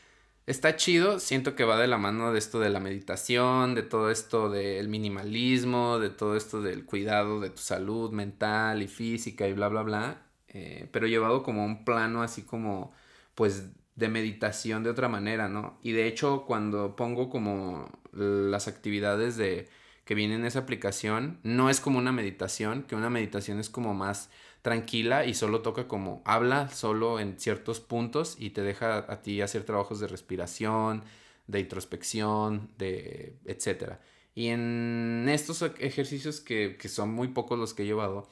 está 0.45 0.75
chido, 0.75 1.19
siento 1.19 1.55
que 1.55 1.63
va 1.63 1.77
de 1.77 1.87
la 1.87 1.97
mano 1.97 2.33
de 2.33 2.39
esto 2.39 2.59
de 2.59 2.69
la 2.69 2.79
meditación, 2.79 3.75
de 3.75 3.83
todo 3.83 4.09
esto 4.09 4.49
del 4.49 4.87
minimalismo, 4.89 5.99
de 5.99 6.09
todo 6.09 6.35
esto 6.35 6.61
del 6.61 6.85
cuidado 6.85 7.39
de 7.39 7.51
tu 7.51 7.61
salud 7.61 8.11
mental 8.11 8.81
y 8.81 8.87
física 8.87 9.47
y 9.47 9.53
bla, 9.53 9.67
bla, 9.67 9.83
bla, 9.83 10.21
eh, 10.47 10.89
pero 10.91 11.07
llevado 11.07 11.43
como 11.43 11.63
un 11.65 11.85
plano 11.85 12.23
así 12.23 12.43
como, 12.43 12.93
pues, 13.35 13.69
de 13.95 14.09
meditación 14.09 14.83
de 14.83 14.89
otra 14.89 15.09
manera, 15.09 15.49
¿no? 15.49 15.77
Y 15.83 15.91
de 15.91 16.07
hecho, 16.07 16.45
cuando 16.47 16.95
pongo 16.95 17.29
como 17.29 17.89
las 18.11 18.67
actividades 18.67 19.37
de 19.37 19.69
que 20.09 20.15
vienen 20.15 20.39
en 20.39 20.47
esa 20.47 20.57
aplicación, 20.57 21.37
no 21.43 21.69
es 21.69 21.79
como 21.79 21.99
una 21.99 22.11
meditación, 22.11 22.81
que 22.81 22.95
una 22.95 23.11
meditación 23.11 23.59
es 23.59 23.69
como 23.69 23.93
más 23.93 24.31
tranquila 24.63 25.23
y 25.27 25.35
solo 25.35 25.61
toca 25.61 25.87
como 25.87 26.23
habla 26.25 26.69
solo 26.69 27.19
en 27.19 27.39
ciertos 27.39 27.79
puntos 27.79 28.35
y 28.39 28.49
te 28.49 28.63
deja 28.63 29.05
a 29.07 29.21
ti 29.21 29.39
hacer 29.41 29.65
trabajos 29.65 29.99
de 29.99 30.07
respiración, 30.07 31.03
de 31.45 31.59
introspección, 31.59 32.71
de 32.79 33.37
etcétera. 33.45 34.01
Y 34.33 34.47
en 34.47 35.27
estos 35.29 35.61
ejercicios 35.77 36.41
que, 36.41 36.75
que 36.81 36.89
son 36.89 37.13
muy 37.13 37.27
pocos 37.27 37.59
los 37.59 37.75
que 37.75 37.83
he 37.83 37.85
llevado, 37.85 38.27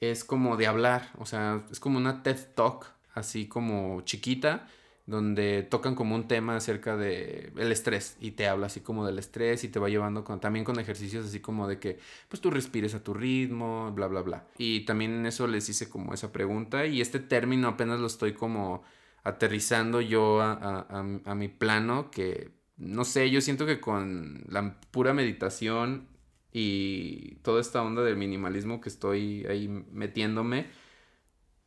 es 0.00 0.24
como 0.24 0.56
de 0.56 0.68
hablar, 0.68 1.10
o 1.18 1.26
sea, 1.26 1.66
es 1.70 1.80
como 1.80 1.98
una 1.98 2.22
TED 2.22 2.54
Talk, 2.54 2.86
así 3.12 3.46
como 3.46 4.00
chiquita, 4.06 4.66
donde 5.08 5.62
tocan 5.62 5.94
como 5.94 6.14
un 6.14 6.28
tema 6.28 6.56
acerca 6.56 6.94
de 6.98 7.50
el 7.56 7.72
estrés 7.72 8.18
y 8.20 8.32
te 8.32 8.46
habla 8.46 8.66
así 8.66 8.80
como 8.80 9.06
del 9.06 9.18
estrés 9.18 9.64
y 9.64 9.68
te 9.68 9.78
va 9.78 9.88
llevando 9.88 10.22
con, 10.22 10.38
también 10.38 10.66
con 10.66 10.78
ejercicios 10.78 11.24
así 11.24 11.40
como 11.40 11.66
de 11.66 11.78
que 11.78 11.98
pues 12.28 12.42
tú 12.42 12.50
respires 12.50 12.94
a 12.94 13.02
tu 13.02 13.14
ritmo, 13.14 13.90
bla, 13.92 14.06
bla, 14.06 14.20
bla. 14.20 14.46
Y 14.58 14.80
también 14.80 15.12
en 15.14 15.24
eso 15.24 15.46
les 15.46 15.66
hice 15.70 15.88
como 15.88 16.12
esa 16.12 16.30
pregunta 16.30 16.84
y 16.84 17.00
este 17.00 17.20
término 17.20 17.68
apenas 17.68 18.00
lo 18.00 18.06
estoy 18.06 18.34
como 18.34 18.82
aterrizando 19.24 20.02
yo 20.02 20.42
a, 20.42 20.52
a, 20.52 20.98
a 21.24 21.34
mi 21.34 21.48
plano 21.48 22.10
que 22.10 22.50
no 22.76 23.04
sé, 23.04 23.30
yo 23.30 23.40
siento 23.40 23.64
que 23.64 23.80
con 23.80 24.44
la 24.46 24.78
pura 24.90 25.14
meditación 25.14 26.06
y 26.52 27.36
toda 27.36 27.62
esta 27.62 27.82
onda 27.82 28.02
del 28.02 28.16
minimalismo 28.16 28.82
que 28.82 28.90
estoy 28.90 29.46
ahí 29.46 29.68
metiéndome, 29.68 30.66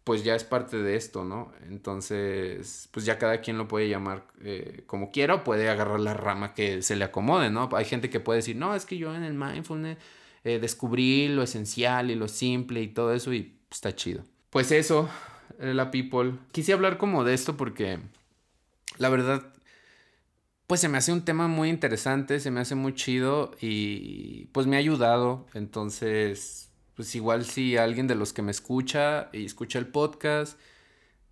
pues 0.04 0.24
ya 0.24 0.36
es 0.36 0.44
parte 0.44 0.78
de 0.78 0.96
esto, 0.96 1.24
¿no? 1.24 1.52
Entonces, 1.70 2.90
pues 2.92 3.06
ya 3.06 3.20
cada 3.20 3.42
quien 3.42 3.58
lo 3.58 3.68
puede 3.68 3.88
llamar 3.88 4.26
eh, 4.42 4.84
como 4.88 5.12
quiera 5.12 5.36
o 5.36 5.44
puede 5.44 5.70
agarrar 5.70 6.00
la 6.00 6.14
rama 6.14 6.54
que 6.54 6.82
se 6.82 6.96
le 6.96 7.06
acomode, 7.06 7.50
¿no? 7.52 7.70
Hay 7.74 7.86
gente 7.86 8.10
que 8.10 8.20
puede 8.20 8.38
decir, 8.38 8.56
no, 8.56 8.76
es 8.76 8.86
que 8.86 8.98
yo 8.98 9.16
en 9.16 9.24
el 9.24 9.34
mindfulness 9.34 9.98
eh, 10.44 10.60
descubrí 10.60 11.28
lo 11.28 11.44
esencial 11.44 12.10
y 12.10 12.16
lo 12.16 12.28
simple 12.28 12.82
y 12.82 12.88
todo 12.88 13.14
eso 13.14 13.34
y 13.34 13.56
está 13.70 13.96
chido. 13.96 14.24
Pues 14.50 14.72
eso, 14.72 15.08
eh, 15.60 15.74
la 15.74 15.92
people. 15.92 16.34
Quise 16.52 16.74
hablar 16.74 16.98
como 16.98 17.24
de 17.24 17.36
esto 17.36 17.56
porque 17.56 18.00
la 18.98 19.10
verdad, 19.10 19.54
pues 20.66 20.82
se 20.82 20.90
me 20.90 20.98
hace 20.98 21.14
un 21.14 21.24
tema 21.24 21.48
muy 21.48 21.70
interesante, 21.70 22.40
se 22.40 22.50
me 22.50 22.60
hace 22.60 22.74
muy 22.74 22.96
chido 22.96 23.52
y 23.62 24.46
pues 24.48 24.66
me 24.66 24.78
ha 24.78 24.80
ayudado. 24.80 25.46
Entonces, 25.54 26.71
pues 27.02 27.16
igual 27.16 27.46
si 27.46 27.78
alguien 27.78 28.06
de 28.06 28.14
los 28.14 28.32
que 28.32 28.44
me 28.44 28.52
escucha 28.52 29.32
y 29.34 29.44
escucha 29.44 29.80
el 29.80 29.88
podcast, 29.88 30.60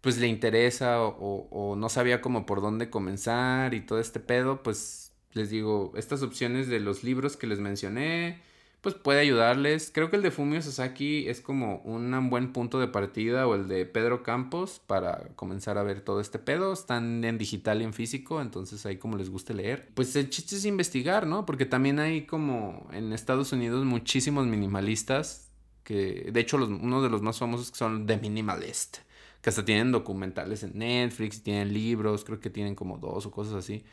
pues 0.01 0.17
le 0.17 0.25
interesa 0.25 1.03
o, 1.03 1.47
o, 1.51 1.75
no 1.75 1.89
sabía 1.89 2.21
como 2.21 2.47
por 2.47 2.59
dónde 2.59 2.89
comenzar 2.89 3.75
y 3.75 3.81
todo 3.81 3.99
este 3.99 4.19
pedo, 4.19 4.63
pues 4.63 5.11
les 5.33 5.51
digo, 5.51 5.93
estas 5.95 6.23
opciones 6.23 6.69
de 6.69 6.79
los 6.79 7.03
libros 7.03 7.37
que 7.37 7.45
les 7.45 7.59
mencioné, 7.59 8.41
pues 8.81 8.95
puede 8.95 9.19
ayudarles. 9.19 9.91
Creo 9.93 10.09
que 10.09 10.15
el 10.15 10.23
de 10.23 10.31
Fumio 10.31 10.59
Sasaki 10.59 11.27
es 11.27 11.39
como 11.39 11.81
un 11.81 12.31
buen 12.31 12.51
punto 12.51 12.79
de 12.79 12.87
partida 12.87 13.45
o 13.45 13.53
el 13.53 13.67
de 13.67 13.85
Pedro 13.85 14.23
Campos 14.23 14.81
para 14.87 15.29
comenzar 15.35 15.77
a 15.77 15.83
ver 15.83 16.01
todo 16.01 16.19
este 16.19 16.39
pedo. 16.39 16.73
Están 16.73 17.23
en 17.23 17.37
digital 17.37 17.83
y 17.83 17.85
en 17.85 17.93
físico, 17.93 18.41
entonces 18.41 18.87
ahí 18.87 18.97
como 18.97 19.17
les 19.17 19.29
guste 19.29 19.53
leer. 19.53 19.87
Pues 19.93 20.15
el 20.15 20.31
chiste 20.31 20.55
es 20.55 20.65
investigar, 20.65 21.27
¿no? 21.27 21.45
Porque 21.45 21.67
también 21.67 21.99
hay 21.99 22.25
como 22.25 22.87
en 22.91 23.13
Estados 23.13 23.53
Unidos 23.53 23.85
muchísimos 23.85 24.47
minimalistas 24.47 25.48
que 25.89 26.29
de 26.31 26.39
hecho 26.39 26.59
los, 26.59 26.69
uno 26.69 27.01
de 27.01 27.09
los 27.09 27.23
más 27.23 27.39
famosos 27.39 27.71
son 27.73 28.05
The 28.05 28.17
Minimalist, 28.17 28.97
que 29.41 29.49
hasta 29.49 29.65
tienen 29.65 29.91
documentales 29.91 30.61
en 30.61 30.77
Netflix, 30.77 31.41
tienen 31.41 31.73
libros, 31.73 32.23
creo 32.23 32.39
que 32.39 32.51
tienen 32.51 32.75
como 32.75 32.99
dos 32.99 33.25
o 33.25 33.31
cosas 33.31 33.55
así. 33.55 33.83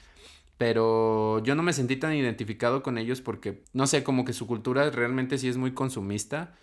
Pero 0.59 1.43
yo 1.43 1.55
no 1.55 1.63
me 1.63 1.73
sentí 1.73 1.97
tan 1.97 2.13
identificado 2.13 2.83
con 2.83 2.99
ellos 2.99 3.23
porque, 3.23 3.63
no 3.73 3.87
sé, 3.87 4.05
como 4.05 4.27
que 4.27 4.35
su 4.35 4.47
cultura 4.47 4.91
realmente 4.91 5.39
sí 5.39 5.49
es 5.49 5.57
muy 5.57 5.73
consumista. 5.73 6.55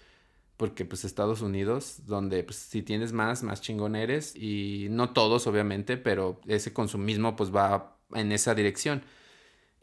Porque 0.55 0.86
pues 0.86 1.03
Estados 1.03 1.41
Unidos, 1.41 2.01
donde 2.05 2.43
pues 2.43 2.57
si 2.57 2.84
tienes 2.84 3.11
más, 3.11 3.41
más 3.41 3.59
chingón 3.59 3.95
eres. 3.95 4.36
Y 4.36 4.86
no 4.91 5.13
todos, 5.13 5.47
obviamente, 5.47 5.97
pero 5.97 6.39
ese 6.45 6.73
consumismo 6.73 7.36
pues 7.36 7.53
va 7.53 7.97
en 8.13 8.31
esa 8.31 8.53
dirección. 8.53 9.01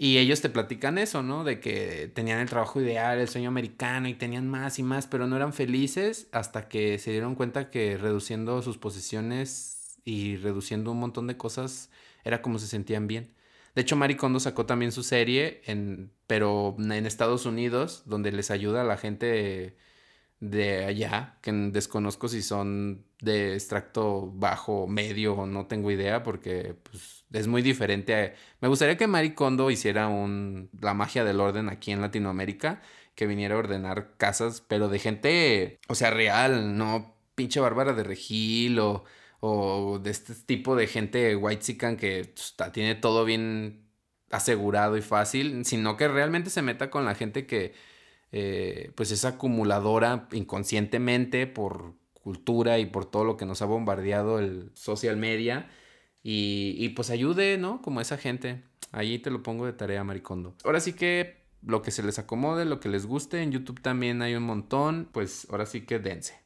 Y 0.03 0.17
ellos 0.17 0.41
te 0.41 0.49
platican 0.49 0.97
eso, 0.97 1.23
¿no? 1.23 1.45
De 1.45 1.61
que 1.61 2.11
tenían 2.15 2.41
el 2.41 2.49
trabajo 2.49 2.81
ideal, 2.81 3.19
el 3.19 3.29
sueño 3.29 3.51
americano 3.51 4.09
y 4.09 4.15
tenían 4.15 4.49
más 4.49 4.79
y 4.79 4.83
más, 4.83 5.07
pero 5.07 5.27
no 5.27 5.37
eran 5.37 5.53
felices 5.53 6.29
hasta 6.33 6.71
que 6.71 6.99
se 6.99 7.11
dieron 7.11 7.35
cuenta 7.35 7.71
que 7.71 7.99
reduciendo 7.99 8.63
sus 8.63 8.79
posiciones 8.79 10.01
y 10.07 10.37
reduciendo 10.39 10.91
un 10.93 11.01
montón 11.01 11.27
de 11.27 11.37
cosas 11.37 11.91
era 12.25 12.41
como 12.41 12.59
se 12.59 12.67
sentían 12.67 13.09
bien. 13.09 13.35
De 13.75 13.83
hecho, 13.83 13.95
Mari 13.95 14.17
Kondo 14.17 14.41
sacó 14.41 14.65
también 14.65 14.91
su 14.91 15.03
serie, 15.03 15.61
en, 15.67 16.11
pero 16.27 16.75
en 16.79 17.05
Estados 17.05 17.45
Unidos, 17.45 18.05
donde 18.07 18.33
les 18.33 18.51
ayuda 18.51 18.81
a 18.81 18.85
la 18.85 18.97
gente 18.97 19.77
de 20.41 20.85
allá, 20.87 21.39
que 21.43 21.53
desconozco 21.53 22.29
si 22.29 22.41
son 22.43 23.05
de 23.21 23.53
extracto 23.55 24.33
bajo, 24.33 24.87
medio 24.87 25.35
o 25.35 25.47
no 25.47 25.67
tengo 25.67 25.91
idea, 25.91 26.23
porque 26.23 26.75
pues, 26.91 27.20
es 27.33 27.47
muy 27.47 27.63
diferente. 27.63 28.35
Me 28.61 28.69
gustaría 28.69 28.97
que 28.97 29.07
Mari 29.07 29.35
Kondo 29.35 29.71
hiciera 29.71 30.09
un, 30.09 30.71
la 30.81 30.95
magia 30.95 31.25
del 31.25 31.41
orden 31.41 31.69
aquí 31.69 31.93
en 31.93 32.01
Latinoamérica, 32.01 32.83
que 33.15 33.27
viniera 33.27 33.55
a 33.55 33.59
ordenar 33.59 34.17
casas, 34.17 34.63
pero 34.67 34.89
de 34.89 34.99
gente, 34.99 35.79
o 35.89 35.95
sea, 35.95 36.11
real, 36.11 36.77
no 36.77 37.15
pinche 37.35 37.61
bárbara 37.61 37.93
de 37.93 38.05
Regil 38.05 38.79
o, 38.81 39.05
o 39.41 39.99
de 39.99 40.11
este 40.11 40.35
tipo 40.35 40.77
de 40.77 40.87
gente 40.87 41.37
white 41.37 41.63
chican 41.63 41.97
que 41.97 42.33
pues, 42.35 42.55
tiene 42.73 42.95
todo 42.95 43.25
bien 43.25 43.91
asegurado 44.31 44.97
y 44.97 45.03
fácil, 45.03 45.65
sino 45.65 45.97
que 45.97 46.09
realmente 46.09 46.51
se 46.51 46.63
meta 46.63 46.91
con 46.91 47.05
la 47.05 47.15
gente 47.15 47.47
que 47.47 47.75
eh, 48.33 48.93
pues 48.95 49.11
es 49.11 49.25
acumuladora 49.25 50.29
inconscientemente 50.33 51.47
por 51.47 51.95
cultura 52.13 52.79
y 52.79 52.87
por 52.87 53.07
todo 53.07 53.25
lo 53.25 53.37
que 53.37 53.47
nos 53.47 53.63
ha 53.63 53.67
bombardeado 53.67 54.39
el 54.39 54.71
social 54.75 55.17
media. 55.17 55.69
Y, 56.23 56.89
pues 56.91 57.11
ayude, 57.11 57.59
¿no? 57.59 57.81
Como 57.83 58.01
esa 58.01 58.19
gente. 58.19 58.63
Allí 58.93 59.19
te 59.19 59.31
lo 59.31 59.43
pongo 59.43 59.67
de 59.67 59.73
tarea, 59.73 60.05
Maricondo. 60.05 60.55
Ahora 60.65 60.81
sí 60.81 60.93
que 60.93 61.41
lo 61.63 61.83
que 61.83 61.91
se 61.91 62.03
les 62.03 62.19
acomode, 62.19 62.65
lo 62.65 62.81
que 62.81 62.89
les 62.89 63.07
guste. 63.07 63.43
En 63.43 63.53
YouTube 63.53 63.81
también 63.81 64.21
hay 64.23 64.35
un 64.35 64.43
montón. 64.43 65.09
Pues 65.13 65.47
ahora 65.51 65.67
sí 65.67 65.83
que 65.83 65.99
dense. 65.99 66.39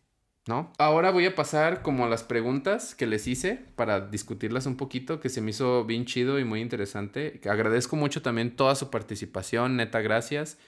¿No? 0.47 0.71
Ahora 0.77 1.11
voy 1.11 1.25
a 1.25 1.35
pasar 1.35 1.81
como 1.81 2.05
a 2.05 2.09
las 2.09 2.23
preguntas 2.23 2.95
que 2.95 3.07
les 3.07 3.27
hice 3.27 3.65
para 3.77 4.01
discutirlas 4.01 4.67
un 4.67 4.77
poquito, 4.77 5.19
que 5.19 5.31
se 5.31 5.41
me 5.41 5.53
hizo 5.53 5.87
bien 5.87 6.05
chido 6.05 6.39
y 6.39 6.45
muy 6.45 6.61
interesante. 6.61 7.41
Agradezco 7.49 7.97
mucho 7.97 8.21
también 8.21 8.55
toda 8.55 8.75
su 8.75 8.91
participación, 8.91 9.77
neta, 9.77 10.03
gracias. 10.03 10.59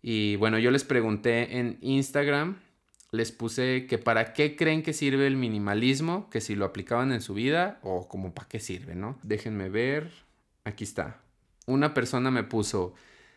Y 0.00 0.36
bueno, 0.36 0.60
yo 0.60 0.70
les 0.70 0.84
pregunté 0.84 1.58
en 1.58 1.78
Instagram, 1.80 2.60
les 3.10 3.32
puse 3.32 3.86
que 3.86 3.98
para 3.98 4.32
qué 4.32 4.56
creen 4.56 4.82
que 4.82 4.92
sirve 4.92 5.26
el 5.26 5.36
minimalismo, 5.36 6.28
que 6.30 6.40
si 6.40 6.54
lo 6.54 6.64
aplicaban 6.64 7.12
en 7.12 7.20
su 7.20 7.34
vida 7.34 7.78
o 7.82 8.08
como 8.08 8.34
para 8.34 8.48
qué 8.48 8.60
sirve, 8.60 8.94
¿no? 8.94 9.18
Déjenme 9.22 9.68
ver. 9.68 10.10
Aquí 10.64 10.84
está. 10.84 11.20
Una 11.66 11.94
persona 11.94 12.30
me 12.30 12.44
puso, 12.44 12.94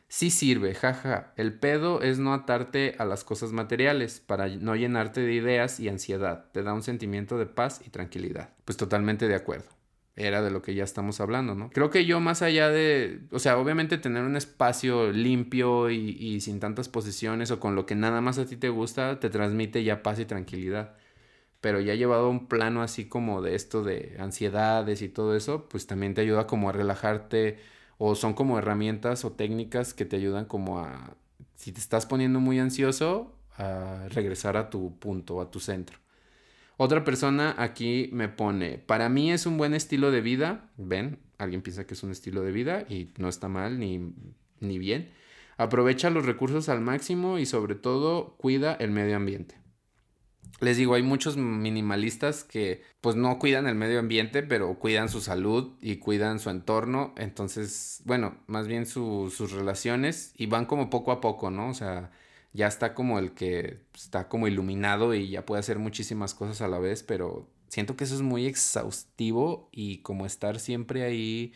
sí 0.08 0.32
sirve, 0.32 0.74
jaja. 0.74 1.34
El 1.36 1.54
pedo 1.54 2.02
es 2.02 2.20
no 2.20 2.34
atarte 2.34 2.96
a 2.98 3.06
las 3.06 3.24
cosas 3.24 3.52
materiales 3.52 4.20
para 4.20 4.48
no 4.48 4.76
llenarte 4.76 5.22
de 5.22 5.34
ideas 5.34 5.80
y 5.80 5.90
ansiedad. 5.90 6.46
Te 6.52 6.64
da 6.64 6.74
un 6.74 6.84
sentimiento 6.84 7.38
de 7.38 7.46
paz 7.46 7.82
y 7.86 7.90
tranquilidad. 7.90 8.50
Pues 8.66 8.78
totalmente 8.78 9.28
de 9.28 9.36
acuerdo 9.36 9.79
era 10.20 10.42
de 10.42 10.52
lo 10.52 10.62
que 10.62 10.76
ya 10.76 10.84
estamos 10.84 11.22
hablando, 11.22 11.56
¿no? 11.56 11.70
Creo 11.72 11.90
que 11.90 12.06
yo 12.06 12.20
más 12.20 12.42
allá 12.42 12.70
de, 12.70 13.22
o 13.32 13.40
sea, 13.40 13.58
obviamente 13.58 13.98
tener 13.98 14.24
un 14.24 14.36
espacio 14.36 15.12
limpio 15.12 15.90
y, 15.90 16.42
sin 16.42 16.60
tantas 16.60 16.90
posiciones 16.90 17.52
o 17.52 17.60
con 17.60 17.76
lo 17.76 17.86
que 17.86 17.96
nada 17.96 18.22
más 18.22 18.38
a 18.38 18.46
ti 18.46 18.58
te 18.58 18.70
gusta, 18.70 19.20
te 19.20 19.30
transmite 19.30 19.84
ya 19.84 20.04
paz 20.04 20.20
y 20.20 20.26
tranquilidad. 20.26 20.96
Pero 21.62 21.82
ya 21.82 21.96
llevado 21.96 22.28
a 22.28 22.30
un 22.30 22.48
plano 22.48 22.84
así 22.84 23.06
como 23.06 23.42
de 23.42 23.56
esto 23.56 23.84
de 23.84 24.16
ansiedades 24.20 25.02
y 25.02 25.10
todo 25.10 25.36
eso, 25.36 25.68
pues 25.70 25.88
también 25.88 26.14
te 26.14 26.22
ayuda 26.22 26.48
como 26.48 26.70
a 26.70 26.74
relajarte 26.74 27.60
o 27.98 28.16
son 28.16 28.34
como 28.34 28.58
herramientas 28.60 29.26
o 29.26 29.32
técnicas 29.34 29.94
que 29.94 30.06
te 30.06 30.18
ayudan 30.18 30.46
como 30.46 30.80
a, 30.80 31.16
si 31.56 31.72
te 31.74 31.80
estás 31.80 32.06
poniendo 32.06 32.40
muy 32.40 32.60
ansioso, 32.60 33.36
a 33.58 34.08
regresar 34.10 34.58
a 34.58 34.70
tu 34.70 34.98
punto, 35.00 35.42
a 35.42 35.52
tu 35.52 35.60
centro. 35.60 36.00
Otra 36.82 37.04
persona 37.04 37.56
aquí 37.58 38.10
me 38.14 38.30
pone, 38.30 38.78
para 38.78 39.10
mí 39.10 39.34
es 39.34 39.46
un 39.46 39.58
buen 39.58 39.74
estilo 39.74 40.12
de 40.12 40.22
vida, 40.22 40.72
ven, 40.78 41.20
alguien 41.38 41.62
piensa 41.62 41.86
que 41.86 41.94
es 41.94 42.04
un 42.04 42.12
estilo 42.12 42.42
de 42.42 42.54
vida 42.54 42.86
y 42.88 43.10
no 43.18 43.28
está 43.28 43.50
mal 43.50 43.80
ni, 43.80 44.14
ni 44.62 44.80
bien. 44.80 45.12
Aprovecha 45.58 46.10
los 46.10 46.26
recursos 46.26 46.70
al 46.70 46.80
máximo 46.80 47.38
y 47.38 47.46
sobre 47.46 47.76
todo 47.76 48.38
cuida 48.38 48.76
el 48.76 48.92
medio 48.92 49.18
ambiente. 49.18 49.58
Les 50.62 50.78
digo, 50.78 50.94
hay 50.94 51.04
muchos 51.04 51.36
minimalistas 51.36 52.46
que 52.46 52.82
pues 53.02 53.18
no 53.18 53.40
cuidan 53.40 53.68
el 53.68 53.76
medio 53.76 54.00
ambiente, 54.00 54.42
pero 54.42 54.80
cuidan 54.80 55.10
su 55.10 55.20
salud 55.20 55.74
y 55.82 55.98
cuidan 55.98 56.40
su 56.40 56.50
entorno. 56.50 57.14
Entonces, 57.18 58.02
bueno, 58.06 58.38
más 58.48 58.70
bien 58.70 58.86
sus 58.86 59.52
relaciones 59.52 60.32
y 60.38 60.46
van 60.46 60.66
como 60.66 60.90
poco 60.90 61.12
a 61.12 61.20
poco, 61.20 61.52
¿no? 61.52 61.72
O 61.72 61.74
sea, 61.74 62.12
ya 62.54 62.68
está 62.68 62.94
como 62.94 63.20
el 63.20 63.34
que 63.34 63.86
está 63.96 64.28
como 64.30 64.48
iluminado 64.48 65.14
y 65.14 65.30
ya 65.30 65.46
puede 65.46 65.60
hacer 65.60 65.80
muchísimas 65.80 66.34
cosas 66.34 66.62
a 66.62 66.68
la 66.68 66.80
vez, 66.80 67.04
pero 67.04 67.50
siento 67.68 67.96
que 67.96 68.04
eso 68.06 68.16
es 68.16 68.22
muy 68.22 68.46
exhaustivo 68.48 69.70
y 69.72 70.00
como 70.00 70.26
estar 70.26 70.60
siempre 70.60 71.04
ahí 71.04 71.54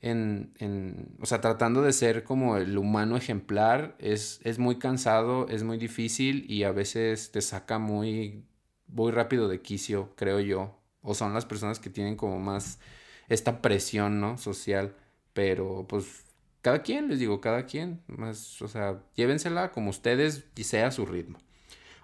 en, 0.00 0.52
en 0.58 1.16
o 1.20 1.26
sea, 1.26 1.40
tratando 1.40 1.82
de 1.82 1.92
ser 1.92 2.24
como 2.24 2.56
el 2.56 2.76
humano 2.76 3.16
ejemplar 3.16 3.96
es, 3.98 4.40
es 4.44 4.58
muy 4.58 4.78
cansado, 4.78 5.48
es 5.48 5.62
muy 5.62 5.78
difícil 5.78 6.44
y 6.50 6.64
a 6.64 6.72
veces 6.72 7.30
te 7.30 7.40
saca 7.40 7.78
muy, 7.78 8.44
muy 8.88 9.12
rápido 9.12 9.48
de 9.48 9.62
quicio, 9.62 10.12
creo 10.16 10.40
yo. 10.40 10.78
O 11.02 11.14
son 11.14 11.34
las 11.34 11.46
personas 11.46 11.78
que 11.80 11.90
tienen 11.90 12.16
como 12.16 12.38
más 12.40 12.78
esta 13.28 13.62
presión, 13.62 14.20
¿no? 14.20 14.38
Social, 14.38 14.94
pero 15.32 15.86
pues 15.88 16.24
cada 16.62 16.82
quien, 16.82 17.08
les 17.08 17.18
digo, 17.18 17.40
cada 17.40 17.66
quien, 17.66 18.00
más, 18.06 18.62
o 18.62 18.68
sea, 18.68 19.02
llévensela 19.16 19.72
como 19.72 19.90
ustedes 19.90 20.44
y 20.56 20.64
sea 20.64 20.90
su 20.92 21.04
ritmo. 21.06 21.38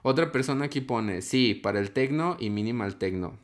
Otra 0.02 0.32
persona 0.32 0.66
aquí 0.66 0.80
pone, 0.80 1.22
sí, 1.22 1.54
para 1.54 1.80
el 1.80 1.92
tecno 1.92 2.36
y 2.38 2.50
minimal 2.50 2.96
tecno. 2.96 3.38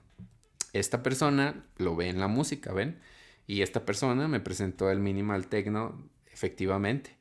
esta 0.72 1.02
persona 1.02 1.64
lo 1.78 1.94
ve 1.94 2.08
en 2.08 2.18
la 2.18 2.26
música, 2.26 2.72
¿ven? 2.72 2.98
Y 3.46 3.62
esta 3.62 3.84
persona 3.86 4.26
me 4.28 4.40
presentó 4.40 4.90
el 4.90 4.98
minimal 4.98 5.46
techno 5.46 6.10
efectivamente. 6.32 7.16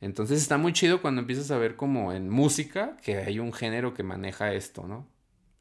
Entonces 0.00 0.42
está 0.42 0.58
muy 0.58 0.72
chido 0.72 1.00
cuando 1.00 1.22
empiezas 1.22 1.50
a 1.50 1.58
ver 1.58 1.76
como 1.76 2.12
en 2.12 2.28
música 2.28 2.96
que 3.02 3.16
hay 3.16 3.38
un 3.38 3.52
género 3.52 3.94
que 3.94 4.02
maneja 4.02 4.52
esto, 4.52 4.86
¿no? 4.86 5.06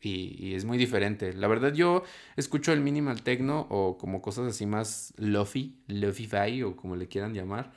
Y, 0.01 0.53
es 0.55 0.65
muy 0.65 0.77
diferente. 0.77 1.33
La 1.33 1.47
verdad 1.47 1.73
yo 1.73 2.03
escucho 2.35 2.71
el 2.71 2.81
minimal 2.81 3.23
techno 3.23 3.67
o 3.69 3.97
como 3.97 4.21
cosas 4.21 4.47
así 4.47 4.65
más 4.65 5.13
lofi, 5.17 5.79
lofi-fi 5.87 6.63
o 6.63 6.75
como 6.75 6.95
le 6.95 7.07
quieran 7.07 7.33
llamar, 7.33 7.73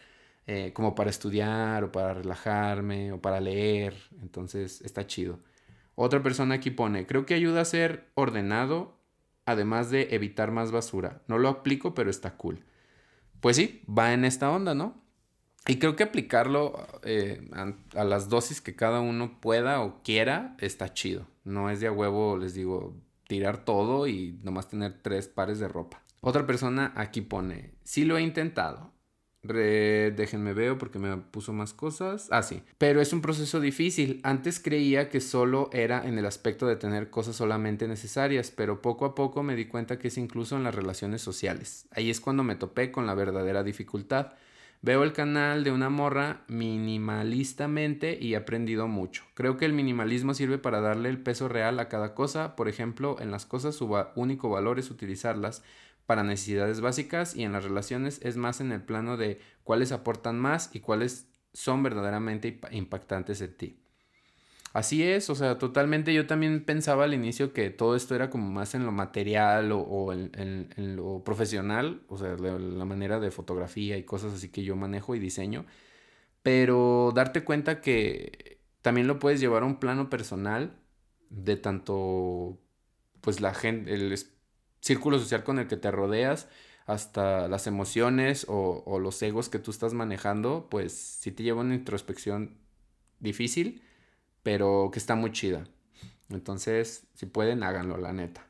eh, 0.46 0.72
como 0.74 0.94
para 0.94 1.10
estudiar 1.10 1.84
o 1.84 1.92
para 1.92 2.14
relajarme 2.14 3.12
o 3.12 3.20
para 3.20 3.40
leer. 3.40 3.94
Entonces 4.20 4.82
está 4.82 5.06
chido. 5.06 5.40
Otra 5.94 6.22
persona 6.22 6.56
aquí 6.56 6.70
pone, 6.70 7.06
creo 7.06 7.26
que 7.26 7.34
ayuda 7.34 7.60
a 7.60 7.64
ser 7.64 8.10
ordenado, 8.14 8.98
además 9.44 9.90
de 9.90 10.14
evitar 10.14 10.50
más 10.50 10.72
basura. 10.72 11.22
No 11.28 11.38
lo 11.38 11.48
aplico, 11.48 11.94
pero 11.94 12.10
está 12.10 12.36
cool. 12.36 12.64
Pues 13.40 13.56
sí, 13.56 13.82
va 13.88 14.12
en 14.12 14.24
esta 14.24 14.50
onda, 14.50 14.74
¿no? 14.74 15.02
Y 15.66 15.78
creo 15.78 15.94
que 15.94 16.02
aplicarlo 16.02 16.86
eh, 17.02 17.48
a, 17.52 18.04
las 18.04 18.28
dosis 18.28 18.60
que 18.60 18.74
cada 18.74 19.00
uno 19.00 19.40
pueda 19.40 19.82
o 19.82 20.02
quiera 20.02 20.56
está 20.58 20.92
chido. 20.94 21.26
No 21.44 21.70
es 21.70 21.80
de 21.80 21.86
a 21.86 21.92
huevo, 21.92 22.36
les 22.38 22.54
digo, 22.54 22.96
tirar 23.26 23.64
todo 23.64 24.06
y 24.06 24.38
nomás 24.42 24.68
tener 24.68 25.00
tres 25.02 25.28
pares 25.28 25.58
de 25.58 25.68
ropa. 25.68 26.02
Otra 26.20 26.46
persona 26.46 26.92
aquí 26.96 27.20
pone, 27.20 27.72
sí 27.84 28.04
lo 28.04 28.16
he 28.16 28.22
intentado. 28.22 28.92
déjenme 29.42 30.52
veo 30.52 30.76
porque 30.76 30.98
me 30.98 31.16
puso 31.16 31.52
más 31.52 31.72
cosas. 31.72 32.28
Ah, 32.30 32.42
sí. 32.42 32.62
Pero 32.78 33.00
es 33.00 33.12
un 33.12 33.22
proceso 33.22 33.60
difícil. 33.60 34.20
Antes 34.22 34.60
creía 34.60 35.08
que 35.08 35.20
solo 35.20 35.70
era 35.72 36.06
en 36.06 36.18
el 36.18 36.26
aspecto 36.26 36.66
de 36.66 36.76
tener 36.76 37.10
cosas 37.10 37.36
solamente 37.36 37.86
necesarias, 37.86 38.50
pero 38.50 38.82
poco 38.82 39.04
a 39.04 39.14
poco 39.14 39.42
me 39.42 39.56
di 39.56 39.66
cuenta 39.66 39.98
que 39.98 40.08
es 40.08 40.18
incluso 40.18 40.56
en 40.56 40.64
las 40.64 40.74
relaciones 40.74 41.22
sociales. 41.22 41.86
Ahí 41.90 42.10
es 42.10 42.20
cuando 42.20 42.44
me 42.44 42.56
topé 42.56 42.90
con 42.90 43.06
la 43.06 43.14
verdadera 43.14 43.62
dificultad. 43.62 44.32
Veo 44.82 45.02
el 45.02 45.12
canal 45.12 45.62
de 45.62 45.72
una 45.72 45.90
morra 45.90 46.42
minimalistamente 46.48 48.16
y 48.18 48.32
he 48.32 48.36
aprendido 48.36 48.88
mucho. 48.88 49.24
Creo 49.34 49.58
que 49.58 49.66
el 49.66 49.74
minimalismo 49.74 50.32
sirve 50.32 50.56
para 50.56 50.80
darle 50.80 51.10
el 51.10 51.22
peso 51.22 51.50
real 51.50 51.78
a 51.80 51.88
cada 51.88 52.14
cosa. 52.14 52.56
Por 52.56 52.66
ejemplo, 52.66 53.16
en 53.20 53.30
las 53.30 53.44
cosas 53.44 53.74
su 53.74 53.94
único 54.14 54.48
valor 54.48 54.78
es 54.78 54.90
utilizarlas 54.90 55.62
para 56.06 56.22
necesidades 56.22 56.80
básicas 56.80 57.36
y 57.36 57.44
en 57.44 57.52
las 57.52 57.64
relaciones 57.64 58.20
es 58.22 58.38
más 58.38 58.62
en 58.62 58.72
el 58.72 58.80
plano 58.80 59.18
de 59.18 59.38
cuáles 59.64 59.92
aportan 59.92 60.40
más 60.40 60.70
y 60.72 60.80
cuáles 60.80 61.28
son 61.52 61.82
verdaderamente 61.82 62.58
impactantes 62.70 63.42
en 63.42 63.56
ti. 63.58 63.80
Así 64.72 65.02
es, 65.02 65.28
o 65.30 65.34
sea, 65.34 65.58
totalmente 65.58 66.14
yo 66.14 66.28
también 66.28 66.64
pensaba 66.64 67.02
al 67.04 67.12
inicio 67.12 67.52
que 67.52 67.70
todo 67.70 67.96
esto 67.96 68.14
era 68.14 68.30
como 68.30 68.50
más 68.52 68.74
en 68.76 68.86
lo 68.86 68.92
material 68.92 69.72
o, 69.72 70.12
en, 70.12 70.68
lo 70.96 71.24
profesional, 71.24 72.02
o 72.08 72.16
sea, 72.16 72.36
la, 72.36 72.56
la, 72.56 72.84
manera 72.84 73.18
de 73.18 73.32
fotografía 73.32 73.98
y 73.98 74.04
cosas 74.04 74.32
así 74.32 74.48
que 74.50 74.62
yo 74.62 74.76
manejo 74.76 75.16
y 75.16 75.18
diseño, 75.18 75.66
pero 76.42 77.12
darte 77.14 77.44
cuenta 77.44 77.80
que 77.80 78.60
también 78.82 79.08
lo 79.08 79.18
puedes 79.18 79.40
llevar 79.40 79.64
a 79.64 79.66
un 79.66 79.80
plano 79.80 80.10
personal 80.10 80.76
de 81.30 81.56
tanto, 81.56 82.60
pues 83.22 83.40
la 83.40 83.54
gente, 83.54 83.92
el 83.94 84.16
círculo 84.80 85.18
social 85.18 85.44
con 85.44 85.58
el 85.58 85.68
que 85.68 85.76
te 85.78 85.90
rodeas, 85.90 86.48
hasta 86.86 87.48
las 87.48 87.66
emociones 87.66 88.46
o, 88.48 88.82
o 88.86 88.98
los 89.00 89.22
egos 89.22 89.48
que 89.48 89.58
tú 89.58 89.70
estás 89.72 89.94
manejando, 89.94 90.68
pues 90.70 90.92
sí 90.94 91.32
te 91.32 91.42
lleva 91.42 91.60
a 91.60 91.64
una 91.64 91.74
introspección 91.74 92.58
difícil 93.20 93.82
pero 94.42 94.90
que 94.92 94.98
está 94.98 95.14
muy 95.14 95.32
chida. 95.32 95.64
Entonces, 96.30 97.06
si 97.14 97.26
pueden, 97.26 97.62
háganlo, 97.62 97.96
la 97.96 98.12
neta. 98.12 98.46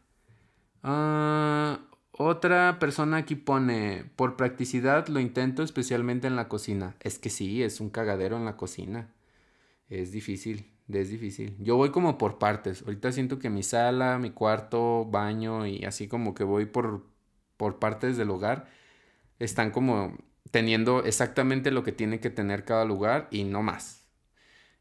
Ah, 0.83 1.81
otra 2.13 2.79
persona 2.79 3.19
aquí 3.19 3.35
pone, 3.35 4.05
por 4.17 4.37
practicidad 4.37 5.09
lo 5.09 5.21
intento 5.21 5.63
especialmente 5.63 6.27
en 6.27 6.37
la 6.37 6.49
cocina. 6.49 6.95
Es 7.01 7.19
que 7.19 7.31
sí, 7.31 7.63
es 7.63 7.81
un 7.81 7.91
cagadero 7.91 8.37
en 8.37 8.45
la 8.45 8.57
cocina. 8.57 9.09
Es 9.89 10.13
difícil, 10.13 10.71
es 10.89 11.09
difícil. 11.11 11.57
Yo 11.59 11.77
voy 11.77 11.91
como 11.91 12.19
por 12.19 12.39
partes. 12.39 12.83
Ahorita 12.83 13.13
siento 13.13 13.39
que 13.39 13.51
mi 13.51 13.63
sala, 13.63 14.19
mi 14.19 14.31
cuarto, 14.31 15.07
baño 15.07 15.67
y 15.67 15.85
así 15.85 16.09
como 16.09 16.35
que 16.35 16.45
voy 16.45 16.67
por, 16.67 17.07
por 17.57 17.79
partes 17.79 18.17
del 18.17 18.31
hogar. 18.31 18.69
Están 19.39 19.71
como 19.71 20.17
teniendo 20.51 21.05
exactamente 21.05 21.71
lo 21.71 21.85
que 21.85 21.93
tiene 21.93 22.21
que 22.21 22.31
tener 22.31 22.65
cada 22.65 22.85
lugar 22.85 23.29
y 23.31 23.45
no 23.45 23.63
más. 23.63 24.00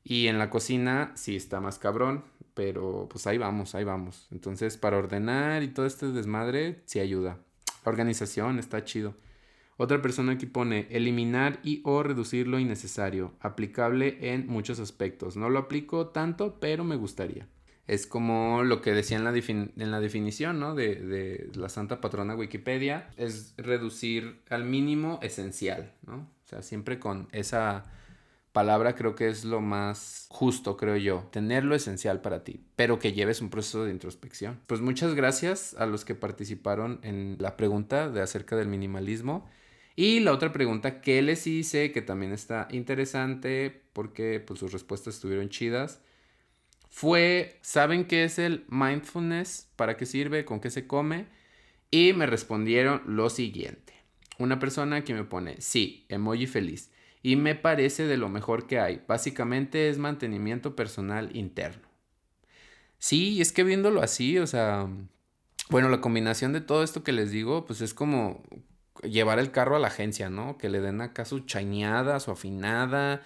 Y 0.10 0.26
en 0.26 0.40
la 0.40 0.50
cocina 0.50 1.12
sí 1.14 1.36
está 1.36 1.62
más 1.62 1.78
cabrón, 1.78 2.24
pero 2.56 3.08
pues 3.12 3.28
ahí 3.28 3.38
vamos, 3.38 3.76
ahí 3.76 3.84
vamos. 3.84 4.28
Entonces, 4.32 4.76
para 4.76 4.98
ordenar 4.98 5.62
y 5.62 5.68
todo 5.68 5.86
este 5.86 6.08
desmadre, 6.08 6.82
sí 6.86 7.00
ayuda. 7.00 7.38
Organización 7.84 8.58
está 8.58 8.84
chido. 8.84 9.14
Otra 9.78 10.02
persona 10.02 10.32
aquí 10.32 10.48
pone 10.48 10.88
eliminar 10.90 11.60
y 11.62 11.82
o 11.86 12.02
reducir 12.02 12.48
lo 12.48 12.58
innecesario, 12.58 13.36
aplicable 13.40 14.34
en 14.34 14.48
muchos 14.48 14.80
aspectos. 14.80 15.38
No 15.38 15.48
lo 15.48 15.60
aplico 15.60 16.08
tanto, 16.08 16.58
pero 16.60 16.84
me 16.84 16.96
gustaría. 16.96 17.48
Es 17.86 18.08
como 18.08 18.64
lo 18.64 18.82
que 18.82 18.94
decía 18.94 19.18
en 19.18 19.24
la, 19.24 19.32
en 19.32 19.92
la 19.92 20.00
definición, 20.00 20.60
¿no? 20.60 20.74
De, 20.74 20.96
de, 20.96 21.52
la 21.54 21.70
santa 21.70 22.02
patrona 22.02 22.34
Wikipedia, 22.34 23.12
es 23.16 23.54
reducir 23.58 24.42
al 24.50 24.66
mínimo 24.66 25.20
esencial, 25.22 25.94
¿no? 26.08 26.28
O 26.46 26.48
sea, 26.48 26.64
siempre 26.64 26.98
con 26.98 27.28
esa 27.32 27.86
palabra 28.52 28.96
creo 28.96 29.16
que 29.16 29.30
es 29.30 29.46
lo 29.46 29.62
más 29.62 30.28
justo, 30.30 30.78
creo 30.78 30.98
yo. 30.98 31.28
Tener 31.32 31.64
lo 31.64 31.76
esencial 31.76 32.22
para 32.22 32.44
ti, 32.44 32.62
pero 32.76 33.00
que 33.00 33.14
lleves 33.14 33.42
un 33.42 33.50
proceso 33.50 33.86
de 33.86 33.92
introspección. 33.92 34.60
Pues 34.68 34.82
muchas 34.82 35.16
gracias 35.16 35.76
a 35.78 35.86
los 35.86 36.06
que 36.06 36.16
participaron 36.16 37.00
en 37.04 37.38
la 37.40 37.58
pregunta 37.58 38.10
de 38.10 38.22
acerca 38.22 38.56
del 38.56 38.68
minimalismo. 38.68 39.50
Y 39.96 40.22
la 40.22 40.32
otra 40.32 40.54
pregunta 40.54 41.02
que 41.02 41.22
les 41.22 41.46
hice, 41.46 41.92
que 41.92 42.02
también 42.02 42.32
está 42.32 42.68
interesante 42.72 43.84
porque 43.94 44.40
pues, 44.40 44.60
sus 44.60 44.72
respuestas 44.72 45.16
estuvieron 45.16 45.50
chidas, 45.50 46.02
fue, 46.90 47.60
¿saben 47.62 48.06
qué 48.06 48.24
es 48.24 48.40
el 48.40 48.66
mindfulness? 48.70 49.70
¿Para 49.76 49.98
qué 49.98 50.06
sirve? 50.06 50.46
¿Con 50.46 50.60
qué 50.60 50.70
se 50.70 50.88
come? 50.88 51.28
Y 51.92 52.14
me 52.14 52.26
respondieron 52.26 53.02
lo 53.06 53.30
siguiente. 53.30 53.94
Una 54.38 54.58
persona 54.58 55.04
que 55.04 55.14
me 55.14 55.26
pone, 55.26 55.60
sí, 55.60 56.06
emoji 56.08 56.48
feliz 56.48 56.92
y 57.22 57.36
me 57.36 57.56
parece 57.56 58.06
de 58.06 58.18
lo 58.18 58.30
mejor 58.30 58.68
que 58.68 58.80
hay. 58.80 59.02
Básicamente 59.08 59.90
es 59.90 59.98
mantenimiento 59.98 60.76
personal 60.76 61.36
interno. 61.36 61.88
Sí, 62.98 63.42
es 63.42 63.52
que 63.52 63.64
viéndolo 63.64 64.02
así, 64.02 64.38
o 64.40 64.48
sea, 64.48 64.88
bueno, 65.70 65.90
la 65.90 66.02
combinación 66.02 66.54
de 66.54 66.62
todo 66.62 66.84
esto 66.84 67.04
que 67.04 67.12
les 67.14 67.32
digo, 67.32 67.66
pues 67.66 67.82
es 67.82 67.94
como 67.94 68.44
llevar 69.04 69.40
el 69.40 69.52
carro 69.52 69.76
a 69.76 69.80
la 69.80 69.88
agencia, 69.88 70.30
¿no? 70.30 70.58
Que 70.58 70.70
le 70.70 70.82
den 70.82 71.02
acá 71.02 71.26
su 71.26 71.42
chañada, 71.42 72.20
su 72.20 72.32
afinada, 72.32 73.22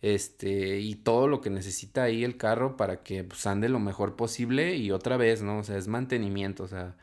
este, 0.00 0.80
y 0.80 0.94
todo 0.96 1.26
lo 1.28 1.40
que 1.40 1.50
necesita 1.50 2.04
ahí 2.04 2.24
el 2.24 2.36
carro 2.36 2.76
para 2.76 3.02
que 3.02 3.24
pues, 3.24 3.46
ande 3.46 3.68
lo 3.68 3.80
mejor 3.80 4.16
posible 4.16 4.76
y 4.76 4.90
otra 4.90 5.16
vez, 5.16 5.42
¿no? 5.42 5.58
O 5.58 5.64
sea, 5.64 5.76
es 5.76 5.88
mantenimiento, 5.88 6.64
o 6.64 6.68
sea, 6.68 6.96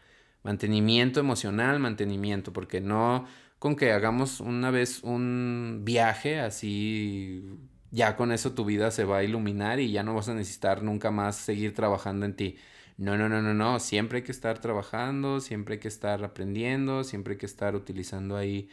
mantenimiento 0.43 1.19
emocional, 1.19 1.79
mantenimiento, 1.79 2.53
porque 2.53 2.81
no, 2.81 3.27
con 3.59 3.75
que 3.75 3.91
hagamos 3.91 4.39
una 4.39 4.71
vez 4.71 5.03
un 5.03 5.81
viaje 5.83 6.39
así, 6.39 7.43
ya 7.91 8.15
con 8.15 8.31
eso 8.31 8.53
tu 8.53 8.65
vida 8.65 8.91
se 8.91 9.05
va 9.05 9.17
a 9.19 9.23
iluminar 9.23 9.79
y 9.79 9.91
ya 9.91 10.03
no 10.03 10.13
vas 10.13 10.29
a 10.29 10.33
necesitar 10.33 10.83
nunca 10.83 11.11
más 11.11 11.37
seguir 11.37 11.73
trabajando 11.73 12.25
en 12.25 12.35
ti. 12.35 12.57
No, 12.97 13.17
no, 13.17 13.27
no, 13.29 13.41
no, 13.41 13.53
no, 13.53 13.79
siempre 13.79 14.19
hay 14.19 14.23
que 14.23 14.31
estar 14.31 14.59
trabajando, 14.59 15.41
siempre 15.41 15.75
hay 15.75 15.79
que 15.79 15.87
estar 15.89 16.23
aprendiendo, 16.23 17.03
siempre 17.03 17.33
hay 17.33 17.37
que 17.37 17.45
estar 17.45 17.75
utilizando 17.75 18.37
ahí 18.37 18.69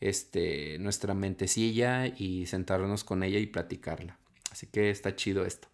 este 0.00 0.78
nuestra 0.78 1.14
mentecilla 1.14 2.06
y 2.06 2.46
sentarnos 2.46 3.04
con 3.04 3.22
ella 3.22 3.38
y 3.38 3.46
platicarla. 3.46 4.18
Así 4.50 4.66
que 4.66 4.90
está 4.90 5.16
chido 5.16 5.44
esto. 5.46 5.68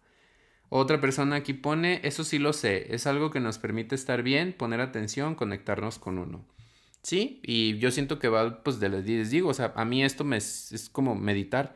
Otra 0.69 1.01
persona 1.01 1.35
aquí 1.37 1.53
pone, 1.53 1.99
eso 2.03 2.23
sí 2.23 2.39
lo 2.39 2.53
sé, 2.53 2.95
es 2.95 3.07
algo 3.07 3.29
que 3.29 3.41
nos 3.41 3.59
permite 3.59 3.95
estar 3.95 4.23
bien, 4.23 4.53
poner 4.53 4.79
atención, 4.81 5.35
conectarnos 5.35 5.99
con 5.99 6.17
uno. 6.17 6.45
Sí, 7.03 7.39
y 7.43 7.77
yo 7.79 7.91
siento 7.91 8.19
que 8.19 8.27
va, 8.29 8.63
pues, 8.63 8.79
de 8.79 8.89
les 8.89 9.31
digo, 9.31 9.49
o 9.49 9.53
sea, 9.53 9.73
a 9.75 9.85
mí 9.85 10.03
esto 10.03 10.23
me 10.23 10.37
es, 10.37 10.71
es 10.71 10.89
como 10.89 11.15
meditar, 11.15 11.75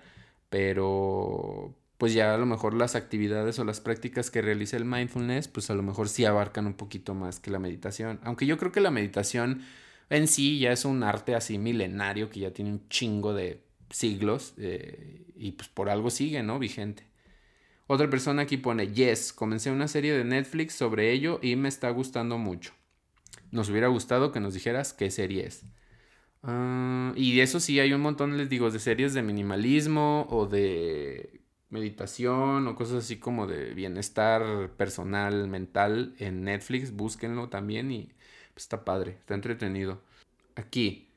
pero 0.49 1.75
pues 1.97 2.13
ya 2.13 2.33
a 2.33 2.37
lo 2.37 2.45
mejor 2.45 2.73
las 2.73 2.95
actividades 2.95 3.57
o 3.59 3.63
las 3.63 3.79
prácticas 3.79 4.29
que 4.29 4.41
realiza 4.41 4.77
el 4.77 4.85
mindfulness, 4.85 5.47
pues 5.47 5.69
a 5.69 5.73
lo 5.75 5.83
mejor 5.83 6.09
sí 6.09 6.25
abarcan 6.25 6.67
un 6.67 6.73
poquito 6.73 7.13
más 7.13 7.39
que 7.39 7.51
la 7.51 7.59
meditación. 7.59 8.19
Aunque 8.23 8.45
yo 8.45 8.57
creo 8.57 8.71
que 8.71 8.81
la 8.81 8.91
meditación 8.91 9.63
en 10.09 10.27
sí 10.27 10.59
ya 10.59 10.71
es 10.71 10.85
un 10.85 11.03
arte 11.03 11.35
así 11.35 11.57
milenario 11.57 12.29
que 12.29 12.41
ya 12.41 12.51
tiene 12.51 12.71
un 12.71 12.87
chingo 12.89 13.33
de 13.33 13.63
siglos 13.89 14.53
eh, 14.57 15.25
y 15.35 15.53
pues 15.53 15.69
por 15.69 15.89
algo 15.89 16.09
sigue, 16.09 16.43
¿no? 16.43 16.59
Vigente. 16.59 17.07
Otra 17.87 18.09
persona 18.09 18.43
aquí 18.43 18.57
pone, 18.57 18.87
yes, 18.93 19.33
comencé 19.33 19.71
una 19.71 19.87
serie 19.87 20.13
de 20.17 20.25
Netflix 20.25 20.73
sobre 20.75 21.11
ello 21.11 21.39
y 21.41 21.55
me 21.55 21.69
está 21.69 21.89
gustando 21.91 22.37
mucho 22.37 22.73
nos 23.51 23.69
hubiera 23.69 23.87
gustado 23.87 24.31
que 24.31 24.39
nos 24.39 24.53
dijeras 24.53 24.93
qué 24.93 25.11
serie 25.11 25.45
es. 25.47 25.65
Ah, 26.43 27.13
y 27.15 27.39
eso 27.39 27.59
sí, 27.59 27.79
hay 27.79 27.93
un 27.93 28.01
montón, 28.01 28.37
les 28.37 28.49
digo, 28.49 28.69
de 28.71 28.79
series 28.79 29.13
de 29.13 29.23
minimalismo 29.23 30.27
o 30.29 30.47
de 30.47 31.41
meditación 31.69 32.67
o 32.67 32.75
cosas 32.75 33.05
así 33.05 33.17
como 33.19 33.47
de 33.47 33.73
bienestar 33.73 34.71
personal, 34.77 35.47
mental 35.47 36.15
en 36.19 36.43
Netflix, 36.43 36.91
búsquenlo 36.93 37.49
también 37.49 37.91
y 37.91 38.13
Pues 38.53 38.63
está 38.65 38.85
padre, 38.85 39.11
está 39.19 39.35
entretenido. 39.35 40.01
Aquí 40.55 41.09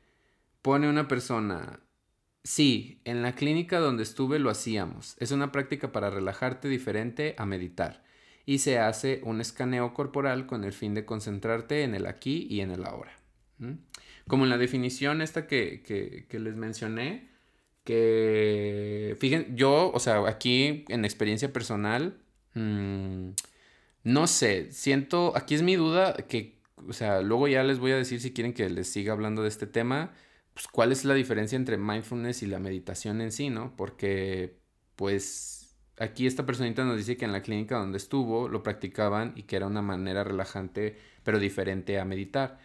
pone 0.62 0.88
una 0.88 1.08
persona, 1.08 1.80
sí, 2.44 3.00
en 3.04 3.22
la 3.22 3.34
clínica 3.34 3.80
donde 3.80 4.02
estuve 4.04 4.38
lo 4.38 4.50
hacíamos. 4.50 5.16
Es 5.18 5.32
una 5.32 5.52
práctica 5.52 5.92
para 5.92 6.10
relajarte 6.10 6.68
diferente 6.68 7.34
a 7.38 7.46
meditar. 7.46 8.04
Y 8.48 8.60
se 8.60 8.78
hace 8.78 9.20
un 9.24 9.42
escaneo 9.42 9.92
corporal 9.92 10.46
con 10.46 10.64
el 10.64 10.72
fin 10.72 10.94
de 10.94 11.04
concentrarte 11.04 11.82
en 11.82 11.94
el 11.94 12.06
aquí 12.06 12.46
y 12.48 12.62
en 12.62 12.70
el 12.70 12.86
ahora. 12.86 13.12
¿Mm? 13.58 13.72
Como 14.26 14.44
en 14.44 14.50
la 14.50 14.56
definición 14.56 15.20
esta 15.20 15.46
que, 15.46 15.82
que, 15.82 16.24
que 16.30 16.38
les 16.38 16.56
mencioné, 16.56 17.28
que, 17.84 19.16
fíjense, 19.20 19.50
yo, 19.54 19.90
o 19.92 20.00
sea, 20.00 20.26
aquí 20.26 20.86
en 20.88 21.04
experiencia 21.04 21.52
personal, 21.52 22.16
mmm, 22.54 23.32
no 24.04 24.26
sé, 24.26 24.72
siento, 24.72 25.34
aquí 25.36 25.54
es 25.54 25.60
mi 25.60 25.76
duda 25.76 26.14
que, 26.14 26.58
o 26.88 26.94
sea, 26.94 27.20
luego 27.20 27.48
ya 27.48 27.62
les 27.64 27.78
voy 27.78 27.90
a 27.92 27.96
decir 27.96 28.18
si 28.18 28.32
quieren 28.32 28.54
que 28.54 28.70
les 28.70 28.88
siga 28.88 29.12
hablando 29.12 29.42
de 29.42 29.48
este 29.48 29.66
tema, 29.66 30.14
pues 30.54 30.68
cuál 30.68 30.90
es 30.90 31.04
la 31.04 31.12
diferencia 31.12 31.56
entre 31.56 31.76
mindfulness 31.76 32.42
y 32.42 32.46
la 32.46 32.60
meditación 32.60 33.20
en 33.20 33.30
sí, 33.30 33.50
¿no? 33.50 33.76
Porque, 33.76 34.56
pues, 34.96 35.57
aquí 36.00 36.26
esta 36.26 36.46
personita 36.46 36.84
nos 36.84 36.96
dice 36.96 37.16
que 37.16 37.24
en 37.24 37.32
la 37.32 37.42
clínica 37.42 37.78
donde 37.78 37.98
estuvo 37.98 38.48
lo 38.48 38.62
practicaban 38.62 39.32
y 39.36 39.44
que 39.44 39.56
era 39.56 39.66
una 39.66 39.82
manera 39.82 40.24
relajante, 40.24 40.96
pero 41.22 41.38
diferente 41.38 41.98
a 41.98 42.04
meditar 42.04 42.58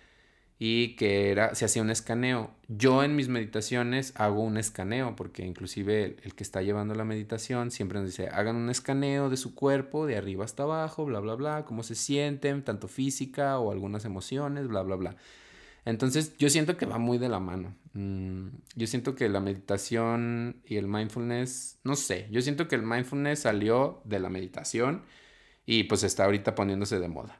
y 0.65 0.95
que 0.95 1.29
era, 1.31 1.55
se 1.55 1.65
hacía 1.65 1.81
un 1.81 1.89
escaneo. 1.89 2.51
Yo 2.69 3.03
en 3.03 3.15
mis 3.17 3.27
meditaciones 3.27 4.13
hago 4.15 4.41
un 4.41 4.57
escaneo, 4.57 5.15
porque 5.15 5.45
inclusive 5.45 6.05
el, 6.05 6.15
el, 6.23 6.35
que 6.35 6.43
está 6.43 6.61
llevando 6.61 6.95
la 6.95 7.03
meditación 7.03 7.69
siempre 7.69 7.99
nos 7.99 8.09
dice, 8.09 8.29
hagan 8.29 8.55
un 8.55 8.69
escaneo 8.69 9.29
de 9.29 9.37
su 9.37 9.55
cuerpo, 9.55 10.05
de 10.05 10.15
arriba 10.15 10.45
hasta 10.45 10.63
abajo, 10.63 11.03
bla, 11.05 11.19
bla, 11.19 11.35
bla, 11.35 11.65
cómo 11.65 11.83
se 11.83 11.95
sienten, 11.95 12.63
tanto 12.63 12.87
física 12.87 13.59
o 13.59 13.71
algunas 13.71 14.05
emociones, 14.05 14.67
bla, 14.67 14.83
bla, 14.83 14.95
bla. 14.95 15.15
Entonces 15.85 16.37
yo 16.37 16.49
siento 16.49 16.77
que 16.77 16.85
va 16.85 16.97
muy 16.97 17.17
de 17.17 17.29
la 17.29 17.39
mano. 17.39 17.75
Mm, 17.93 18.47
yo 18.75 18.87
siento 18.87 19.15
que 19.15 19.29
la 19.29 19.39
meditación 19.39 20.61
y 20.65 20.77
el 20.77 20.87
mindfulness, 20.87 21.79
no 21.83 21.95
sé, 21.95 22.27
yo 22.31 22.41
siento 22.41 22.67
que 22.67 22.75
el 22.75 22.83
mindfulness 22.83 23.39
salió 23.39 24.01
de 24.05 24.19
la 24.19 24.29
meditación 24.29 25.03
y 25.65 25.83
pues 25.83 26.03
está 26.03 26.25
ahorita 26.25 26.55
poniéndose 26.55 26.99
de 26.99 27.07
moda. 27.07 27.39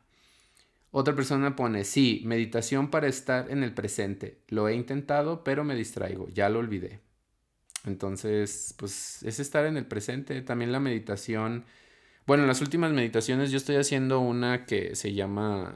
Otra 0.92 1.16
persona 1.16 1.56
pone, 1.56 1.86
sí, 1.86 2.22
meditación 2.26 2.92
para 2.92 3.08
estar 3.08 3.50
en 3.50 3.64
el 3.64 3.74
presente. 3.74 4.42
Lo 4.50 4.68
he 4.68 4.76
intentado, 4.76 5.44
pero 5.44 5.64
me 5.64 5.76
distraigo, 5.76 6.30
ya 6.30 6.50
lo 6.50 6.60
olvidé. 6.60 7.02
Entonces, 7.86 8.76
pues 8.78 9.24
es 9.24 9.40
estar 9.40 9.66
en 9.66 9.78
el 9.78 9.86
presente. 9.86 10.42
También 10.42 10.72
la 10.72 10.80
meditación. 10.80 11.66
Bueno, 12.28 12.44
en 12.44 12.48
las 12.48 12.62
últimas 12.62 12.92
meditaciones 12.92 13.52
yo 13.52 13.58
estoy 13.58 13.78
haciendo 13.78 14.20
una 14.20 14.66
que 14.66 14.96
se 14.96 15.14
llama 15.14 15.76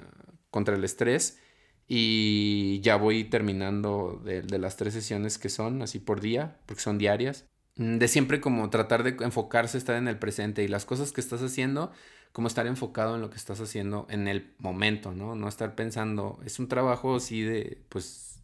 contra 0.52 0.76
el 0.76 0.84
estrés 0.84 1.40
y 1.88 2.80
ya 2.82 2.98
voy 2.98 3.24
terminando 3.24 4.22
de, 4.24 4.42
de 4.42 4.60
las 4.60 4.78
tres 4.78 4.94
sesiones 4.94 5.38
que 5.38 5.50
son, 5.50 5.82
así 5.82 6.00
por 6.00 6.22
día, 6.22 6.58
porque 6.66 6.82
son 6.82 6.98
diarias. 6.98 7.46
De 7.76 8.08
siempre 8.08 8.42
como 8.42 8.70
tratar 8.70 9.04
de 9.04 9.24
enfocarse, 9.24 9.78
estar 9.78 9.96
en 9.96 10.08
el 10.08 10.18
presente 10.18 10.64
y 10.64 10.68
las 10.68 10.86
cosas 10.86 11.12
que 11.12 11.22
estás 11.22 11.42
haciendo 11.42 11.92
como 12.32 12.48
estar 12.48 12.68
enfocado 12.68 13.16
en 13.16 13.22
lo 13.22 13.30
que 13.30 13.38
estás 13.38 13.60
haciendo 13.62 14.06
en 14.10 14.28
el 14.28 14.54
momento, 14.60 15.12
¿no? 15.12 15.36
No 15.36 15.48
estar 15.48 15.74
pensando, 15.76 16.40
es 16.46 16.60
un 16.60 16.68
trabajo 16.68 17.16
así 17.16 17.42
de, 17.42 17.82
pues, 17.90 18.40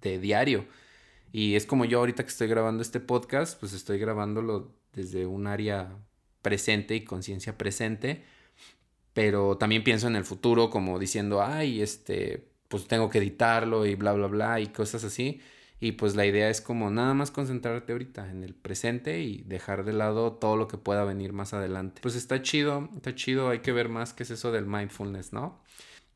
de 0.00 0.18
diario. 0.18 0.66
Y 1.32 1.56
es 1.56 1.66
como 1.66 1.84
yo 1.84 1.98
ahorita 1.98 2.22
que 2.22 2.30
estoy 2.30 2.48
grabando 2.48 2.82
este 2.82 3.00
podcast, 3.00 3.58
pues 3.60 3.72
estoy 3.72 3.98
grabándolo 3.98 4.72
desde 4.94 5.26
un 5.26 5.46
área 5.46 5.94
presente 6.42 6.94
y 6.94 7.04
conciencia 7.04 7.58
presente, 7.58 8.24
pero 9.12 9.58
también 9.58 9.84
pienso 9.84 10.06
en 10.06 10.16
el 10.16 10.24
futuro 10.24 10.70
como 10.70 10.98
diciendo, 10.98 11.42
ay, 11.42 11.82
este, 11.82 12.48
pues 12.74 12.88
tengo 12.88 13.08
que 13.08 13.18
editarlo 13.18 13.86
y 13.86 13.94
bla, 13.94 14.14
bla, 14.14 14.26
bla 14.26 14.58
y 14.58 14.66
cosas 14.66 15.04
así. 15.04 15.40
Y 15.78 15.92
pues 15.92 16.16
la 16.16 16.26
idea 16.26 16.50
es 16.50 16.60
como 16.60 16.90
nada 16.90 17.14
más 17.14 17.30
concentrarte 17.30 17.92
ahorita 17.92 18.28
en 18.28 18.42
el 18.42 18.52
presente 18.52 19.20
y 19.20 19.42
dejar 19.42 19.84
de 19.84 19.92
lado 19.92 20.32
todo 20.32 20.56
lo 20.56 20.66
que 20.66 20.76
pueda 20.76 21.04
venir 21.04 21.32
más 21.32 21.54
adelante. 21.54 22.00
Pues 22.02 22.16
está 22.16 22.42
chido, 22.42 22.88
está 22.96 23.14
chido, 23.14 23.48
hay 23.50 23.60
que 23.60 23.70
ver 23.70 23.88
más 23.88 24.12
qué 24.12 24.24
es 24.24 24.32
eso 24.32 24.50
del 24.50 24.66
mindfulness, 24.66 25.32
¿no? 25.32 25.60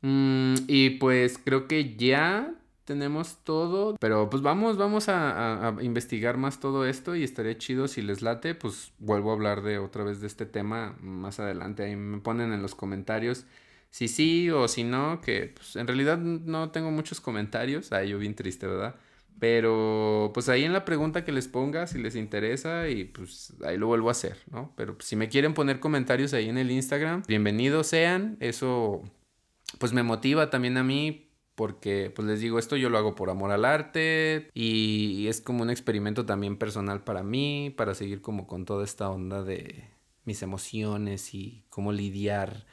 Mm, 0.01 0.55
y 0.67 0.89
pues 0.97 1.37
creo 1.37 1.65
que 1.69 1.95
ya 1.95 2.53
tenemos 2.83 3.37
todo, 3.45 3.95
pero 3.97 4.29
pues 4.29 4.43
vamos, 4.43 4.75
vamos 4.75 5.07
a, 5.07 5.31
a, 5.31 5.69
a, 5.69 5.81
investigar 5.81 6.35
más 6.35 6.59
todo 6.59 6.85
esto 6.85 7.15
y 7.15 7.23
estaría 7.23 7.57
chido 7.57 7.87
si 7.87 8.01
les 8.01 8.21
late, 8.21 8.53
pues 8.53 8.91
vuelvo 8.99 9.29
a 9.29 9.35
hablar 9.35 9.61
de 9.61 9.77
otra 9.77 10.03
vez 10.03 10.19
de 10.19 10.27
este 10.27 10.45
tema 10.45 10.97
más 10.99 11.39
adelante. 11.39 11.83
Ahí 11.83 11.95
me 11.95 12.19
ponen 12.19 12.51
en 12.51 12.61
los 12.61 12.75
comentarios 12.75 13.45
si 13.89 14.07
sí 14.07 14.49
o 14.49 14.67
si 14.67 14.83
no, 14.83 15.21
que 15.21 15.53
pues 15.55 15.75
en 15.75 15.87
realidad 15.87 16.17
no 16.17 16.71
tengo 16.71 16.91
muchos 16.91 17.21
comentarios. 17.21 17.91
Ay, 17.91 18.09
yo 18.09 18.19
bien 18.19 18.35
triste, 18.35 18.67
¿verdad? 18.67 18.95
Pero 19.39 20.31
pues 20.33 20.49
ahí 20.49 20.65
en 20.65 20.73
la 20.73 20.85
pregunta 20.85 21.23
que 21.23 21.31
les 21.31 21.47
ponga, 21.47 21.87
si 21.87 21.97
les 21.97 22.15
interesa, 22.15 22.89
y 22.89 23.05
pues 23.05 23.53
ahí 23.65 23.77
lo 23.77 23.87
vuelvo 23.87 24.09
a 24.09 24.11
hacer, 24.11 24.37
¿no? 24.51 24.73
Pero 24.75 24.95
pues, 24.95 25.07
si 25.07 25.15
me 25.15 25.29
quieren 25.29 25.53
poner 25.53 25.79
comentarios 25.79 26.33
ahí 26.33 26.49
en 26.49 26.57
el 26.57 26.71
Instagram, 26.71 27.23
bienvenidos 27.27 27.87
sean. 27.87 28.37
Eso 28.41 29.01
pues 29.77 29.93
me 29.93 30.03
motiva 30.03 30.49
también 30.49 30.77
a 30.77 30.83
mí 30.83 31.29
porque 31.55 32.11
pues 32.15 32.27
les 32.27 32.39
digo 32.39 32.57
esto 32.57 32.77
yo 32.77 32.89
lo 32.89 32.97
hago 32.97 33.15
por 33.15 33.29
amor 33.29 33.51
al 33.51 33.65
arte 33.65 34.49
y 34.53 35.27
es 35.27 35.41
como 35.41 35.61
un 35.61 35.69
experimento 35.69 36.25
también 36.25 36.57
personal 36.57 37.03
para 37.03 37.21
mí, 37.21 37.73
para 37.75 37.95
seguir 37.95 38.21
como 38.21 38.47
con 38.47 38.65
toda 38.65 38.83
esta 38.83 39.09
onda 39.09 39.43
de 39.43 39.89
mis 40.23 40.41
emociones 40.41 41.33
y 41.33 41.63
cómo 41.69 41.91
lidiar 41.91 42.65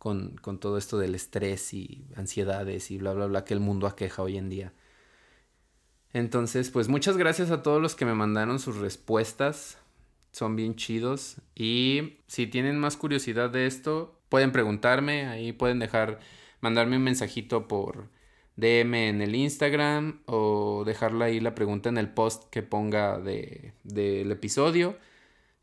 con, 0.00 0.34
con 0.38 0.58
todo 0.58 0.78
esto 0.78 0.98
del 0.98 1.14
estrés 1.14 1.74
y 1.74 2.06
ansiedades 2.16 2.90
y 2.90 2.96
bla, 2.96 3.12
bla, 3.12 3.26
bla 3.26 3.44
que 3.44 3.52
el 3.52 3.60
mundo 3.60 3.86
aqueja 3.86 4.22
hoy 4.22 4.38
en 4.38 4.48
día. 4.48 4.72
Entonces, 6.14 6.70
pues 6.70 6.88
muchas 6.88 7.18
gracias 7.18 7.50
a 7.50 7.62
todos 7.62 7.82
los 7.82 7.94
que 7.94 8.06
me 8.06 8.14
mandaron 8.14 8.58
sus 8.58 8.78
respuestas. 8.78 9.76
Son 10.32 10.56
bien 10.56 10.74
chidos. 10.74 11.36
Y 11.54 12.20
si 12.28 12.46
tienen 12.46 12.78
más 12.78 12.96
curiosidad 12.96 13.50
de 13.50 13.66
esto, 13.66 14.18
pueden 14.30 14.52
preguntarme. 14.52 15.26
Ahí 15.26 15.52
pueden 15.52 15.78
dejar, 15.78 16.18
mandarme 16.62 16.96
un 16.96 17.02
mensajito 17.04 17.68
por 17.68 18.08
DM 18.56 18.94
en 18.94 19.20
el 19.20 19.34
Instagram 19.34 20.22
o 20.24 20.84
dejarla 20.86 21.26
ahí 21.26 21.40
la 21.40 21.54
pregunta 21.54 21.90
en 21.90 21.98
el 21.98 22.08
post 22.08 22.48
que 22.50 22.62
ponga 22.62 23.20
de, 23.20 23.74
del 23.84 24.32
episodio. 24.32 24.96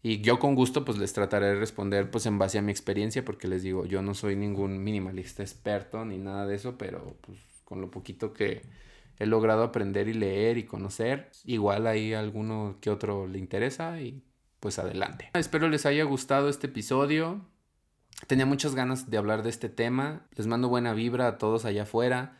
Y 0.08 0.22
yo 0.22 0.40
con 0.40 0.56
gusto 0.56 0.86
pues 0.86 0.98
les 0.98 1.12
trataré 1.12 1.48
de 1.48 1.56
responder 1.56 2.10
pues 2.10 2.26
en 2.28 2.40
base 2.40 2.58
a 2.58 2.62
mi 2.62 2.72
experiencia 2.72 3.26
porque 3.26 3.50
les 3.50 3.62
digo, 3.62 3.86
yo 3.86 4.02
no 4.02 4.14
soy 4.14 4.38
ningún 4.38 4.82
minimalista 4.82 5.44
experto 5.44 6.06
ni 6.06 6.18
nada 6.18 6.48
de 6.48 6.56
eso, 6.56 6.78
pero 6.78 7.18
pues 7.20 7.38
con 7.66 7.82
lo 7.82 7.92
poquito 7.92 8.32
que 8.32 8.62
he 9.20 9.26
logrado 9.26 9.64
aprender 9.64 10.08
y 10.08 10.14
leer 10.14 10.58
y 10.58 10.64
conocer. 10.64 11.30
Igual 11.44 11.88
ahí 11.88 12.14
alguno 12.14 12.78
que 12.80 12.90
otro 12.90 13.28
le 13.28 13.38
interesa 13.38 14.00
y 14.00 14.24
pues 14.62 14.80
adelante. 14.80 15.30
Espero 15.34 15.68
les 15.68 15.86
haya 15.86 16.06
gustado 16.06 16.48
este 16.48 16.68
episodio. 16.68 17.42
Tenía 18.28 18.46
muchas 18.46 18.76
ganas 18.76 19.10
de 19.10 19.18
hablar 19.18 19.44
de 19.44 19.50
este 19.50 19.68
tema. 19.68 20.26
Les 20.38 20.48
mando 20.48 20.70
buena 20.70 20.94
vibra 20.94 21.28
a 21.28 21.38
todos 21.38 21.66
allá 21.66 21.84
afuera, 21.84 22.38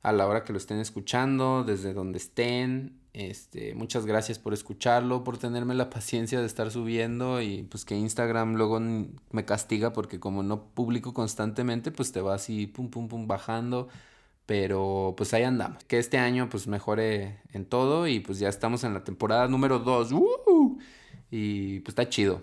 a 0.00 0.10
la 0.12 0.26
hora 0.26 0.42
que 0.42 0.54
lo 0.54 0.58
estén 0.58 0.78
escuchando, 0.78 1.64
desde 1.64 1.92
donde 1.92 2.16
estén. 2.16 3.03
Este, 3.14 3.76
muchas 3.76 4.06
gracias 4.06 4.40
por 4.40 4.52
escucharlo, 4.54 5.22
por 5.22 5.38
tenerme 5.38 5.74
la 5.74 5.88
paciencia 5.90 6.40
de 6.40 6.46
estar 6.46 6.70
subiendo 6.72 7.40
y 7.40 7.62
pues 7.62 7.84
que 7.84 7.94
Instagram 7.96 8.56
luego 8.56 8.80
me 8.80 9.44
castiga 9.46 9.92
porque 9.92 10.18
como 10.20 10.42
no 10.42 10.64
publico 10.74 11.14
constantemente, 11.14 11.92
pues 11.92 12.10
te 12.12 12.20
va 12.20 12.34
así 12.34 12.66
pum 12.66 12.90
pum 12.90 13.08
pum 13.08 13.26
bajando. 13.28 13.88
Pero 14.46 15.14
pues 15.16 15.32
ahí 15.34 15.42
andamos. 15.44 15.84
Que 15.84 15.98
este 15.98 16.18
año 16.18 16.48
pues 16.50 16.66
mejore 16.66 17.40
en 17.52 17.64
todo 17.66 18.06
y 18.08 18.20
pues 18.20 18.38
ya 18.38 18.48
estamos 18.48 18.84
en 18.84 18.94
la 18.94 19.04
temporada 19.04 19.48
número 19.48 19.78
2. 19.78 20.12
¡Uh! 20.12 20.78
Y 21.30 21.80
pues 21.80 21.92
está 21.92 22.08
chido. 22.08 22.42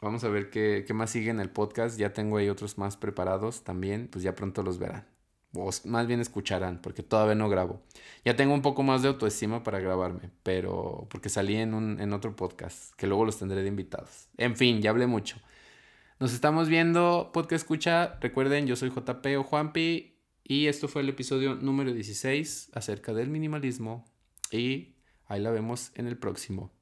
Vamos 0.00 0.24
a 0.24 0.28
ver 0.28 0.50
qué, 0.50 0.84
qué, 0.86 0.94
más 0.94 1.10
sigue 1.10 1.30
en 1.30 1.40
el 1.40 1.50
podcast. 1.50 1.98
Ya 1.98 2.12
tengo 2.12 2.38
ahí 2.38 2.48
otros 2.48 2.78
más 2.78 2.96
preparados 2.96 3.64
también. 3.64 4.08
Pues 4.08 4.24
ya 4.24 4.34
pronto 4.34 4.62
los 4.62 4.78
verán. 4.78 5.06
O 5.54 5.70
más 5.84 6.06
bien 6.06 6.20
escucharán, 6.20 6.80
porque 6.82 7.02
todavía 7.02 7.34
no 7.34 7.48
grabo. 7.48 7.82
Ya 8.24 8.36
tengo 8.36 8.52
un 8.52 8.62
poco 8.62 8.82
más 8.82 9.02
de 9.02 9.08
autoestima 9.08 9.62
para 9.62 9.80
grabarme, 9.80 10.30
pero 10.42 11.06
porque 11.10 11.28
salí 11.28 11.56
en, 11.56 11.74
un, 11.74 12.00
en 12.00 12.12
otro 12.12 12.36
podcast, 12.36 12.94
que 12.96 13.06
luego 13.06 13.24
los 13.24 13.38
tendré 13.38 13.62
de 13.62 13.68
invitados. 13.68 14.28
En 14.36 14.56
fin, 14.56 14.82
ya 14.82 14.90
hablé 14.90 15.06
mucho. 15.06 15.36
Nos 16.20 16.34
estamos 16.34 16.68
viendo, 16.68 17.30
podcast 17.32 17.62
escucha. 17.62 18.18
Recuerden, 18.20 18.66
yo 18.66 18.76
soy 18.76 18.90
JP 18.90 19.26
o 19.38 19.44
Juanpi 19.44 20.18
y 20.42 20.66
esto 20.66 20.88
fue 20.88 21.02
el 21.02 21.08
episodio 21.08 21.54
número 21.54 21.92
16 21.92 22.70
acerca 22.74 23.14
del 23.14 23.28
minimalismo. 23.28 24.04
Y 24.50 24.96
ahí 25.26 25.40
la 25.40 25.50
vemos 25.50 25.92
en 25.94 26.08
el 26.08 26.18
próximo. 26.18 26.77